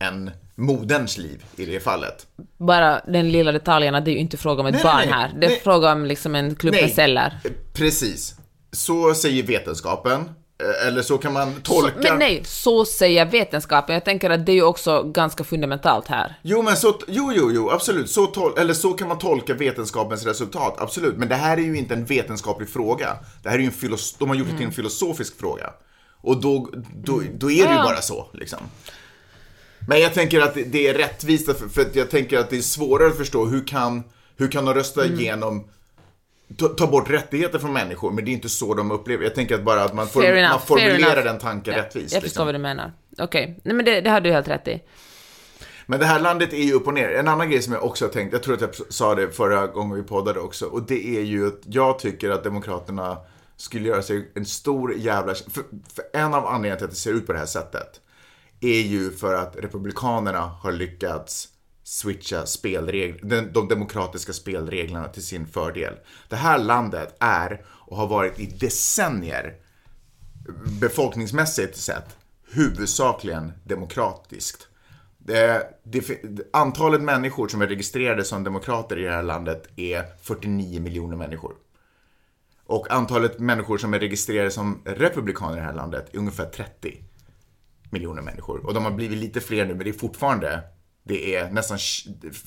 än 0.00 0.30
moderns 0.54 1.18
liv 1.18 1.44
i 1.56 1.64
det 1.64 1.80
fallet. 1.80 2.26
Bara 2.58 3.00
den 3.00 3.32
lilla 3.32 3.52
detaljen 3.52 3.94
att 3.94 4.04
det 4.04 4.10
är 4.10 4.12
ju 4.12 4.18
inte 4.18 4.36
fråga 4.36 4.60
om 4.60 4.66
ett 4.66 4.74
Nej, 4.74 4.82
barn 4.82 4.96
nej, 4.96 5.08
här. 5.08 5.32
Det 5.40 5.46
är 5.46 5.50
Nej. 5.50 5.60
fråga 5.64 5.92
om 5.92 6.04
liksom 6.04 6.34
en 6.34 6.54
klubb 6.54 6.74
med 6.74 6.92
celler. 6.92 7.38
precis. 7.72 8.34
Så 8.72 9.14
säger 9.14 9.42
vetenskapen. 9.42 10.30
Eh, 10.62 10.86
Eller 10.88 11.02
så 11.02 11.18
kan 11.18 11.32
man 11.32 11.54
tolka... 11.62 11.96
Men 12.02 12.18
nej, 12.18 12.42
så 12.44 12.84
säger 12.84 13.24
vetenskapen. 13.26 13.94
Jag 13.94 14.04
tänker 14.04 14.30
att 14.30 14.46
det 14.46 14.52
är 14.52 14.56
ju 14.56 14.62
också 14.62 15.02
ganska 15.02 15.44
fundamentalt 15.44 16.08
här. 16.08 16.38
Jo, 16.42 16.62
men 16.62 16.76
så, 16.76 16.98
jo, 17.08 17.32
jo, 17.34 17.50
jo, 17.52 17.70
absolut. 17.70 18.10
Så, 18.10 18.26
tol, 18.26 18.58
eller 18.58 18.74
så 18.74 18.92
kan 18.92 19.08
man 19.08 19.18
tolka 19.18 19.54
vetenskapens 19.54 20.26
resultat, 20.26 20.74
absolut. 20.78 21.16
Men 21.16 21.28
det 21.28 21.34
här 21.34 21.56
är 21.56 21.62
ju 21.62 21.76
inte 21.78 21.94
en 21.94 22.04
vetenskaplig 22.04 22.68
fråga. 22.68 23.16
Det 23.42 23.48
här 23.48 23.56
är 23.56 23.60
ju 23.60 23.66
en 23.66 23.72
filos- 23.72 24.16
de 24.18 24.28
har 24.28 24.36
gjort 24.36 24.48
det 24.50 24.56
till 24.56 24.66
en 24.66 24.72
filosofisk 24.72 25.38
fråga. 25.40 25.70
Och 26.22 26.40
då, 26.40 26.68
då, 26.94 27.22
då 27.38 27.50
är 27.50 27.66
det 27.66 27.72
ju 27.72 27.82
bara 27.82 28.00
så, 28.02 28.28
liksom. 28.32 28.58
Men 29.88 30.00
jag 30.00 30.14
tänker 30.14 30.40
att 30.40 30.54
det- 30.66 30.88
är 30.88 30.94
rättvist, 30.94 31.50
för, 31.72 31.86
jag 31.92 32.10
tänker 32.10 32.38
att 32.38 32.50
det 32.50 32.56
är 32.56 32.60
svårare 32.62 33.08
att 33.08 33.16
förstå 33.16 33.46
hur 33.46 33.66
kan, 33.66 34.02
hur 34.36 34.48
kan 34.48 34.64
de 34.64 34.74
rösta 34.74 35.06
igenom 35.06 35.68
ta, 36.56 36.68
ta 36.68 36.86
bort 36.86 37.10
rättigheter 37.10 37.58
från 37.58 37.72
människor, 37.72 38.10
men 38.10 38.24
det 38.24 38.30
är 38.30 38.32
inte 38.32 38.48
så 38.48 38.74
de 38.74 38.90
upplever. 38.90 39.24
Jag 39.24 39.34
tänker 39.34 39.54
att 39.54 39.64
bara 39.64 39.82
att 39.82 39.94
man, 39.94 40.08
form, 40.08 40.24
enough, 40.24 40.50
man 40.50 40.60
formulerar 40.60 41.24
den 41.24 41.38
tanken 41.38 41.74
Ja, 41.74 41.80
rättvist. 41.82 42.14
Jag 42.14 42.22
förstår 42.22 42.26
liksom. 42.26 42.46
vad 42.46 42.54
du 42.54 42.58
menar. 42.58 42.92
Okej, 43.18 43.60
nej 43.64 43.74
men 43.74 43.84
det, 43.84 44.00
det 44.00 44.10
har 44.10 44.20
du 44.20 44.32
helt 44.32 44.48
rätt 44.48 44.68
i. 44.68 44.82
Men 45.86 46.00
det 46.00 46.06
här 46.06 46.20
landet 46.20 46.52
är 46.52 46.62
ju 46.62 46.72
upp 46.72 46.86
och 46.86 46.94
ner. 46.94 47.08
En 47.08 47.28
annan 47.28 47.50
grej 47.50 47.62
som 47.62 47.72
jag 47.72 47.84
också 47.84 48.04
har 48.04 48.10
tänkt, 48.10 48.32
jag 48.32 48.42
tror 48.42 48.54
att 48.54 48.60
jag 48.60 48.70
sa 48.88 49.14
det 49.14 49.30
förra 49.30 49.66
gången 49.66 49.96
vi 49.96 50.02
poddade 50.02 50.40
också, 50.40 50.66
och 50.66 50.82
det 50.82 51.16
är 51.16 51.22
ju 51.22 51.46
att 51.46 51.60
jag 51.64 51.98
tycker 51.98 52.30
att 52.30 52.44
Demokraterna 52.44 53.18
skulle 53.56 53.88
göra 53.88 54.02
sig 54.02 54.32
en 54.34 54.46
stor 54.46 54.94
jävla... 54.94 55.34
För, 55.34 55.62
för 55.94 56.04
en 56.12 56.34
av 56.34 56.46
anledningarna 56.46 56.76
till 56.76 56.84
att 56.84 56.90
det 56.90 56.96
ser 56.96 57.12
ut 57.12 57.26
på 57.26 57.32
det 57.32 57.38
här 57.38 57.46
sättet 57.46 58.00
är 58.60 58.80
ju 58.80 59.10
för 59.10 59.34
att 59.34 59.56
Republikanerna 59.56 60.40
har 60.40 60.72
lyckats 60.72 61.48
switcha 61.84 62.46
spelregler, 62.46 63.20
de, 63.22 63.40
de 63.52 63.68
demokratiska 63.68 64.32
spelreglerna 64.32 65.08
till 65.08 65.22
sin 65.22 65.46
fördel. 65.46 65.94
Det 66.28 66.36
här 66.36 66.58
landet 66.58 67.16
är 67.20 67.64
och 67.66 67.96
har 67.96 68.06
varit 68.06 68.40
i 68.40 68.46
decennier 68.46 69.54
befolkningsmässigt 70.80 71.76
sett 71.76 72.16
huvudsakligen 72.50 73.52
demokratiskt. 73.64 74.68
Det, 75.18 75.68
det, 75.82 76.10
antalet 76.52 77.02
människor 77.02 77.48
som 77.48 77.62
är 77.62 77.66
registrerade 77.66 78.24
som 78.24 78.44
demokrater 78.44 78.98
i 78.98 79.02
det 79.02 79.10
här 79.10 79.22
landet 79.22 79.68
är 79.76 80.04
49 80.22 80.80
miljoner 80.80 81.16
människor. 81.16 81.54
Och 82.66 82.90
antalet 82.90 83.38
människor 83.38 83.78
som 83.78 83.94
är 83.94 84.00
registrerade 84.00 84.50
som 84.50 84.82
republikaner 84.84 85.56
i 85.56 85.60
det 85.60 85.66
här 85.66 85.74
landet 85.74 86.14
är 86.14 86.18
ungefär 86.18 86.44
30 86.44 87.04
miljoner 87.90 88.22
människor. 88.22 88.66
Och 88.66 88.74
de 88.74 88.84
har 88.84 88.90
blivit 88.90 89.18
lite 89.18 89.40
fler 89.40 89.66
nu, 89.66 89.74
men 89.74 89.84
det 89.84 89.90
är 89.90 89.92
fortfarande, 89.92 90.60
det 91.04 91.36
är 91.36 91.50
nästan 91.50 91.78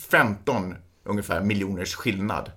15 0.09 0.75
ungefär 1.03 1.41
miljoners 1.41 1.95
skillnad 1.95 2.51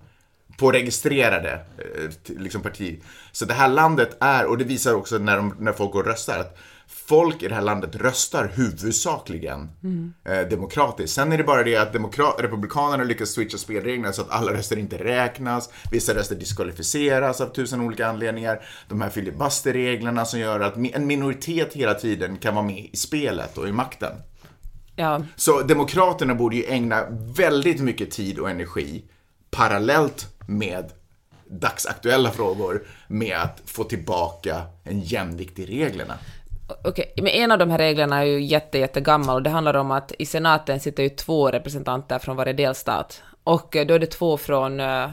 på 0.59 0.73
registrerade 0.73 1.53
eh, 1.53 2.11
liksom 2.39 2.63
parti. 2.63 3.03
Så 3.33 3.45
det 3.45 3.55
här 3.55 3.69
landet 3.69 4.17
är, 4.21 4.47
och 4.47 4.59
det 4.59 4.65
visar 4.65 4.95
också 4.95 5.19
när, 5.19 5.37
de, 5.37 5.55
när 5.59 5.73
folk 5.73 5.93
går 5.93 6.01
och 6.01 6.07
röstar, 6.07 6.39
att 6.39 6.59
folk 6.87 7.43
i 7.43 7.49
det 7.49 7.55
här 7.55 7.63
landet 7.63 7.97
röstar 7.97 8.53
huvudsakligen 8.55 9.69
eh, 10.25 10.49
demokratiskt. 10.49 11.15
Sen 11.15 11.33
är 11.33 11.39
det 11.39 11.45
bara 11.45 11.63
det 11.63 11.77
att 11.77 11.95
republikanerna 12.39 13.05
lyckas 13.05 13.31
switcha 13.31 13.59
spelreglerna 13.59 14.13
så 14.13 14.23
att 14.23 14.31
alla 14.31 14.53
röster 14.53 14.77
inte 14.77 15.05
räknas, 15.05 15.71
vissa 15.91 16.15
röster 16.15 16.37
diskvalificeras 16.37 17.41
av 17.41 17.47
tusen 17.47 17.81
olika 17.81 18.07
anledningar. 18.07 18.63
De 18.89 19.01
här 19.01 19.11
filibusterreglerna 19.11 20.25
som 20.25 20.41
gör 20.41 20.61
att 20.61 20.77
en 20.77 21.07
minoritet 21.07 21.73
hela 21.73 21.95
tiden 21.95 22.37
kan 22.37 22.55
vara 22.55 22.67
med 22.67 22.89
i 22.93 22.97
spelet 22.97 23.59
och 23.59 23.69
i 23.69 23.73
makten. 23.73 24.13
Ja, 24.97 25.23
Så 25.37 25.63
Demokraterna 25.63 26.35
borde 26.35 26.57
ju 26.57 26.65
ägna 26.65 27.07
väldigt 27.37 27.81
mycket 27.81 28.11
tid 28.11 28.39
och 28.39 28.51
energi 28.51 29.05
parallellt 29.51 30.35
med 30.47 30.93
dagsaktuella 31.51 32.31
frågor 32.31 32.87
med 33.09 33.37
att 33.37 33.63
få 33.65 33.85
tillbaka 33.85 34.63
en 34.85 35.01
jämvikt 35.01 35.59
i 35.59 35.67
reglerna. 35.67 36.15
Okej, 36.85 37.13
men 37.17 37.27
en 37.27 37.53
av 37.53 37.59
de 37.59 37.71
här 37.71 37.79
reglerna 37.79 38.19
är 38.19 38.25
ju 38.25 38.43
jätte, 38.43 38.79
jättegammal 38.79 39.37
och 39.37 39.43
det 39.43 39.51
handlar 39.51 39.75
om 39.75 39.91
att 39.91 40.13
i 40.19 40.27
senaten 40.27 40.81
sitter 40.81 41.03
ju 41.03 41.09
två 41.09 41.51
representanter 41.51 42.19
från 42.19 42.37
varje 42.37 42.53
delstat. 42.53 43.23
Och 43.45 43.77
eh, 43.77 43.87
då 43.87 43.95
är 43.95 43.99
det 43.99 44.07
två 44.07 44.37
från, 44.37 44.81
eh, 44.81 45.11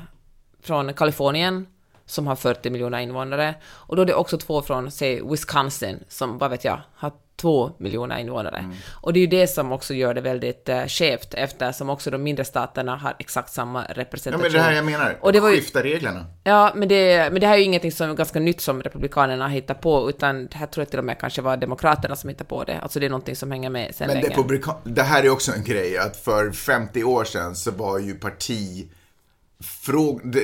från 0.61 0.93
Kalifornien 0.93 1.67
som 2.05 2.27
har 2.27 2.35
40 2.35 2.69
miljoner 2.69 2.99
invånare 2.99 3.55
och 3.65 3.95
då 3.95 4.01
är 4.01 4.05
det 4.05 4.13
också 4.13 4.37
två 4.37 4.61
från, 4.61 4.91
säg, 4.91 5.21
Wisconsin 5.31 6.03
som, 6.07 6.37
vad 6.37 6.49
vet 6.49 6.63
jag, 6.63 6.79
har 6.95 7.11
två 7.41 7.71
miljoner 7.79 8.17
invånare. 8.17 8.57
Mm. 8.57 8.71
Och 9.01 9.13
det 9.13 9.19
är 9.19 9.21
ju 9.21 9.27
det 9.27 9.47
som 9.47 9.71
också 9.71 9.93
gör 9.93 10.13
det 10.13 10.21
väldigt 10.21 10.69
eh, 10.69 10.85
skevt 10.85 11.33
eftersom 11.33 11.89
också 11.89 12.11
de 12.11 12.23
mindre 12.23 12.45
staterna 12.45 12.95
har 12.95 13.15
exakt 13.19 13.53
samma 13.53 13.85
Ja, 13.87 13.93
representation. 13.95 14.41
men 14.41 14.51
det 14.51 14.59
här 14.59 14.71
jag 14.73 14.85
menar. 14.85 15.17
Och 15.21 15.33
det 15.33 15.39
var 15.39 15.49
ju- 15.49 15.55
Skifta 15.55 15.83
reglerna. 15.83 16.25
Ja, 16.43 16.71
men 16.75 16.87
det, 16.87 17.29
men 17.31 17.41
det 17.41 17.47
här 17.47 17.53
är 17.53 17.57
ju 17.57 17.63
ingenting 17.63 17.91
som 17.91 18.09
är 18.09 18.13
ganska 18.13 18.39
nytt 18.39 18.61
som 18.61 18.81
Republikanerna 18.83 19.47
hittar 19.47 19.73
på, 19.73 20.09
utan 20.09 20.47
det 20.47 20.55
här 20.57 20.65
tror 20.67 20.81
jag 20.81 20.89
till 20.89 20.99
och 20.99 21.05
med 21.05 21.19
kanske 21.19 21.41
var 21.41 21.57
Demokraterna 21.57 22.15
som 22.15 22.29
hittade 22.29 22.47
på 22.49 22.63
det. 22.63 22.79
Alltså 22.79 22.99
det 22.99 23.05
är 23.05 23.09
någonting 23.09 23.35
som 23.35 23.51
hänger 23.51 23.69
med 23.69 23.95
sen 23.95 24.07
Men 24.07 24.15
länge. 24.15 24.29
republika- 24.29 24.75
det 24.83 25.03
här 25.03 25.23
är 25.23 25.29
också 25.29 25.51
en 25.51 25.63
grej, 25.63 25.97
att 25.97 26.17
för 26.17 26.51
50 26.51 27.03
år 27.03 27.23
sedan 27.23 27.55
så 27.55 27.71
var 27.71 27.99
ju 27.99 28.13
parti... 28.15 28.87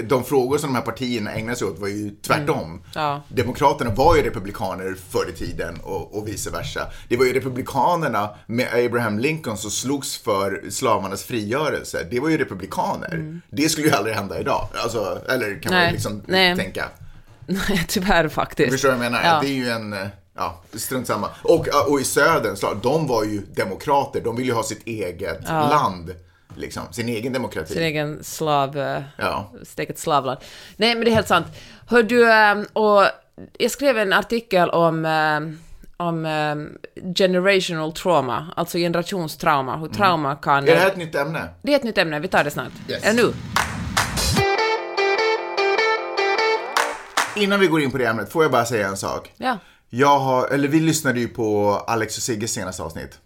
De, 0.03 0.23
frågor 0.23 0.57
som 0.57 0.69
de 0.69 0.75
här 0.75 0.85
partierna 0.85 1.33
ägnade 1.33 1.57
sig 1.57 1.67
åt 1.67 1.79
var 1.79 1.87
ju 1.87 2.11
tvärtom. 2.27 2.63
Mm. 2.63 2.81
Ja. 2.95 3.21
Demokraterna 3.27 3.91
var 3.91 4.15
ju 4.15 4.21
republikaner 4.23 4.95
förr 5.09 5.29
i 5.33 5.37
tiden 5.37 5.79
och, 5.83 6.17
och 6.17 6.27
vice 6.27 6.49
versa. 6.49 6.87
Det 7.09 7.17
var 7.17 7.25
ju 7.25 7.33
republikanerna 7.33 8.29
med 8.47 8.85
Abraham 8.85 9.19
Lincoln 9.19 9.57
som 9.57 9.71
slogs 9.71 10.17
för 10.17 10.63
slavarnas 10.69 11.23
frigörelse. 11.23 12.07
Det 12.11 12.19
var 12.19 12.29
ju 12.29 12.37
republikaner. 12.37 13.41
Det 13.49 13.69
skulle 13.69 13.87
ju 13.87 13.93
aldrig 13.93 14.15
hända 14.15 14.39
idag. 14.39 14.67
Alltså, 14.83 15.21
eller 15.29 15.61
kan 15.61 15.73
man 15.73 15.83
Mm. 15.83 15.85
Nej, 15.85 15.91
liksom 15.93 16.21
nej. 16.27 16.55
tänka. 16.57 16.85
Nej, 17.47 17.85
tyvärr 17.87 18.27
faktiskt. 18.27 18.71
Förstår 18.71 18.89
du 18.89 18.95
vad 18.95 19.05
jag 19.05 19.11
menar? 19.11 19.25
Ja. 19.25 19.39
Det 19.41 19.47
är 19.47 19.53
ju 19.53 19.69
en, 19.69 19.93
eh, 19.93 20.07
ja, 20.35 20.61
strunt 20.73 21.07
samma. 21.07 21.29
Och, 21.43 21.67
och 21.87 21.99
i 21.99 22.03
södern, 22.03 22.79
de 22.81 23.07
var 23.07 23.23
ju 23.23 23.41
demokrater. 23.55 24.21
De 24.21 24.35
ville 24.35 24.47
ju 24.47 24.53
ha 24.55 24.63
sitt 24.63 24.87
eget 24.87 25.43
land. 25.43 26.11
Liksom, 26.55 26.83
sin 26.91 27.09
egen 27.09 27.33
demokrati. 27.33 27.73
Sin 27.73 27.83
egen 27.83 28.23
slav... 28.23 28.77
eh, 28.77 29.01
Ja. 29.17 29.51
Sitt 29.63 29.79
eget 29.79 29.99
slavland. 29.99 30.39
Nej, 30.77 30.95
men 30.95 31.05
det 31.05 31.11
är 31.11 31.15
helt 31.15 31.27
sant. 31.27 31.47
Hör 31.87 32.03
du, 32.03 32.31
eh, 32.33 32.55
och 32.73 33.03
jag 33.57 33.71
skrev 33.71 33.97
en 33.97 34.13
artikel 34.13 34.69
om 34.69 35.05
eh, 35.05 35.39
om 35.97 36.25
generational 37.15 37.93
trauma, 37.93 38.53
alltså 38.55 38.77
generationstrauma, 38.77 39.77
hur 39.77 39.87
trauma 39.87 40.35
kan... 40.35 40.57
Mm. 40.57 40.69
Är 40.69 40.75
det 40.75 40.81
här 40.81 40.87
ett 40.87 40.97
nytt 40.97 41.15
ämne? 41.15 41.49
Det 41.61 41.71
är 41.73 41.75
ett 41.75 41.83
nytt 41.83 41.97
ämne, 41.97 42.19
vi 42.19 42.27
tar 42.27 42.43
det 42.43 42.51
snart. 42.51 42.71
Yes. 42.89 43.03
Eller 43.03 43.23
nu? 43.23 43.33
Innan 47.35 47.59
vi 47.59 47.67
går 47.67 47.81
in 47.81 47.91
på 47.91 47.97
det 47.97 48.05
ämnet, 48.07 48.31
får 48.31 48.43
jag 48.43 48.51
bara 48.51 48.65
säga 48.65 48.87
en 48.87 48.97
sak? 48.97 49.31
Ja. 49.37 49.57
Jag 49.89 50.19
har, 50.19 50.47
eller 50.47 50.67
vi 50.67 50.79
lyssnade 50.79 51.19
ju 51.19 51.27
på 51.27 51.71
Alex 51.87 52.17
och 52.17 52.23
Sigges 52.23 52.51
senaste 52.53 52.83
avsnitt. 52.83 53.19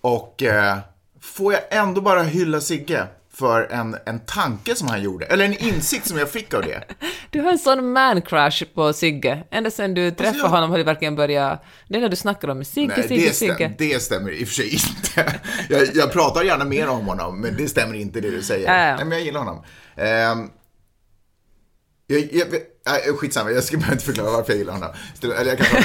Och 0.00 0.42
eh, 0.42 0.78
får 1.22 1.52
jag 1.52 1.62
ändå 1.70 2.00
bara 2.00 2.22
hylla 2.22 2.60
Sigge 2.60 3.06
för 3.34 3.72
en, 3.72 3.96
en 4.06 4.20
tanke 4.20 4.74
som 4.74 4.88
han 4.88 5.02
gjorde, 5.02 5.26
eller 5.26 5.44
en 5.44 5.56
insikt 5.58 6.06
som 6.08 6.18
jag 6.18 6.30
fick 6.30 6.54
av 6.54 6.62
det. 6.62 6.82
Du 7.30 7.40
har 7.40 7.50
en 7.52 7.58
sån 7.58 7.92
man-crush 7.92 8.64
på 8.74 8.92
Sigge. 8.92 9.44
Ända 9.50 9.70
sedan 9.70 9.94
du 9.94 10.10
träffade 10.10 10.38
jag- 10.38 10.48
honom 10.48 10.70
har 10.70 10.78
du 10.78 10.84
verkligen 10.84 11.16
börjat... 11.16 11.64
Det 11.88 11.96
är 11.96 12.00
när 12.00 12.08
du 12.08 12.16
snackar 12.16 12.48
om 12.48 12.64
Sigge, 12.64 12.92
Nej, 12.96 13.08
Sigge, 13.08 13.26
det, 13.28 13.34
Sigge. 13.34 13.54
stäm, 13.54 13.72
det 13.78 14.02
stämmer 14.02 14.30
i 14.30 14.44
och 14.44 14.48
för 14.48 14.54
sig 14.54 14.72
inte. 14.72 15.32
Jag, 15.68 15.88
jag 15.94 16.12
pratar 16.12 16.42
gärna 16.42 16.64
mer 16.64 16.88
om 16.88 17.06
honom, 17.06 17.40
men 17.40 17.56
det 17.56 17.68
stämmer 17.68 17.94
inte 17.94 18.20
det 18.20 18.30
du 18.30 18.42
säger. 18.42 18.66
Ja. 18.66 18.96
Nej, 18.96 19.04
men 19.04 19.10
jag 19.18 19.20
gillar 19.20 19.40
honom. 19.40 19.56
Um, 19.96 20.50
jag, 22.06 22.28
jag, 22.32 22.46
nej, 22.92 23.16
skitsamma, 23.16 23.50
jag 23.50 23.64
ska 23.64 23.78
bara 23.78 23.92
inte 23.92 24.04
förklara 24.04 24.30
varför 24.30 24.52
jag 24.52 24.58
gillar 24.58 24.72
honom. 24.72 24.90
Eller 25.22 25.44
jag 25.44 25.58
kan 25.58 25.66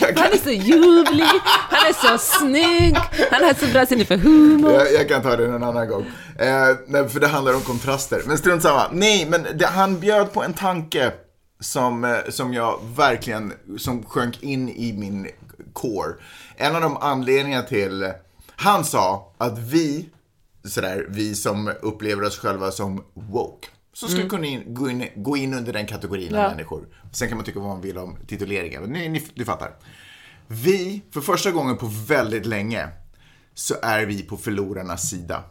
jag, 0.00 0.18
Han 0.18 0.32
är 0.32 0.44
så 0.44 0.50
ljuvlig, 0.50 1.40
han 1.70 1.88
är 1.88 1.92
så 1.92 2.18
snygg, 2.18 2.96
han 3.30 3.44
har 3.44 3.54
så 3.54 3.66
bra 3.72 3.86
sinne 3.86 4.04
för 4.04 4.16
humor. 4.16 4.72
jag, 4.72 4.92
jag 4.92 5.08
kan 5.08 5.22
ta 5.22 5.36
det 5.36 5.48
någon 5.48 5.62
annan 5.62 5.88
gång. 5.88 6.06
Eh, 6.38 7.08
för 7.08 7.20
det 7.20 7.26
handlar 7.26 7.54
om 7.54 7.60
kontraster. 7.60 8.22
Men 8.26 8.38
strunt 8.38 8.62
samma. 8.62 8.88
Nej, 8.92 9.26
men 9.30 9.46
det, 9.54 9.66
han 9.66 10.00
bjöd 10.00 10.32
på 10.32 10.42
en 10.42 10.54
tanke 10.54 11.12
som, 11.60 12.04
eh, 12.04 12.16
som 12.28 12.54
jag 12.54 12.80
verkligen, 12.96 13.52
som 13.78 14.02
sjönk 14.04 14.42
in 14.42 14.68
i 14.68 14.92
min 14.92 15.28
core. 15.72 16.14
En 16.56 16.74
av 16.74 16.80
de 16.80 16.96
anledningarna 16.96 17.62
till, 17.62 18.12
han 18.56 18.84
sa 18.84 19.34
att 19.38 19.58
vi, 19.58 20.08
sådär, 20.64 21.06
vi 21.08 21.34
som 21.34 21.72
upplever 21.82 22.24
oss 22.24 22.38
själva 22.38 22.70
som 22.70 23.04
woke, 23.14 23.68
så 23.96 24.08
skulle 24.08 24.28
kunna 24.28 24.46
in, 24.46 24.74
gå, 24.74 24.90
in, 24.90 25.08
gå 25.16 25.36
in 25.36 25.54
under 25.54 25.72
den 25.72 25.86
kategorin 25.86 26.34
av 26.34 26.40
Ja. 26.40 26.48
människor. 26.48 26.88
Sen 27.12 27.28
kan 27.28 27.36
man 27.38 27.44
tycka 27.44 27.58
vad 27.60 27.68
man 27.68 27.80
vill 27.80 27.98
om 27.98 28.16
tituleringen, 28.26 28.82
men 28.82 28.92
ni, 28.92 29.08
ni, 29.08 29.22
du 29.34 29.44
fattar. 29.44 29.76
Vi, 30.46 31.02
för 31.10 31.20
första 31.20 31.50
gången 31.50 31.76
på 31.76 31.86
väldigt 32.06 32.46
länge, 32.46 32.88
så 33.54 33.74
är 33.82 34.06
vi 34.06 34.22
på 34.22 34.36
förlorarnas 34.36 35.10
sida. 35.10 35.42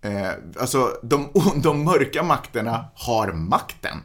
Eh, 0.00 0.30
alltså, 0.60 0.92
de, 1.02 1.28
de 1.62 1.84
mörka 1.84 2.22
makterna 2.22 2.84
har 2.94 3.32
makten. 3.32 3.96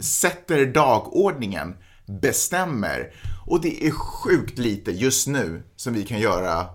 Sätter 0.00 0.66
dagordningen, 0.66 1.76
bestämmer. 2.06 3.12
Och 3.46 3.60
det 3.60 3.86
är 3.86 3.90
sjukt 3.90 4.58
lite 4.58 4.90
just 4.90 5.26
nu 5.26 5.62
som 5.76 5.94
vi 5.94 6.04
kan 6.04 6.20
göra 6.20 6.66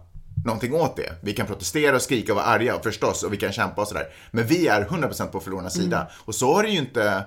någonting 0.45 0.73
åt 0.73 0.95
det. 0.95 1.13
Vi 1.21 1.33
kan 1.33 1.47
protestera 1.47 1.95
och 1.95 2.01
skrika 2.01 2.31
och 2.31 2.35
vara 2.35 2.45
arga 2.45 2.79
förstås 2.83 3.23
och 3.23 3.33
vi 3.33 3.37
kan 3.37 3.51
kämpa 3.51 3.81
och 3.81 3.87
sådär. 3.87 4.05
Men 4.31 4.45
vi 4.47 4.67
är 4.67 4.85
100% 4.85 5.27
på 5.27 5.39
förlorarnas 5.39 5.73
sida. 5.73 6.07
Och 6.25 6.35
så 6.35 6.53
har 6.53 6.63
det 6.63 6.69
ju 6.69 6.77
inte 6.77 7.23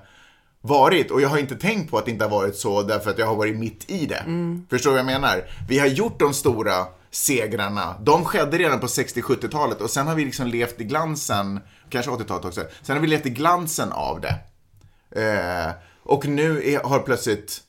varit 0.60 1.10
och 1.10 1.20
jag 1.20 1.28
har 1.28 1.38
inte 1.38 1.54
tänkt 1.56 1.90
på 1.90 1.98
att 1.98 2.04
det 2.04 2.10
inte 2.10 2.24
har 2.24 2.30
varit 2.30 2.56
så 2.56 2.82
därför 2.82 3.10
att 3.10 3.18
jag 3.18 3.26
har 3.26 3.36
varit 3.36 3.56
mitt 3.56 3.90
i 3.90 4.06
det. 4.06 4.24
Förstår 4.70 4.90
du 4.90 4.94
vad 4.94 4.98
jag 4.98 5.20
menar? 5.20 5.44
Vi 5.68 5.78
har 5.78 5.86
gjort 5.86 6.18
de 6.20 6.34
stora 6.34 6.86
segrarna. 7.10 7.94
De 8.00 8.24
skedde 8.24 8.58
redan 8.58 8.80
på 8.80 8.86
60-70-talet 8.86 9.80
och 9.80 9.90
sen 9.90 10.06
har 10.06 10.14
vi 10.14 10.24
liksom 10.24 10.46
levt 10.46 10.80
i 10.80 10.84
glansen, 10.84 11.60
kanske 11.90 12.10
80-talet 12.10 12.44
också, 12.44 12.60
sen 12.82 12.96
har 12.96 13.00
vi 13.00 13.08
levt 13.08 13.26
i 13.26 13.30
glansen 13.30 13.92
av 13.92 14.20
det. 14.20 14.34
Eh, 15.20 15.72
och 16.02 16.26
nu 16.26 16.62
är, 16.72 16.80
har 16.84 16.98
plötsligt 16.98 17.60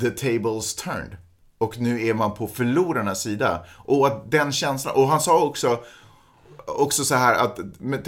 the 0.00 0.10
tables 0.10 0.74
turned. 0.74 1.16
Och 1.62 1.80
nu 1.80 2.06
är 2.06 2.14
man 2.14 2.34
på 2.34 2.46
förlorarnas 2.46 3.22
sida. 3.22 3.64
Och 3.76 4.06
att 4.06 4.30
den 4.30 4.52
känslan, 4.52 4.94
och 4.94 5.08
han 5.08 5.20
sa 5.20 5.44
också, 5.44 5.80
också 6.66 7.04
så 7.04 7.14
här 7.14 7.34
att, 7.34 7.58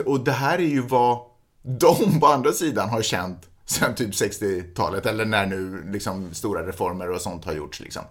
och 0.00 0.20
det 0.20 0.32
här 0.32 0.58
är 0.58 0.68
ju 0.68 0.80
vad 0.80 1.18
de 1.62 2.20
på 2.20 2.26
andra 2.26 2.52
sidan 2.52 2.88
har 2.88 3.02
känt 3.02 3.48
sen 3.64 3.94
typ 3.94 4.10
60-talet, 4.10 5.06
eller 5.06 5.24
när 5.24 5.46
nu 5.46 5.90
liksom 5.92 6.34
stora 6.34 6.66
reformer 6.66 7.10
och 7.10 7.20
sånt 7.20 7.44
har 7.44 7.52
gjorts 7.52 7.80
liksom. 7.80 8.02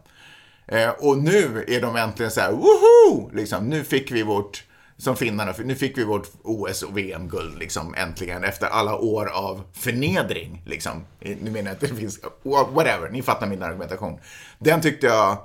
Eh, 0.67 0.89
och 0.89 1.17
nu 1.17 1.65
är 1.67 1.81
de 1.81 1.95
äntligen 1.95 2.31
så 2.31 2.41
här, 2.41 2.51
woho! 2.51 3.29
Liksom, 3.33 3.69
nu 3.69 3.83
fick 3.83 4.11
vi 4.11 4.23
vårt, 4.23 4.63
som 4.97 5.15
finnarna, 5.15 5.53
för 5.53 5.63
nu 5.63 5.75
fick 5.75 5.97
vi 5.97 6.03
vårt 6.03 6.27
OS 6.43 6.81
och 6.83 6.97
VM-guld 6.97 7.59
liksom 7.59 7.95
äntligen 7.95 8.43
efter 8.43 8.67
alla 8.67 8.95
år 8.95 9.25
av 9.25 9.63
förnedring 9.73 10.61
liksom. 10.65 11.05
Nu 11.19 11.51
menar 11.51 11.61
jag 11.61 11.71
att 11.71 11.79
det 11.79 11.87
finns, 11.87 12.19
whatever, 12.43 13.09
ni 13.09 13.21
fattar 13.21 13.47
min 13.47 13.63
argumentation. 13.63 14.19
Den 14.59 14.81
tyckte 14.81 15.07
jag, 15.07 15.37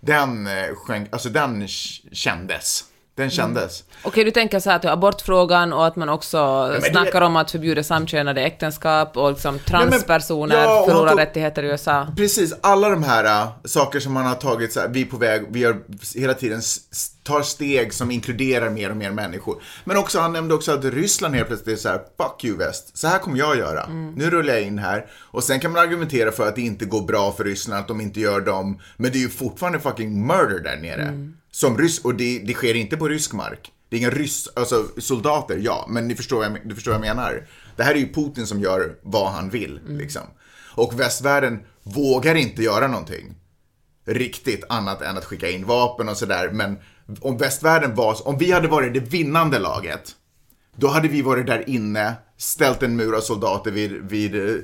den 0.00 0.46
skänk, 0.46 0.78
sjönk, 0.78 1.08
alltså 1.12 1.28
den 1.28 1.68
kändes. 2.12 2.84
Den 3.14 3.30
kändes. 3.30 3.84
Okej, 4.04 4.24
du 4.24 4.30
tänker 4.30 4.60
så 4.60 4.70
här 4.70 4.78
till 4.78 4.90
abortfrågan 4.90 5.72
och 5.72 5.86
att 5.86 5.96
man 5.96 6.08
också 6.08 6.68
men 6.72 6.80
det- 6.80 6.90
snackar 6.90 7.20
om 7.22 7.36
att 7.36 7.50
förbjuda 7.50 7.82
samkönade 7.82 8.40
äktenskap 8.42 9.16
och 9.16 9.30
liksom 9.30 9.58
transpersoner 9.58 10.56
ja, 10.56 10.70
och 10.72 10.76
han 10.76 10.84
förlorar 10.86 11.10
tog- 11.10 11.20
rättigheter 11.20 11.62
i 11.62 11.66
USA. 11.66 12.06
Precis, 12.16 12.54
alla 12.60 12.88
de 12.88 13.02
här 13.02 13.24
äh, 13.24 13.48
saker 13.64 14.00
som 14.00 14.12
man 14.12 14.26
har 14.26 14.34
tagit, 14.34 14.72
så 14.72 14.80
här, 14.80 14.88
vi 14.88 15.00
är 15.02 15.06
på 15.06 15.16
väg, 15.16 15.42
vi 15.50 15.64
har 15.64 15.76
hela 16.14 16.34
tiden 16.34 16.60
tar 17.22 17.42
steg 17.42 17.94
som 17.94 18.10
inkluderar 18.10 18.70
mer 18.70 18.90
och 18.90 18.96
mer 18.96 19.10
människor. 19.10 19.62
Men 19.84 19.96
också, 19.96 20.20
han 20.20 20.32
nämnde 20.32 20.54
också 20.54 20.72
att 20.72 20.84
Ryssland 20.84 21.34
helt 21.34 21.48
plötsligt 21.48 21.78
är 21.78 21.82
så 21.82 21.88
här, 21.88 21.98
fuck 22.16 22.44
you 22.44 22.56
väst, 22.58 22.98
så 22.98 23.08
här 23.08 23.18
kommer 23.18 23.38
jag 23.38 23.56
göra. 23.56 23.86
Nu 24.16 24.30
rullar 24.30 24.54
jag 24.54 24.62
in 24.62 24.78
här. 24.78 25.06
Och 25.20 25.44
sen 25.44 25.60
kan 25.60 25.72
man 25.72 25.82
argumentera 25.82 26.32
för 26.32 26.48
att 26.48 26.54
det 26.54 26.62
inte 26.62 26.84
går 26.84 27.02
bra 27.02 27.32
för 27.32 27.44
Ryssland, 27.44 27.80
att 27.80 27.88
de 27.88 28.00
inte 28.00 28.20
gör 28.20 28.40
dem, 28.40 28.80
men 28.96 29.12
det 29.12 29.18
är 29.18 29.20
ju 29.22 29.28
fortfarande 29.28 29.80
fucking 29.80 30.26
murder 30.26 30.58
där 30.58 30.76
nere. 30.76 31.32
Som 31.54 31.78
ryss, 31.78 32.04
och 32.04 32.14
det, 32.14 32.38
det 32.38 32.54
sker 32.54 32.74
inte 32.74 32.96
på 32.96 33.08
rysk 33.08 33.32
mark. 33.32 33.72
Det 33.88 33.96
är 33.96 34.00
inga 34.00 34.10
ryss, 34.10 34.48
alltså 34.56 34.88
soldater, 34.98 35.58
ja, 35.62 35.86
men 35.88 36.08
ni 36.08 36.14
förstår 36.14 36.36
vad 36.36 36.46
jag, 36.46 36.58
du 36.64 36.74
förstår 36.74 36.92
vad 36.92 37.06
jag 37.06 37.16
menar. 37.16 37.48
Det 37.76 37.82
här 37.82 37.94
är 37.94 37.98
ju 37.98 38.12
Putin 38.12 38.46
som 38.46 38.60
gör 38.60 38.98
vad 39.02 39.32
han 39.32 39.50
vill, 39.50 39.80
liksom. 39.86 40.22
Och 40.74 41.00
västvärlden 41.00 41.62
vågar 41.82 42.34
inte 42.34 42.62
göra 42.62 42.88
någonting 42.88 43.34
riktigt 44.04 44.64
annat 44.68 45.02
än 45.02 45.18
att 45.18 45.24
skicka 45.24 45.50
in 45.50 45.66
vapen 45.66 46.08
och 46.08 46.16
sådär. 46.16 46.50
Men 46.52 46.78
om 47.20 47.36
västvärlden 47.36 47.94
var, 47.94 48.28
om 48.28 48.38
vi 48.38 48.52
hade 48.52 48.68
varit 48.68 48.94
det 48.94 49.00
vinnande 49.00 49.58
laget, 49.58 50.16
då 50.76 50.88
hade 50.88 51.08
vi 51.08 51.22
varit 51.22 51.46
där 51.46 51.68
inne, 51.68 52.14
ställt 52.36 52.82
en 52.82 52.96
mur 52.96 53.16
av 53.16 53.20
soldater 53.20 53.70
vid, 53.70 53.92
vid 53.92 54.34
eh, 54.34 54.56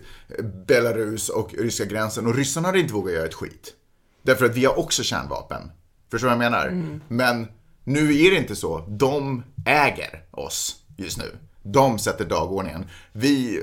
Belarus 0.66 1.28
och 1.28 1.54
ryska 1.54 1.84
gränsen 1.84 2.26
och 2.26 2.34
ryssarna 2.34 2.68
hade 2.68 2.80
inte 2.80 2.94
vågat 2.94 3.14
göra 3.14 3.26
ett 3.26 3.34
skit. 3.34 3.74
Därför 4.22 4.44
att 4.46 4.56
vi 4.56 4.64
har 4.64 4.78
också 4.78 5.02
kärnvapen. 5.02 5.70
Förstår 6.10 6.28
du 6.28 6.34
vad 6.34 6.44
jag 6.44 6.50
menar? 6.52 7.00
Men 7.08 7.48
nu 7.84 8.18
är 8.18 8.30
det 8.30 8.36
inte 8.36 8.56
så. 8.56 8.84
De 8.88 9.42
äger 9.66 10.24
oss 10.30 10.76
just 10.96 11.18
nu. 11.18 11.36
De 11.62 11.98
sätter 11.98 12.24
dagordningen. 12.24 12.86
Vi 13.12 13.62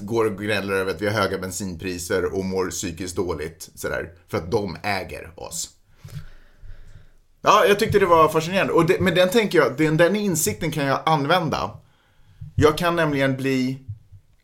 går 0.00 0.24
och 0.24 0.38
gnäller 0.38 0.72
över 0.72 0.90
att 0.90 1.02
vi 1.02 1.06
har 1.06 1.22
höga 1.22 1.38
bensinpriser 1.38 2.34
och 2.34 2.44
mår 2.44 2.70
psykiskt 2.70 3.16
dåligt. 3.16 3.70
Sådär, 3.74 4.12
för 4.28 4.38
att 4.38 4.50
de 4.50 4.76
äger 4.82 5.30
oss. 5.36 5.70
Ja, 7.40 7.64
jag 7.68 7.78
tyckte 7.78 7.98
det 7.98 8.06
var 8.06 8.28
fascinerande. 8.28 8.72
Och 8.72 8.86
det, 8.86 9.00
men 9.00 9.14
den 9.14 9.30
tänker 9.30 9.58
jag, 9.58 9.76
den, 9.76 9.96
den 9.96 10.16
insikten 10.16 10.72
kan 10.72 10.86
jag 10.86 11.00
använda. 11.06 11.70
Jag 12.54 12.78
kan 12.78 12.96
nämligen 12.96 13.36
bli 13.36 13.78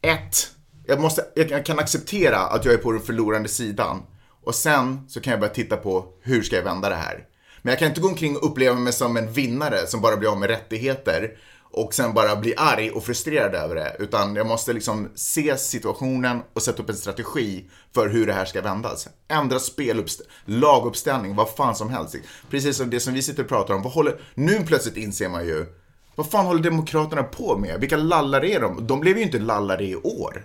ett, 0.02 0.50
jag, 0.86 1.00
måste, 1.00 1.24
jag 1.34 1.66
kan 1.66 1.78
acceptera 1.78 2.38
att 2.38 2.64
jag 2.64 2.74
är 2.74 2.78
på 2.78 2.92
den 2.92 3.00
förlorande 3.00 3.48
sidan. 3.48 4.02
Och 4.44 4.54
sen 4.54 5.08
så 5.08 5.20
kan 5.20 5.30
jag 5.30 5.40
börja 5.40 5.54
titta 5.54 5.76
på 5.76 6.04
hur 6.20 6.42
ska 6.42 6.56
jag 6.56 6.62
vända 6.62 6.88
det 6.88 6.94
här. 6.94 7.24
Men 7.62 7.72
jag 7.72 7.78
kan 7.78 7.88
inte 7.88 8.00
gå 8.00 8.08
omkring 8.08 8.36
och 8.36 8.50
uppleva 8.50 8.78
mig 8.78 8.92
som 8.92 9.16
en 9.16 9.32
vinnare 9.32 9.86
som 9.86 10.00
bara 10.00 10.16
blir 10.16 10.28
av 10.28 10.38
med 10.38 10.50
rättigheter 10.50 11.36
och 11.72 11.94
sen 11.94 12.14
bara 12.14 12.36
bli 12.36 12.54
arg 12.56 12.90
och 12.90 13.04
frustrerad 13.04 13.54
över 13.54 13.74
det. 13.74 13.96
Utan 13.98 14.36
jag 14.36 14.46
måste 14.46 14.72
liksom 14.72 15.08
se 15.14 15.56
situationen 15.56 16.42
och 16.52 16.62
sätta 16.62 16.82
upp 16.82 16.90
en 16.90 16.96
strategi 16.96 17.70
för 17.94 18.08
hur 18.08 18.26
det 18.26 18.32
här 18.32 18.44
ska 18.44 18.60
vändas. 18.60 19.08
Ändra 19.28 19.58
speluppställning, 19.58 20.34
laguppställning, 20.44 21.36
vad 21.36 21.50
fan 21.50 21.74
som 21.74 21.90
helst. 21.90 22.16
Precis 22.50 22.76
som 22.76 22.90
det 22.90 23.00
som 23.00 23.14
vi 23.14 23.22
sitter 23.22 23.42
och 23.42 23.48
pratar 23.48 23.74
om. 23.74 23.82
Vad 23.82 23.92
håller, 23.92 24.20
nu 24.34 24.64
plötsligt 24.66 24.96
inser 24.96 25.28
man 25.28 25.46
ju, 25.46 25.66
vad 26.14 26.30
fan 26.30 26.46
håller 26.46 26.62
Demokraterna 26.62 27.22
på 27.22 27.58
med? 27.58 27.80
Vilka 27.80 27.96
lallare 27.96 28.50
är 28.50 28.60
de? 28.60 28.86
De 28.86 29.00
blev 29.00 29.16
ju 29.16 29.22
inte 29.22 29.38
lallare 29.38 29.84
i 29.84 29.96
år. 29.96 30.44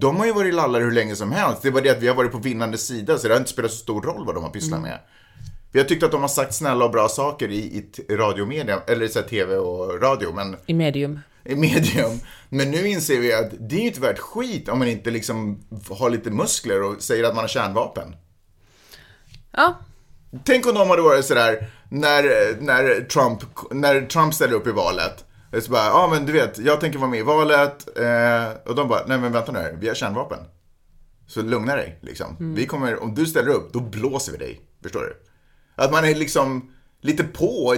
De 0.00 0.16
har 0.16 0.26
ju 0.26 0.32
varit 0.32 0.54
lallare 0.54 0.84
hur 0.84 0.90
länge 0.90 1.16
som 1.16 1.32
helst. 1.32 1.62
Det 1.62 1.70
var 1.70 1.80
det 1.80 1.90
att 1.90 2.02
vi 2.02 2.08
har 2.08 2.14
varit 2.14 2.32
på 2.32 2.38
vinnande 2.38 2.78
sida, 2.78 3.18
så 3.18 3.28
det 3.28 3.34
har 3.34 3.38
inte 3.38 3.50
spelat 3.50 3.70
så 3.70 3.76
stor 3.76 4.02
roll 4.02 4.26
vad 4.26 4.34
de 4.34 4.44
har 4.44 4.50
pysslat 4.50 4.80
med. 4.80 4.98
Vi 5.72 5.78
har 5.78 5.86
tyckt 5.86 6.02
att 6.02 6.10
de 6.12 6.20
har 6.20 6.28
sagt 6.28 6.54
snälla 6.54 6.84
och 6.84 6.90
bra 6.90 7.08
saker 7.08 7.50
i, 7.50 7.86
i 8.08 8.16
radiomedia, 8.16 8.80
eller 8.86 9.08
så 9.08 9.20
här, 9.20 9.28
tv 9.28 9.56
och 9.56 10.02
radio, 10.02 10.32
men 10.32 10.56
I 10.66 10.74
medium. 10.74 11.20
i 11.44 11.54
medium. 11.54 12.20
Men 12.48 12.70
nu 12.70 12.88
inser 12.88 13.20
vi 13.20 13.32
att 13.32 13.50
det 13.58 13.76
är 13.76 13.80
ju 13.80 13.86
inte 13.86 14.00
värt 14.00 14.18
skit 14.18 14.68
om 14.68 14.78
man 14.78 14.88
inte 14.88 15.10
liksom 15.10 15.64
har 15.90 16.10
lite 16.10 16.30
muskler 16.30 16.82
och 16.82 17.02
säger 17.02 17.24
att 17.24 17.34
man 17.34 17.44
har 17.44 17.48
kärnvapen. 17.48 18.16
Ja, 19.52 19.78
Tänk 20.44 20.66
om 20.66 20.74
de 20.74 20.90
hade 20.90 21.02
varit 21.02 21.24
sådär 21.24 21.70
när, 21.88 22.22
när, 22.60 23.00
Trump, 23.00 23.42
när 23.70 24.06
Trump 24.06 24.34
ställer 24.34 24.54
upp 24.54 24.66
i 24.66 24.70
valet. 24.70 25.24
Det 25.50 25.56
är 25.56 25.60
så 25.60 25.70
bara, 25.70 25.86
ja 25.86 26.08
men 26.12 26.26
du 26.26 26.32
vet, 26.32 26.58
jag 26.58 26.80
tänker 26.80 26.98
vara 26.98 27.10
med 27.10 27.20
i 27.20 27.22
valet. 27.22 27.98
Eh, 27.98 28.70
och 28.70 28.74
de 28.74 28.88
bara, 28.88 29.06
nej 29.06 29.18
men 29.18 29.32
vänta 29.32 29.52
nu 29.52 29.58
här, 29.58 29.76
vi 29.80 29.88
har 29.88 29.94
kärnvapen. 29.94 30.38
Så 31.26 31.42
lugna 31.42 31.76
dig 31.76 31.98
liksom. 32.02 32.36
Vi 32.54 32.66
kommer, 32.66 33.02
om 33.02 33.14
du 33.14 33.26
ställer 33.26 33.48
upp, 33.48 33.72
då 33.72 33.80
blåser 33.80 34.32
vi 34.32 34.38
dig. 34.38 34.60
Förstår 34.82 35.00
du? 35.00 35.16
Att 35.74 35.92
man 35.92 36.04
är 36.04 36.14
liksom 36.14 36.72
lite 37.00 37.24
på. 37.24 37.74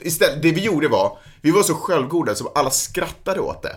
Istället, 0.00 0.42
det 0.42 0.52
vi 0.52 0.64
gjorde 0.64 0.88
var, 0.88 1.18
vi 1.40 1.50
var 1.50 1.62
så 1.62 1.74
självgoda 1.74 2.34
så 2.34 2.48
alla 2.54 2.70
skrattade 2.70 3.40
åt 3.40 3.62
det. 3.62 3.76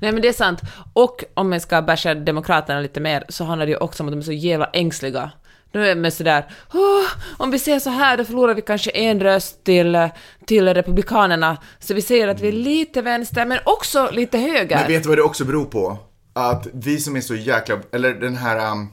nej 0.00 0.12
men 0.12 0.22
det 0.22 0.28
är 0.28 0.32
sant. 0.32 0.60
Och 0.92 1.24
om 1.34 1.50
man 1.50 1.60
ska 1.60 1.82
basha 1.82 2.14
Demokraterna 2.14 2.80
lite 2.80 3.00
mer 3.00 3.24
så 3.28 3.44
handlar 3.44 3.66
det 3.66 3.72
ju 3.72 3.78
också 3.78 4.02
om 4.02 4.08
att 4.08 4.12
de 4.12 4.18
är 4.18 4.22
så 4.22 4.32
jävla 4.32 4.66
ängsliga. 4.66 5.30
De 5.76 5.90
är 5.90 5.94
med 5.94 6.12
sådär, 6.12 6.46
"Åh, 6.74 7.04
om 7.36 7.50
vi 7.50 7.58
ser 7.58 7.78
så 7.78 7.90
här 7.90 8.16
då 8.16 8.24
förlorar 8.24 8.54
vi 8.54 8.62
kanske 8.62 8.90
en 8.90 9.20
röst 9.20 9.64
till, 9.64 10.08
till 10.46 10.74
Republikanerna. 10.74 11.56
Så 11.78 11.94
vi 11.94 12.02
säger 12.02 12.28
att 12.28 12.40
vi 12.40 12.48
är 12.48 12.52
lite 12.52 13.02
vänster 13.02 13.46
men 13.46 13.58
också 13.64 14.10
lite 14.12 14.38
höger. 14.38 14.76
Men 14.76 14.88
vet 14.88 15.02
du 15.02 15.08
vad 15.08 15.18
det 15.18 15.22
också 15.22 15.44
beror 15.44 15.64
på? 15.64 15.98
Att 16.32 16.66
vi 16.72 17.00
som 17.00 17.16
är 17.16 17.20
så 17.20 17.34
jäkla, 17.34 17.78
eller 17.92 18.14
den 18.14 18.36
här 18.36 18.72
um, 18.72 18.88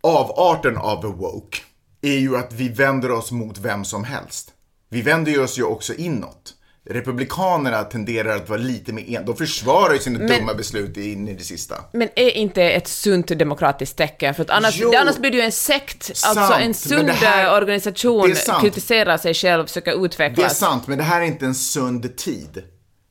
avarten 0.00 0.76
av 0.76 1.00
the 1.00 1.06
woke, 1.06 1.58
är 2.02 2.18
ju 2.18 2.36
att 2.36 2.52
vi 2.52 2.68
vänder 2.68 3.10
oss 3.10 3.32
mot 3.32 3.58
vem 3.58 3.84
som 3.84 4.04
helst. 4.04 4.50
Vi 4.88 5.02
vänder 5.02 5.32
ju 5.32 5.42
oss 5.42 5.58
ju 5.58 5.62
också 5.62 5.94
inåt. 5.94 6.53
Republikanerna 6.90 7.82
tenderar 7.82 8.36
att 8.36 8.48
vara 8.48 8.60
lite 8.60 8.92
mer 8.92 9.16
en, 9.18 9.24
de 9.26 9.36
försvarar 9.36 9.92
ju 9.92 9.98
sina 9.98 10.18
Men- 10.18 10.28
dumma 10.28 10.54
beslut 10.54 10.96
in 10.96 11.28
i 11.28 11.34
det 11.34 11.44
sista. 11.44 11.74
Men 11.92 12.08
är 12.16 12.30
inte 12.30 12.62
ett 12.62 12.88
sunt 12.88 13.26
demokratiskt 13.38 13.96
tecken? 13.96 14.34
För 14.34 14.42
att 14.42 14.50
annars, 14.50 14.76
Jo. 14.80 14.90
det, 14.90 14.96
annars 15.00 15.16
blir 15.16 15.30
det 15.30 15.36
ju 15.36 15.42
en 15.42 15.52
sekt. 15.52 16.16
Sant, 16.16 16.38
alltså 16.38 16.54
en 16.60 16.74
sund 16.74 17.08
här- 17.08 17.56
organisation 17.56 18.30
är 18.30 18.34
sant. 18.34 18.60
kritiserar 18.62 19.16
sig 19.16 19.34
själv, 19.34 19.66
försöker 19.66 19.90
Det 19.90 19.96
är 19.96 20.04
utvecklas. 20.04 20.58
sant, 20.58 20.86
men 20.86 20.98
det 20.98 21.04
här 21.04 21.20
är 21.20 21.24
inte 21.24 21.46
en 21.46 21.54
sund 21.54 22.16
tid. 22.16 22.62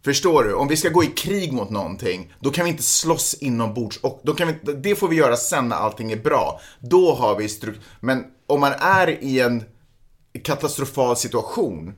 Förstår 0.05 0.43
du? 0.43 0.53
Om 0.53 0.67
vi 0.67 0.77
ska 0.77 0.89
gå 0.89 1.03
i 1.03 1.07
krig 1.07 1.53
mot 1.53 1.69
någonting, 1.69 2.33
då 2.39 2.49
kan 2.49 2.65
vi 2.65 2.71
inte 2.71 2.83
slåss 2.83 3.33
inombords. 3.33 3.97
Och 3.97 4.21
då 4.23 4.33
kan 4.33 4.47
vi, 4.47 4.73
det 4.73 4.95
får 4.95 5.07
vi 5.07 5.15
göra 5.15 5.35
sen 5.35 5.69
när 5.69 5.75
allting 5.75 6.11
är 6.11 6.17
bra. 6.17 6.59
Då 6.79 7.13
har 7.15 7.35
vi 7.35 7.47
struk- 7.47 7.79
Men 7.99 8.23
om 8.47 8.59
man 8.59 8.71
är 8.79 9.23
i 9.23 9.39
en 9.39 9.63
katastrofal 10.43 11.17
situation, 11.17 11.93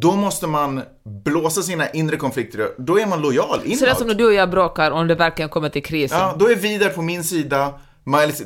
då 0.00 0.16
måste 0.16 0.46
man 0.46 0.82
blåsa 1.24 1.62
sina 1.62 1.90
inre 1.90 2.16
konflikter. 2.16 2.68
Då 2.78 2.98
är 2.98 3.06
man 3.06 3.22
lojal 3.22 3.60
inåt. 3.64 3.78
Så 3.78 3.84
det 3.84 3.90
är 3.90 3.94
som 3.94 4.06
när 4.06 4.14
du 4.14 4.26
och 4.26 4.34
jag 4.34 4.50
bråkar 4.50 4.90
om 4.90 5.08
det 5.08 5.14
verkligen 5.14 5.48
kommer 5.48 5.68
till 5.68 5.82
krisen. 5.82 6.18
Ja, 6.18 6.36
då 6.38 6.50
är 6.50 6.56
vi 6.56 6.78
där 6.78 6.88
på 6.88 7.02
min 7.02 7.24
sida. 7.24 7.74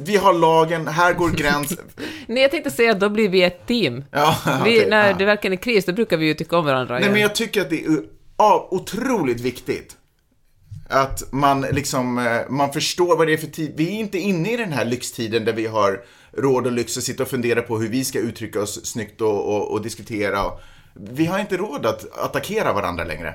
Vi 0.01 0.17
har 0.17 0.33
lagen, 0.33 0.89
här 0.89 1.15
går 1.15 1.31
gränsen. 1.31 1.85
Nej, 2.27 2.43
jag 2.43 2.51
tänkte 2.51 2.71
säga 2.71 2.93
att 2.93 3.01
då 3.01 3.09
blir 3.09 3.29
vi 3.29 3.43
ett 3.43 3.67
team. 3.67 4.05
Ja, 4.11 4.37
vi, 4.65 4.87
när 4.87 5.09
ja. 5.09 5.17
det 5.19 5.25
verkligen 5.25 5.53
är 5.53 5.63
kris, 5.63 5.85
då 5.85 5.93
brukar 5.93 6.17
vi 6.17 6.27
ju 6.27 6.35
tycka 6.35 6.59
om 6.59 6.65
varandra. 6.65 6.95
Nej, 6.95 7.03
igen. 7.03 7.13
men 7.13 7.23
jag 7.23 7.35
tycker 7.35 7.61
att 7.61 7.71
det 7.71 7.85
är 7.85 8.03
ja, 8.39 8.69
otroligt 8.71 9.41
viktigt 9.41 9.97
att 10.89 11.33
man 11.33 11.61
liksom, 11.61 12.19
eh, 12.19 12.51
man 12.51 12.73
förstår 12.73 13.17
vad 13.17 13.27
det 13.27 13.33
är 13.33 13.37
för 13.37 13.47
tid. 13.47 13.73
Vi 13.77 13.87
är 13.87 14.01
inte 14.01 14.19
inne 14.19 14.53
i 14.53 14.57
den 14.57 14.73
här 14.73 14.85
lyxtiden 14.85 15.45
där 15.45 15.53
vi 15.53 15.67
har 15.67 16.05
råd 16.33 16.67
och 16.67 16.73
lyx 16.73 16.99
att 16.99 17.05
sitta 17.05 17.23
och 17.23 17.29
fundera 17.29 17.63
på 17.63 17.79
hur 17.79 17.89
vi 17.89 18.05
ska 18.05 18.19
uttrycka 18.19 18.61
oss 18.61 18.87
snyggt 18.87 19.21
och, 19.21 19.57
och, 19.57 19.73
och 19.73 19.83
diskutera. 19.83 20.45
Vi 20.95 21.27
har 21.27 21.39
inte 21.39 21.57
råd 21.57 21.87
att 21.87 22.19
attackera 22.19 22.73
varandra 22.73 23.05
längre. 23.05 23.35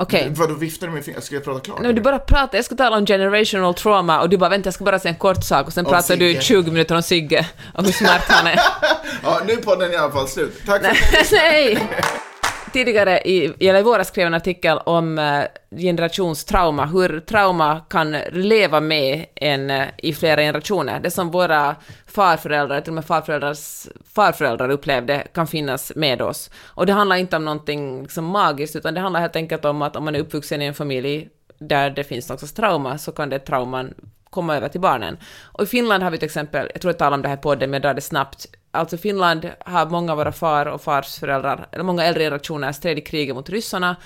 Okej. 0.00 0.32
Vadå 0.36 0.54
viftar 0.54 0.86
du 0.86 0.92
med 0.92 1.04
fingret? 1.04 1.24
Ska 1.24 1.34
jag 1.34 1.44
prata 1.44 1.60
klart? 1.60 1.80
Nej, 1.80 1.92
du 1.92 2.00
bara 2.00 2.18
pratar, 2.18 2.58
jag 2.58 2.64
ska 2.64 2.74
tala 2.76 2.96
om 2.96 3.06
generational 3.06 3.74
trauma 3.74 4.20
och 4.20 4.28
du 4.28 4.36
bara 4.36 4.50
vänta, 4.50 4.66
jag 4.66 4.74
ska 4.74 4.84
bara 4.84 4.98
säga 4.98 5.12
en 5.12 5.18
kort 5.18 5.44
sak 5.44 5.66
och 5.66 5.72
sen 5.72 5.86
Om 5.86 5.92
pratar 5.92 6.16
du 6.16 6.28
Sigge. 6.28 6.40
20 6.42 6.70
minuter 6.70 6.94
om 6.94 7.02
Sigge 7.02 7.46
och 7.74 7.84
hur 7.84 7.92
smart 7.92 8.22
han 8.28 8.46
är. 8.46 8.60
Ja, 9.22 9.40
nu 9.46 9.52
är 9.52 9.56
podden 9.56 9.92
i 9.92 9.96
alla 9.96 10.12
fall 10.12 10.28
slut. 10.28 10.62
Tack 10.66 10.82
för 10.96 11.36
Nej! 11.36 11.88
Tidigare 12.72 13.20
i, 13.20 13.68
eller 13.68 13.80
i 13.80 13.82
våras 13.82 14.08
skrev 14.08 14.22
jag 14.22 14.26
en 14.26 14.34
artikel 14.34 14.78
om 14.78 15.18
eh, 15.18 15.44
generationstrauma, 15.70 16.86
hur 16.86 17.20
trauma 17.20 17.80
kan 17.90 18.16
leva 18.32 18.80
med 18.80 19.26
en 19.34 19.70
eh, 19.70 19.86
i 19.98 20.14
flera 20.14 20.40
generationer. 20.40 21.00
Det 21.00 21.10
som 21.10 21.30
våra 21.30 21.76
farföräldrar, 22.06 22.80
till 22.80 22.90
och 22.90 22.94
med 22.94 23.04
farföräldrars 23.04 23.86
farföräldrar 24.14 24.70
upplevde 24.70 25.26
kan 25.34 25.46
finnas 25.46 25.92
med 25.96 26.22
oss. 26.22 26.50
Och 26.64 26.86
det 26.86 26.92
handlar 26.92 27.16
inte 27.16 27.36
om 27.36 27.44
någonting 27.44 28.02
liksom 28.02 28.24
magiskt, 28.24 28.76
utan 28.76 28.94
det 28.94 29.00
handlar 29.00 29.20
helt 29.20 29.36
enkelt 29.36 29.64
om 29.64 29.82
att 29.82 29.96
om 29.96 30.04
man 30.04 30.14
är 30.14 30.20
uppvuxen 30.20 30.62
i 30.62 30.64
en 30.64 30.74
familj 30.74 31.28
där 31.58 31.90
det 31.90 32.04
finns 32.04 32.28
något 32.28 32.40
sorts 32.40 32.52
trauma, 32.52 32.98
så 32.98 33.12
kan 33.12 33.28
det 33.28 33.38
trauman 33.38 33.94
komma 34.30 34.56
över 34.56 34.68
till 34.68 34.80
barnen. 34.80 35.16
Och 35.44 35.62
i 35.62 35.66
Finland 35.66 36.02
har 36.02 36.10
vi 36.10 36.18
till 36.18 36.26
exempel, 36.26 36.70
jag 36.72 36.80
tror 36.80 36.92
jag 36.92 36.98
talade 36.98 37.14
om 37.14 37.22
det 37.22 37.28
här 37.28 37.36
på 37.36 37.42
podden, 37.42 37.70
men 37.70 37.74
jag 37.74 37.82
drar 37.82 37.94
det 37.94 38.00
snabbt, 38.00 38.46
alltså 38.78 38.96
Finland 38.96 39.50
har 39.60 39.86
många 39.86 40.12
av 40.12 40.18
våra 40.18 40.32
far 40.32 40.66
och 40.66 40.82
farsföräldrar, 40.82 41.68
eller 41.72 41.84
många 41.84 42.04
äldre 42.04 42.24
generationer 42.24 42.72
stred 42.72 42.98
i 42.98 43.00
kriget 43.00 43.34
mot 43.34 43.50
ryssarna, 43.50 43.96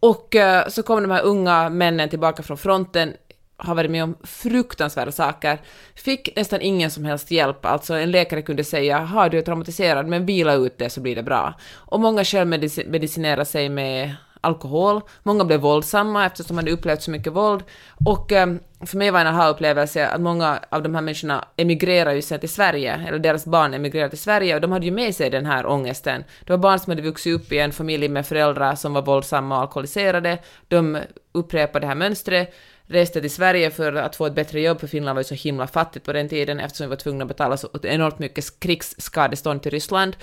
och 0.00 0.36
eh, 0.36 0.68
så 0.68 0.82
kom 0.82 1.02
de 1.02 1.10
här 1.10 1.22
unga 1.22 1.68
männen 1.68 2.08
tillbaka 2.08 2.42
från 2.42 2.58
fronten, 2.58 3.12
har 3.56 3.74
varit 3.74 3.90
med 3.90 4.04
om 4.04 4.16
fruktansvärda 4.24 5.12
saker, 5.12 5.58
fick 5.94 6.36
nästan 6.36 6.60
ingen 6.60 6.90
som 6.90 7.04
helst 7.04 7.30
hjälp, 7.30 7.64
alltså 7.64 7.94
en 7.94 8.10
läkare 8.10 8.42
kunde 8.42 8.64
säga 8.64 8.98
har 8.98 9.28
du 9.28 9.38
är 9.38 9.42
traumatiserad, 9.42 10.06
men 10.06 10.26
vila 10.26 10.52
ut 10.54 10.78
det 10.78 10.90
så 10.90 11.00
blir 11.00 11.16
det 11.16 11.22
bra. 11.22 11.54
Och 11.74 12.00
många 12.00 12.24
självmedicinerade 12.24 13.44
sig 13.44 13.68
med 13.68 14.14
alkohol, 14.40 15.00
många 15.22 15.44
blev 15.44 15.60
våldsamma 15.60 16.26
eftersom 16.26 16.56
de 16.56 16.62
hade 16.62 16.70
upplevt 16.70 17.02
så 17.02 17.10
mycket 17.10 17.32
våld, 17.32 17.62
och 18.06 18.32
eh, 18.32 18.46
för 18.86 18.96
mig 18.98 19.10
var 19.10 19.20
en 19.20 19.26
aha-upplevelse 19.26 20.08
att 20.08 20.20
många 20.20 20.60
av 20.68 20.82
de 20.82 20.94
här 20.94 21.02
människorna 21.02 21.44
emigrerar 21.56 22.12
ju 22.12 22.22
sen 22.22 22.40
till 22.40 22.48
Sverige, 22.48 22.94
eller 23.08 23.18
deras 23.18 23.44
barn 23.46 23.74
emigrerar 23.74 24.08
till 24.08 24.18
Sverige, 24.18 24.54
och 24.54 24.60
de 24.60 24.72
hade 24.72 24.86
ju 24.86 24.92
med 24.92 25.14
sig 25.14 25.30
den 25.30 25.46
här 25.46 25.66
ångesten. 25.66 26.24
Det 26.44 26.52
var 26.52 26.58
barn 26.58 26.78
som 26.78 26.90
hade 26.90 27.02
vuxit 27.02 27.34
upp 27.34 27.52
i 27.52 27.58
en 27.58 27.72
familj 27.72 28.08
med 28.08 28.26
föräldrar 28.26 28.74
som 28.74 28.92
var 28.94 29.02
våldsamma 29.02 29.56
och 29.56 29.60
alkoholiserade, 29.62 30.38
de 30.68 30.98
upprepade 31.32 31.80
det 31.80 31.86
här 31.86 31.94
mönstret, 31.94 32.54
reste 32.86 33.20
till 33.20 33.30
Sverige 33.30 33.70
för 33.70 33.92
att 33.94 34.16
få 34.16 34.26
ett 34.26 34.34
bättre 34.34 34.60
jobb, 34.60 34.80
för 34.80 34.86
Finland 34.86 35.16
var 35.16 35.20
ju 35.20 35.24
så 35.24 35.34
himla 35.34 35.66
fattigt 35.66 36.06
på 36.06 36.12
den 36.12 36.28
tiden 36.28 36.60
eftersom 36.60 36.86
vi 36.86 36.88
var 36.88 36.96
tvungna 36.96 37.24
att 37.24 37.28
betala 37.28 37.56
så 37.56 37.68
enormt 37.82 38.18
mycket 38.18 38.60
krigsskadestånd 38.60 39.62
till 39.62 39.70
Ryssland. 39.70 40.16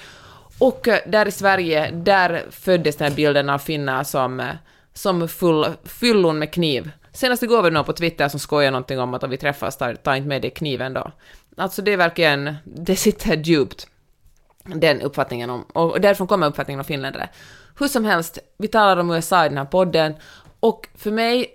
Och 0.59 0.87
eh, 0.87 0.99
där 1.07 1.27
i 1.27 1.31
Sverige, 1.31 1.91
där 1.91 2.45
föddes 2.51 2.95
den 2.95 3.09
här 3.09 3.15
bilden 3.15 3.49
av 3.49 3.59
finnar 3.59 4.03
som, 4.03 4.39
eh, 4.39 4.47
som 4.93 5.27
full, 5.27 5.65
fyllon 5.83 6.39
med 6.39 6.53
kniv. 6.53 6.91
Senast 7.15 7.43
igår 7.43 7.61
var 7.61 7.69
det 7.69 7.73
någon 7.73 7.85
på 7.85 7.93
Twitter 7.93 8.29
som 8.29 8.39
skojade 8.39 8.71
någonting 8.71 8.99
om 8.99 9.13
att 9.13 9.23
om 9.23 9.29
vi 9.29 9.37
träffas, 9.37 9.77
ta, 9.77 9.95
ta 9.95 10.15
inte 10.15 10.27
med 10.27 10.41
dig 10.41 10.51
kniven 10.51 10.93
då. 10.93 11.11
Alltså 11.57 11.81
det 11.81 11.93
är 11.93 11.97
verkligen, 11.97 12.55
det 12.63 12.95
sitter 12.95 13.37
djupt, 13.37 13.87
den 14.63 15.01
uppfattningen 15.01 15.49
om, 15.49 15.61
och 15.61 16.01
därifrån 16.01 16.27
kommer 16.27 16.47
uppfattningen 16.47 16.79
om 16.79 16.85
finländare. 16.85 17.29
Hur 17.79 17.87
som 17.87 18.05
helst, 18.05 18.39
vi 18.57 18.67
talar 18.67 18.97
om 18.97 19.11
USA 19.11 19.45
i 19.45 19.49
den 19.49 19.57
här 19.57 19.65
podden, 19.65 20.13
och 20.59 20.87
för 20.95 21.11
mig 21.11 21.47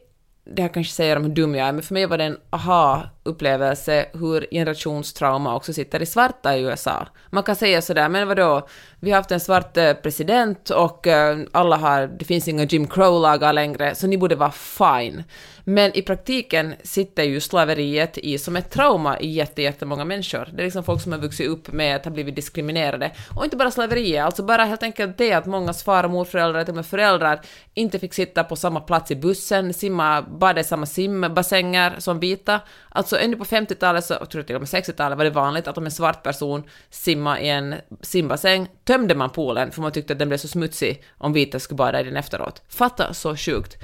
det 0.45 0.63
här 0.63 0.69
kanske 0.69 0.93
säger 0.93 1.17
om 1.17 1.25
hur 1.25 1.35
dum 1.35 1.55
jag 1.55 1.69
är, 1.69 1.73
men 1.73 1.83
för 1.83 1.95
mig 1.95 2.07
var 2.07 2.19
det 2.19 2.25
en 2.25 2.39
aha 2.51 3.03
upplevelse 3.23 4.07
hur 4.13 4.47
generationstrauma 4.51 5.57
också 5.57 5.73
sitter 5.73 6.03
i 6.03 6.07
svarta 6.07 6.57
i 6.57 6.63
USA. 6.63 7.07
Man 7.31 7.43
kan 7.43 7.57
säga 7.57 7.83
sådär, 7.83 8.09
men 8.09 8.29
vadå, 8.29 8.69
vi 9.01 9.11
har 9.11 9.17
haft 9.17 9.31
en 9.31 9.41
svart 9.41 9.77
eh, 9.77 9.93
president 9.93 10.71
och 10.71 11.07
eh, 11.07 11.39
alla 11.53 11.77
har, 11.77 12.07
det 12.07 12.25
finns 12.25 12.49
inga 12.49 12.65
Jim 12.65 12.87
Crow-lagar 12.87 13.53
längre, 13.53 13.95
så 13.95 14.07
ni 14.07 14.19
borde 14.19 14.35
vara 14.35 14.51
fine. 14.51 15.25
Men 15.65 15.97
i 15.97 16.03
praktiken 16.03 16.75
sitter 16.83 17.23
ju 17.23 17.41
slaveriet 17.41 18.19
i 18.19 18.39
som 18.39 18.57
ett 18.57 18.71
trauma 18.71 19.21
i 19.21 19.29
jättemånga 19.57 20.05
människor. 20.05 20.49
Det 20.53 20.63
är 20.63 20.65
liksom 20.65 20.85
folk 20.85 21.03
som 21.03 21.13
har 21.13 21.19
vuxit 21.19 21.49
upp 21.49 21.73
med 21.73 21.97
att 21.97 22.05
ha 22.05 22.13
blivit 22.13 22.37
diskriminerade. 22.37 23.11
Och 23.37 23.45
inte 23.45 23.57
bara 23.57 23.71
slaveriet, 23.71 24.25
alltså 24.25 24.43
bara 24.43 24.65
helt 24.65 24.83
enkelt 24.83 25.19
det 25.19 25.33
att 25.33 25.47
mångas 25.47 25.83
far 25.83 26.05
och 26.05 26.11
morföräldrar, 26.11 26.65
till 26.65 26.73
och 26.73 26.77
med 26.77 26.87
föräldrar, 26.87 27.41
inte 27.75 27.99
fick 27.99 28.15
sitta 28.15 28.45
på 28.45 28.57
samma 28.57 28.81
plats 28.81 29.11
i 29.11 29.17
bussen, 29.17 29.75
simma, 29.75 30.23
bada 30.23 30.61
i 30.61 30.65
samma 30.65 30.87
simbassänger 30.87 31.95
som 31.99 32.21
vita. 32.21 32.61
Alltså 32.89 33.10
ännu 33.17 33.37
på 33.37 33.45
50-talet, 33.45 34.05
så, 34.05 34.15
jag 34.21 34.31
tror 34.31 34.43
till 34.43 34.57
och 34.57 34.61
med 34.61 34.69
60-talet, 34.69 35.19
var 35.19 35.25
det 35.25 35.31
vanligt 35.31 35.69
att 35.69 35.79
om 35.79 35.85
en 35.85 35.91
svart 35.91 36.23
person 36.23 36.63
simmade 36.91 37.41
i 37.41 37.49
en 37.49 37.75
simbassäng 38.01 38.69
tömde 38.85 39.15
man 39.15 39.31
poolen 39.31 39.71
för 39.71 39.83
man 39.83 39.93
tyckte 39.93 40.13
att 40.13 40.19
den 40.19 40.29
blev 40.29 40.39
så 40.39 40.49
smutsig 40.49 41.05
om 41.19 41.33
vita 41.33 41.61
skulle 41.61 41.77
bada 41.77 42.01
i 42.01 42.05
den 42.05 42.17
efteråt. 42.17 42.63
Fatta 42.69 43.15
så 43.15 43.37
sjukt. 43.37 43.77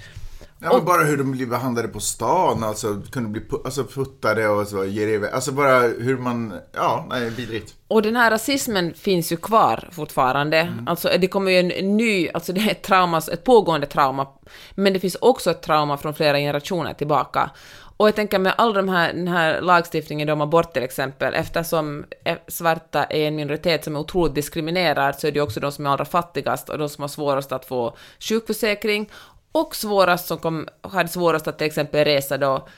Ja, 0.59 0.77
men 0.77 0.85
bara 0.85 1.05
hur 1.05 1.17
de 1.17 1.33
blir 1.33 1.47
behandlade 1.47 1.89
på 1.89 2.01
stan, 2.01 2.65
alltså 2.65 3.03
kunde 3.11 3.29
bli 3.29 3.43
alltså, 3.65 3.85
puttade 3.85 4.49
och 4.49 4.69
så, 4.69 4.85
ger. 4.85 5.35
Alltså 5.35 5.53
bara 5.53 5.81
hur 5.81 6.19
man, 6.19 6.55
ja, 6.73 7.07
nej, 7.11 7.31
vidrigt. 7.31 7.75
Och 7.89 8.03
den 8.03 8.17
här 8.17 8.31
rasismen 8.31 8.95
finns 8.95 9.33
ju 9.33 9.37
kvar 9.37 9.89
fortfarande. 9.93 10.73
Alltså 10.87 11.11
det 11.19 11.29
kommer 11.29 11.51
ju 11.51 11.59
en 11.59 11.97
ny, 11.97 12.29
alltså 12.29 12.53
det 12.53 12.61
är 12.61 12.71
ett 12.71 12.83
trauma, 12.83 13.19
ett 13.19 13.45
pågående 13.45 13.87
trauma, 13.87 14.27
men 14.75 14.93
det 14.93 15.01
finns 15.01 15.17
också 15.21 15.51
ett 15.51 15.63
trauma 15.63 15.97
från 15.97 16.15
flera 16.15 16.39
generationer 16.39 16.95
tillbaka. 16.95 17.51
Och 17.97 18.09
jag 18.09 18.15
tänker 18.15 18.39
med 18.39 18.55
all 18.59 18.75
de 18.75 18.89
här, 18.89 19.13
den 19.13 19.29
här 19.29 19.61
lagstiftningen 19.61 20.29
om 20.29 20.41
abort 20.41 20.73
till 20.73 20.83
exempel, 20.83 21.35
eftersom 21.35 22.05
e, 22.25 22.37
svarta 22.49 23.05
är 23.05 23.29
en 23.29 23.37
minoritet 23.37 23.85
som 23.85 23.97
är 23.97 24.01
otroligt 24.01 24.35
diskriminerad, 24.35 25.21
så 25.21 25.27
är 25.27 25.33
det 25.33 25.37
ju 25.37 25.43
också 25.43 25.61
de 25.61 25.73
som 25.73 25.87
är 25.87 25.91
allra 25.91 26.05
fattigast 26.05 26.69
och 26.69 26.79
de 26.79 26.89
som 26.89 27.03
har 27.03 27.09
svårast 27.09 27.53
att 27.53 27.65
få 27.65 27.97
sjukförsäkring, 28.21 29.11
och 29.53 29.77
svårast 29.77 30.27
som 30.27 30.39
kom, 30.39 30.69
hade 30.81 31.09
svårast 31.09 31.49
att 31.49 31.59
till 31.59 31.67
exempel 31.67 32.05
resa 32.05 32.39
då 32.39 32.69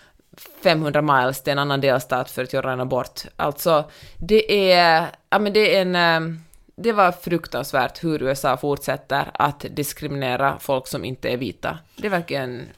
500 0.62 1.02
miles 1.02 1.42
till 1.42 1.52
en 1.52 1.58
annan 1.58 1.80
delstat 1.80 2.30
för 2.30 2.44
att 2.44 2.52
göra 2.52 2.72
en 2.72 2.80
abort. 2.80 3.20
Alltså, 3.36 3.90
det 4.16 4.72
är, 4.72 5.06
ja 5.30 5.38
men 5.38 5.52
det 5.52 5.76
är 5.76 5.82
en, 5.82 5.96
eh, 5.96 6.38
det 6.76 6.92
var 6.92 7.12
fruktansvärt 7.12 8.04
hur 8.04 8.22
USA 8.22 8.56
fortsätter 8.56 9.30
att 9.34 9.64
diskriminera 9.70 10.58
folk 10.58 10.86
som 10.86 11.04
inte 11.04 11.28
är 11.28 11.36
vita. 11.36 11.78
Det 11.96 12.06
är 12.06 12.10
verkligen 12.10 12.68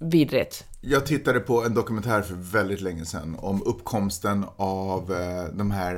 vidrigt. 0.00 0.64
Jag 0.88 1.06
tittade 1.06 1.40
på 1.40 1.64
en 1.64 1.74
dokumentär 1.74 2.22
för 2.22 2.34
väldigt 2.34 2.80
länge 2.80 3.04
sedan 3.04 3.36
om 3.38 3.62
uppkomsten 3.66 4.44
av 4.56 5.12
eh, 5.12 5.44
de 5.44 5.70
här 5.70 5.94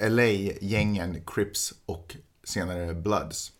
eh, 0.00 0.10
LA-gängen 0.10 1.22
Crips 1.26 1.72
och 1.86 2.16
senare 2.44 2.94
Bloods. 2.94 3.52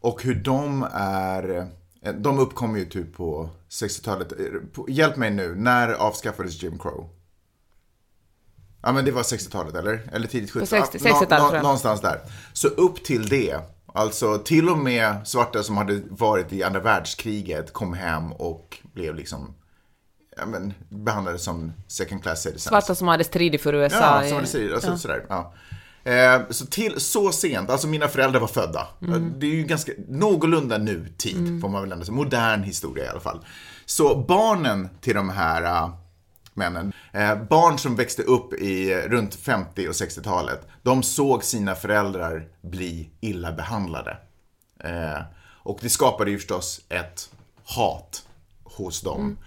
Och 0.00 0.22
hur 0.22 0.34
de 0.34 0.86
är, 0.92 1.68
eh, 2.02 2.12
de 2.14 2.38
uppkom 2.38 2.76
ju 2.78 2.84
typ 2.84 3.16
på 3.16 3.50
60-talet. 3.70 4.32
Eh, 4.32 4.46
på- 4.72 4.86
Hjälp 4.90 5.16
mig 5.16 5.30
nu, 5.30 5.54
när 5.54 5.92
avskaffades 5.92 6.62
Jim 6.62 6.78
Crow? 6.78 7.08
Ja 8.82 8.92
men 8.92 9.04
det 9.04 9.10
var 9.12 9.22
60-talet 9.22 9.74
eller? 9.74 10.10
Eller 10.12 10.26
tidigt 10.28 10.50
70 10.50 10.66
60 10.66 10.98
Ja, 11.02 11.10
nå- 11.10 11.20
60-talet, 11.20 11.52
nå-. 11.52 11.62
Någonstans 11.62 12.00
där. 12.00 12.20
Så 12.52 12.68
upp 12.68 13.04
till 13.04 13.28
det, 13.28 13.58
alltså 13.86 14.38
till 14.38 14.68
och 14.68 14.78
med 14.78 15.16
svarta 15.28 15.62
som 15.62 15.76
hade 15.76 16.00
varit 16.10 16.52
i 16.52 16.62
andra 16.62 16.80
världskriget 16.80 17.72
kom 17.72 17.92
hem 17.94 18.32
och 18.32 18.78
blev 18.94 19.14
liksom 19.14 19.54
ja, 20.40 20.46
men, 20.46 20.74
behandlade 20.88 21.38
som 21.38 21.72
second 21.86 22.22
class 22.22 22.42
citizens. 22.42 22.64
Svarta 22.64 22.94
som 22.94 23.08
hade 23.08 23.24
stridit 23.24 23.62
för 23.62 23.74
USA. 23.74 24.22
Ja, 24.22 24.28
som 24.28 24.40
det 24.40 24.46
säger. 24.46 24.74
Alltså, 24.74 24.98
sådär, 24.98 25.26
ja. 25.28 25.54
Eh, 26.04 26.40
så 26.50 26.66
till 26.66 27.00
så 27.00 27.32
sent, 27.32 27.70
alltså 27.70 27.86
mina 27.86 28.08
föräldrar 28.08 28.40
var 28.40 28.48
födda. 28.48 28.88
Mm. 29.02 29.34
Det 29.38 29.46
är 29.46 29.50
ju 29.50 29.64
ganska 29.64 29.92
någorlunda 30.08 30.78
nutid, 30.78 31.60
får 31.60 31.68
man 31.68 31.82
väl 31.82 31.92
ändå 31.92 32.04
säga. 32.04 32.14
Modern 32.14 32.62
historia 32.62 33.04
i 33.04 33.08
alla 33.08 33.20
fall. 33.20 33.44
Så 33.86 34.16
barnen 34.28 34.88
till 35.00 35.14
de 35.14 35.28
här 35.28 35.62
äh, 35.62 35.90
männen, 36.54 36.92
eh, 37.12 37.42
barn 37.42 37.78
som 37.78 37.96
växte 37.96 38.22
upp 38.22 38.54
i 38.54 38.92
eh, 38.92 38.96
runt 38.96 39.34
50 39.34 39.88
och 39.88 39.92
60-talet, 39.92 40.68
de 40.82 41.02
såg 41.02 41.44
sina 41.44 41.74
föräldrar 41.74 42.48
bli 42.62 43.10
illa 43.20 43.52
behandlade. 43.52 44.16
Eh, 44.84 45.22
och 45.62 45.78
det 45.82 45.88
skapade 45.88 46.30
ju 46.30 46.38
förstås 46.38 46.80
ett 46.88 47.30
hat 47.64 48.22
hos 48.64 49.00
dem. 49.00 49.38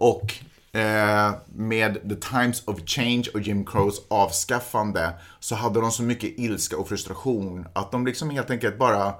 Och 0.00 0.34
eh, 0.78 1.32
med 1.46 1.94
The 2.08 2.14
Times 2.14 2.62
of 2.66 2.80
Change 2.86 3.24
och 3.34 3.40
Jim 3.40 3.66
Crows 3.66 4.02
avskaffande 4.08 5.12
så 5.40 5.54
hade 5.54 5.80
de 5.80 5.90
så 5.90 6.02
mycket 6.02 6.38
ilska 6.38 6.76
och 6.76 6.88
frustration 6.88 7.66
att 7.72 7.92
de 7.92 8.06
liksom 8.06 8.30
helt 8.30 8.50
enkelt 8.50 8.78
bara 8.78 9.14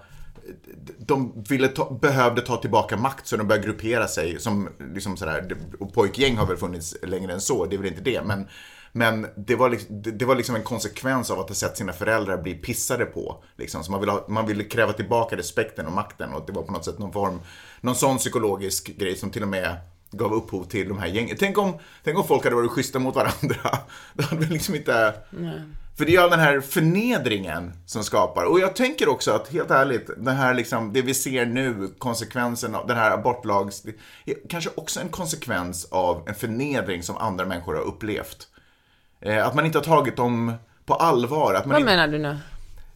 de 0.99 1.45
ville 1.49 1.68
ta, 1.68 1.99
behövde 2.03 2.43
ta 2.43 2.57
tillbaka 2.57 2.97
makt 2.97 3.26
så 3.26 3.37
de 3.37 3.47
började 3.47 3.66
gruppera 3.66 4.09
sig 4.09 4.39
som 4.39 4.68
liksom 4.95 5.16
sådär, 5.16 5.57
och 5.81 5.93
pojkgäng 5.95 6.37
har 6.37 6.47
väl 6.47 6.57
funnits 6.57 6.97
längre 7.03 7.33
än 7.33 7.41
så, 7.41 7.66
det 7.66 7.76
är 7.76 7.78
väl 7.78 7.89
inte 7.89 8.03
det, 8.03 8.22
men 8.24 8.49
men 8.93 9.26
det 9.37 9.57
var, 9.57 9.70
liksom, 9.70 10.03
det 10.03 10.11
det 10.11 10.24
var 10.24 10.35
liksom 10.35 10.55
en 10.55 10.62
konsekvens 10.62 11.31
av 11.31 11.41
att 11.41 11.49
ha 11.49 11.55
sett 11.55 11.76
sina 11.76 11.93
föräldrar 11.93 12.43
bli 12.43 12.55
pissade 12.55 13.05
på. 13.05 13.45
Liksom. 13.57 13.85
Så 13.85 13.91
man 13.91 14.01
ville, 14.01 14.12
ha, 14.12 14.24
man 14.28 14.47
ville 14.47 14.64
kräva 14.64 14.93
tillbaka 14.93 15.37
respekten 15.37 15.87
och 15.87 15.93
makten 15.93 16.33
och 16.33 16.47
det 16.47 16.53
var 16.53 16.62
på 16.62 16.72
något 16.72 16.85
sätt 16.85 16.99
någon 16.99 17.12
form, 17.12 17.41
någon 17.81 17.95
sån 17.95 18.16
psykologisk 18.16 18.97
grej 18.97 19.16
som 19.16 19.31
till 19.31 19.43
och 19.43 19.49
med 19.49 19.76
gav 20.13 20.35
upphov 20.35 20.65
till 20.65 20.89
de 20.89 20.99
här 20.99 21.07
gängen. 21.07 21.37
Tänk 21.41 21.59
om, 21.59 21.79
tänk 22.05 22.19
om 22.19 22.27
folk 22.27 22.45
hade 22.45 22.57
varit 22.57 22.71
schyssta 22.71 22.99
mot 22.99 23.15
varandra. 23.15 23.79
Det 24.15 24.25
hade 24.25 24.47
vi 24.47 24.53
liksom 24.53 24.75
inte... 24.75 25.15
För 25.99 26.07
det 26.07 26.17
är 26.17 26.21
all 26.21 26.31
den 26.31 26.41
här 26.41 26.61
förnedringen 26.61 27.73
som 27.87 28.05
skapar. 28.05 28.45
Och 28.45 28.61
jag 28.61 28.77
tänker 28.77 29.09
också 29.09 29.31
att, 29.33 29.53
helt 29.53 29.71
ärligt, 29.71 30.11
det 30.17 30.31
här 30.31 30.55
liksom, 30.55 30.93
det 30.93 31.03
vi 31.03 31.15
ser 31.15 31.47
nu, 31.47 31.89
konsekvensen 31.99 32.75
av 32.75 32.87
den 32.87 32.97
här 32.97 33.11
abortlags, 33.11 33.83
kanske 34.49 34.71
också 34.75 35.01
en 35.01 35.09
konsekvens 35.09 35.89
av 35.91 36.29
en 36.29 36.35
förnedring 36.35 37.03
som 37.03 37.17
andra 37.17 37.47
människor 37.47 37.75
har 37.75 37.83
upplevt. 37.83 38.49
Eh, 39.21 39.47
att 39.47 39.55
man 39.55 39.67
inte 39.67 39.79
har 39.79 39.85
tagit 39.85 40.17
dem 40.17 40.55
på 40.87 40.95
allvar. 40.95 41.55
Att 41.55 41.67
man 41.67 41.73
Vad 41.73 41.81
inte, 41.81 41.97
menar 41.97 42.09
du 42.09 42.19
nu? 42.19 42.39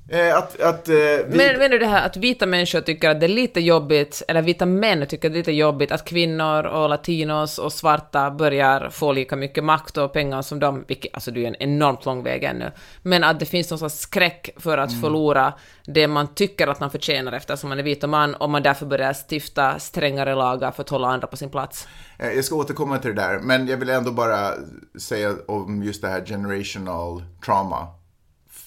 Eh, 0.09 0.37
att, 0.37 0.61
att, 0.61 0.89
eh, 0.89 0.95
vi, 0.95 1.25
Men, 1.29 1.59
menar 1.59 1.69
du 1.69 1.79
det 1.79 1.87
här 1.87 2.07
att 2.07 2.17
vita 2.17 2.47
människor 2.47 2.81
tycker 2.81 3.11
att 3.11 3.21
det 3.21 3.27
är 3.27 3.29
lite 3.29 3.61
jobbigt, 3.61 4.23
eller 4.29 4.43
vita 4.43 4.67
män 4.67 5.07
tycker 5.07 5.29
att 5.29 5.33
det 5.33 5.37
är 5.37 5.41
lite 5.41 5.53
jobbigt 5.53 5.93
att 5.93 6.05
kvinnor 6.05 6.65
och 6.67 6.89
latinos 6.89 7.59
och 7.59 7.73
svarta 7.73 8.31
börjar 8.31 8.91
få 8.91 9.13
lika 9.13 9.37
mycket 9.37 9.65
makt 9.65 9.97
och 9.97 10.13
pengar 10.13 10.43
som 10.43 10.61
de, 10.61 10.85
vilket, 10.89 11.15
alltså 11.15 11.31
det 11.31 11.45
är 11.45 11.49
en 11.49 11.57
enormt 11.63 12.05
lång 12.05 12.23
väg 12.23 12.45
ännu, 12.45 12.73
men 13.03 13.25
att 13.25 13.41
det 13.41 13.47
finns 13.47 13.71
någon 13.71 13.79
sorts 13.79 13.99
skräck 13.99 14.51
för 14.57 14.79
att 14.79 15.01
förlora 15.01 15.53
det 15.87 16.09
man 16.09 16.35
tycker 16.35 16.67
att 16.67 16.81
man 16.81 16.91
förtjänar 16.91 17.33
eftersom 17.33 17.69
man 17.69 17.79
är 17.79 17.83
vit 17.83 18.05
och 18.05 18.11
man, 18.11 18.35
och 18.35 18.51
man 18.51 18.63
därför 18.63 18.87
börjar 18.87 19.15
stifta 19.31 19.79
strängare 19.79 20.35
lagar 20.35 20.71
för 20.71 20.83
att 20.83 20.89
hålla 20.89 21.09
andra 21.09 21.27
på 21.27 21.37
sin 21.37 21.51
plats. 21.51 21.89
Eh, 22.19 22.29
Jag 22.33 22.45
ska 22.45 22.55
återkomma 22.57 22.99
till 22.99 23.15
det 23.15 23.23
där, 23.23 23.39
men 23.39 23.67
jag 23.69 23.77
vill 23.77 23.89
ändå 23.89 24.11
bara 24.11 24.51
säga 24.99 25.35
om 25.47 25.83
just 25.83 26.03
det 26.03 26.09
här 26.09 26.25
generational 26.27 27.23
trauma 27.45 27.87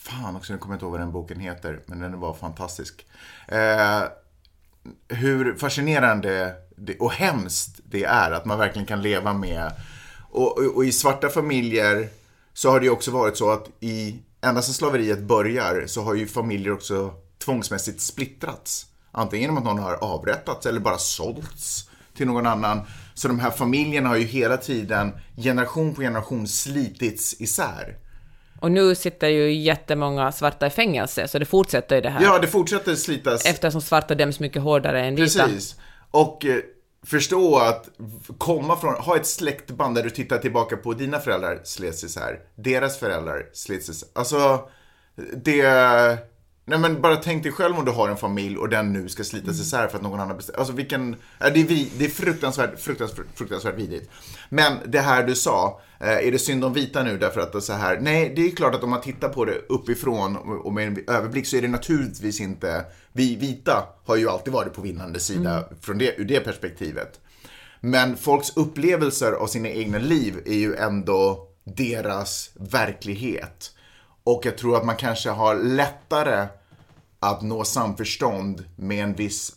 fan 0.10 0.36
också, 0.36 0.54
nu 0.54 0.60
kommer 0.60 0.74
jag 0.74 0.78
inte 0.78 0.86
ihåg 0.86 0.92
vad 0.92 1.02
den 1.02 1.12
boken 1.12 1.40
heter, 1.40 1.80
men 1.86 2.00
den 2.00 2.20
var 2.20 2.34
fantastisk. 2.34 3.06
Eh, 3.48 4.04
hur 5.08 5.56
fascinerande 5.56 6.56
det, 6.76 6.98
och 6.98 7.12
hemskt 7.12 7.80
det 7.86 8.04
är 8.04 8.32
att 8.32 8.46
man 8.46 8.60
verkligen 8.60 8.86
kan 8.86 9.02
leva 9.02 9.34
med. 9.34 9.72
Och, 10.32 10.58
och, 10.58 10.76
och 10.76 10.86
i 10.86 10.92
svarta 10.92 11.30
familjer 11.30 12.10
så 12.54 12.70
har 12.70 12.80
det 12.80 12.86
ju 12.86 12.92
också 12.92 13.12
varit 13.12 13.38
så 13.38 13.52
att 13.52 13.70
i, 13.80 14.20
ända 14.42 14.62
sedan 14.62 14.74
slaveriet 14.74 15.20
börjar 15.20 15.84
så 15.88 16.02
har 16.02 16.16
ju 16.16 16.28
familjer 16.28 16.74
också 16.74 17.14
tvångsmässigt 17.46 18.02
splittrats. 18.02 18.86
Antingen 19.12 19.42
genom 19.42 19.58
att 19.58 19.64
någon 19.64 19.84
har 19.84 19.94
avrättats 19.94 20.66
eller 20.66 20.80
bara 20.80 20.98
sålts 20.98 21.90
till 22.16 22.28
någon 22.28 22.48
annan. 22.48 22.82
Så 23.14 23.28
de 23.28 23.40
här 23.40 23.52
familjerna 23.52 24.10
har 24.10 24.16
ju 24.16 24.26
hela 24.26 24.58
tiden, 24.58 25.12
generation 25.38 25.94
på 25.94 26.02
generation, 26.02 26.48
slitits 26.48 27.42
isär. 27.42 27.98
Och 28.62 28.72
nu 28.72 28.96
sitter 28.96 29.28
ju 29.28 29.54
jättemånga 29.54 30.32
svarta 30.32 30.68
i 30.68 30.70
fängelse, 30.70 31.28
så 31.28 31.40
det 31.40 31.46
fortsätter 31.46 31.96
ju 31.96 32.02
det 32.02 32.10
här. 32.10 32.24
Ja, 32.24 32.40
det 32.40 32.48
fortsätter 32.48 32.96
slitas. 32.96 33.46
Eftersom 33.46 33.82
svarta 33.82 34.16
döms 34.16 34.40
mycket 34.40 34.62
hårdare 34.62 35.06
än 35.06 35.16
vita. 35.16 35.44
Precis. 35.44 35.76
Och 36.12 36.46
eh, 36.46 36.58
förstå 37.06 37.58
att 37.58 37.90
komma 38.38 38.78
från, 38.78 38.94
ha 38.94 39.16
ett 39.16 39.26
släktband 39.28 39.96
där 39.96 40.04
du 40.04 40.10
tittar 40.10 40.38
tillbaka 40.38 40.78
på 40.78 40.94
dina 40.94 41.20
föräldrar 41.20 41.62
slets 41.64 42.04
isär, 42.04 42.40
deras 42.56 43.00
föräldrar 43.00 43.50
slets 43.54 43.90
isär. 43.90 44.10
Alltså, 44.14 44.70
det... 45.44 45.64
Nej 46.70 46.80
men 46.80 47.02
bara 47.02 47.16
tänk 47.16 47.44
dig 47.44 47.52
själv 47.52 47.78
om 47.78 47.86
du 47.86 47.92
har 47.92 48.10
en 48.10 48.18
familj 48.18 48.58
och 48.58 48.70
den 48.70 48.94
nu 48.94 49.10
ska 49.10 49.24
slitas 49.24 49.60
isär 49.60 49.88
för 49.88 49.98
att 49.98 50.04
någon 50.04 50.20
annan 50.20 50.38
bestämmer. 50.38 50.60
Alltså 50.60 50.74
vilken... 50.74 51.16
Det 51.40 51.46
är, 51.46 51.52
vi, 51.52 51.92
det 51.98 52.06
är 52.06 52.10
fruktansvärt, 52.10 52.80
fruktansvärt, 52.80 53.26
fruktansvärt 53.36 53.76
vidrigt. 53.76 54.10
Men 54.50 54.78
det 54.86 55.00
här 55.00 55.24
du 55.24 55.36
sa, 55.36 55.82
eh, 56.00 56.28
är 56.28 56.32
det 56.32 56.40
synd 56.40 56.66
om 56.66 56.74
vita 56.74 57.04
nu 57.04 57.18
därför 57.18 57.42
att 57.42 57.52
det 57.52 57.58
är 57.58 57.60
så 57.60 57.74
här? 57.74 58.00
Nej, 58.02 58.34
det 58.36 58.42
är 58.42 58.56
klart 58.56 58.76
att 58.76 58.84
om 58.84 58.90
man 58.90 59.02
tittar 59.02 59.30
på 59.30 59.46
det 59.46 59.58
uppifrån 59.70 60.38
och 60.38 60.74
med 60.74 60.88
en 60.88 61.04
överblick 61.08 61.48
så 61.48 61.58
är 61.58 61.62
det 61.62 61.68
naturligtvis 61.68 62.42
inte... 62.42 62.86
Vi 63.12 63.36
vita 63.36 63.88
har 64.06 64.16
ju 64.16 64.30
alltid 64.30 64.54
varit 64.54 64.74
på 64.74 64.82
vinnande 64.82 65.20
sida 65.20 65.70
från 65.82 65.98
det, 65.98 66.20
ur 66.20 66.26
det 66.26 66.40
perspektivet. 66.40 67.20
Men 67.80 68.18
folks 68.18 68.58
upplevelser 68.58 69.32
av 69.32 69.48
sina 69.48 69.70
egna 69.70 69.98
liv 69.98 70.38
är 70.46 70.58
ju 70.58 70.76
ändå 70.76 71.48
deras 71.64 72.50
verklighet. 72.56 73.72
Och 74.28 74.46
jag 74.46 74.58
tror 74.58 74.78
att 74.78 74.86
man 74.86 74.96
kanske 74.96 75.30
har 75.30 75.56
lättare 75.56 76.48
att 77.20 77.42
nå 77.42 77.64
samförstånd 77.64 78.66
med 78.76 79.04
en 79.04 79.14
viss 79.14 79.52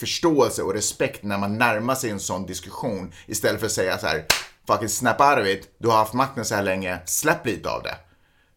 förståelse 0.00 0.62
och 0.62 0.74
respekt 0.74 1.22
när 1.22 1.38
man 1.38 1.58
närmar 1.58 1.94
sig 1.94 2.10
en 2.10 2.20
sån 2.20 2.46
diskussion 2.46 3.12
istället 3.26 3.60
för 3.60 3.66
att 3.66 3.72
säga 3.72 3.98
så 3.98 4.06
här 4.06 4.24
fucking 4.66 4.88
snap 4.88 5.20
out 5.20 5.38
of 5.38 5.46
it, 5.46 5.74
du 5.78 5.88
har 5.88 5.96
haft 5.96 6.12
makten 6.12 6.44
så 6.44 6.54
här 6.54 6.62
länge, 6.62 6.98
släpp 7.04 7.46
lite 7.46 7.70
av 7.70 7.82
det. 7.82 7.94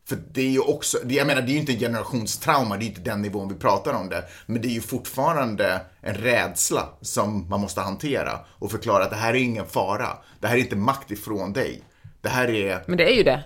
För 0.05 0.15
det 0.31 0.41
är 0.41 0.49
ju 0.49 0.59
också, 0.59 0.97
jag 1.07 1.27
menar 1.27 1.41
det 1.41 1.51
är 1.51 1.53
ju 1.53 1.59
inte 1.59 1.73
en 1.73 1.79
generationstrauma, 1.79 2.77
det 2.77 2.81
är 2.81 2.83
ju 2.83 2.89
inte 2.89 3.01
den 3.01 3.21
nivån 3.21 3.49
vi 3.49 3.55
pratar 3.55 3.93
om 3.93 4.09
det. 4.09 4.23
Men 4.45 4.61
det 4.61 4.67
är 4.67 4.73
ju 4.73 4.81
fortfarande 4.81 5.81
en 6.01 6.15
rädsla 6.15 6.89
som 7.01 7.49
man 7.49 7.61
måste 7.61 7.81
hantera 7.81 8.39
och 8.47 8.71
förklara 8.71 9.03
att 9.03 9.09
det 9.09 9.15
här 9.15 9.33
är 9.33 9.39
ingen 9.39 9.65
fara. 9.65 10.17
Det 10.39 10.47
här 10.47 10.55
är 10.55 10.59
inte 10.59 10.75
makt 10.75 11.11
ifrån 11.11 11.53
dig. 11.53 11.83
Det 12.21 12.29
här 12.29 12.49
är, 12.49 12.83
Men 12.87 12.97
det 12.97 13.11
är 13.11 13.15
ju 13.15 13.23
det. 13.23 13.43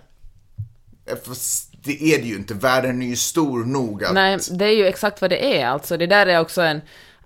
fast 1.25 1.76
det 1.87 2.03
är 2.03 2.17
det 2.17 2.27
ju 2.27 2.35
inte, 2.35 2.53
världen 2.53 3.01
är 3.01 3.07
ju 3.07 3.15
stor 3.15 3.65
nog 3.65 4.03
att... 4.03 4.13
Nej, 4.13 4.37
det 4.51 4.65
är 4.65 4.75
ju 4.75 4.87
exakt 4.87 5.21
vad 5.21 5.29
det 5.29 5.59
är. 5.59 5.67
Alltså, 5.67 5.97
det 5.97 6.07
där 6.07 6.27
är 6.27 6.39
också 6.39 6.61
en... 6.61 6.81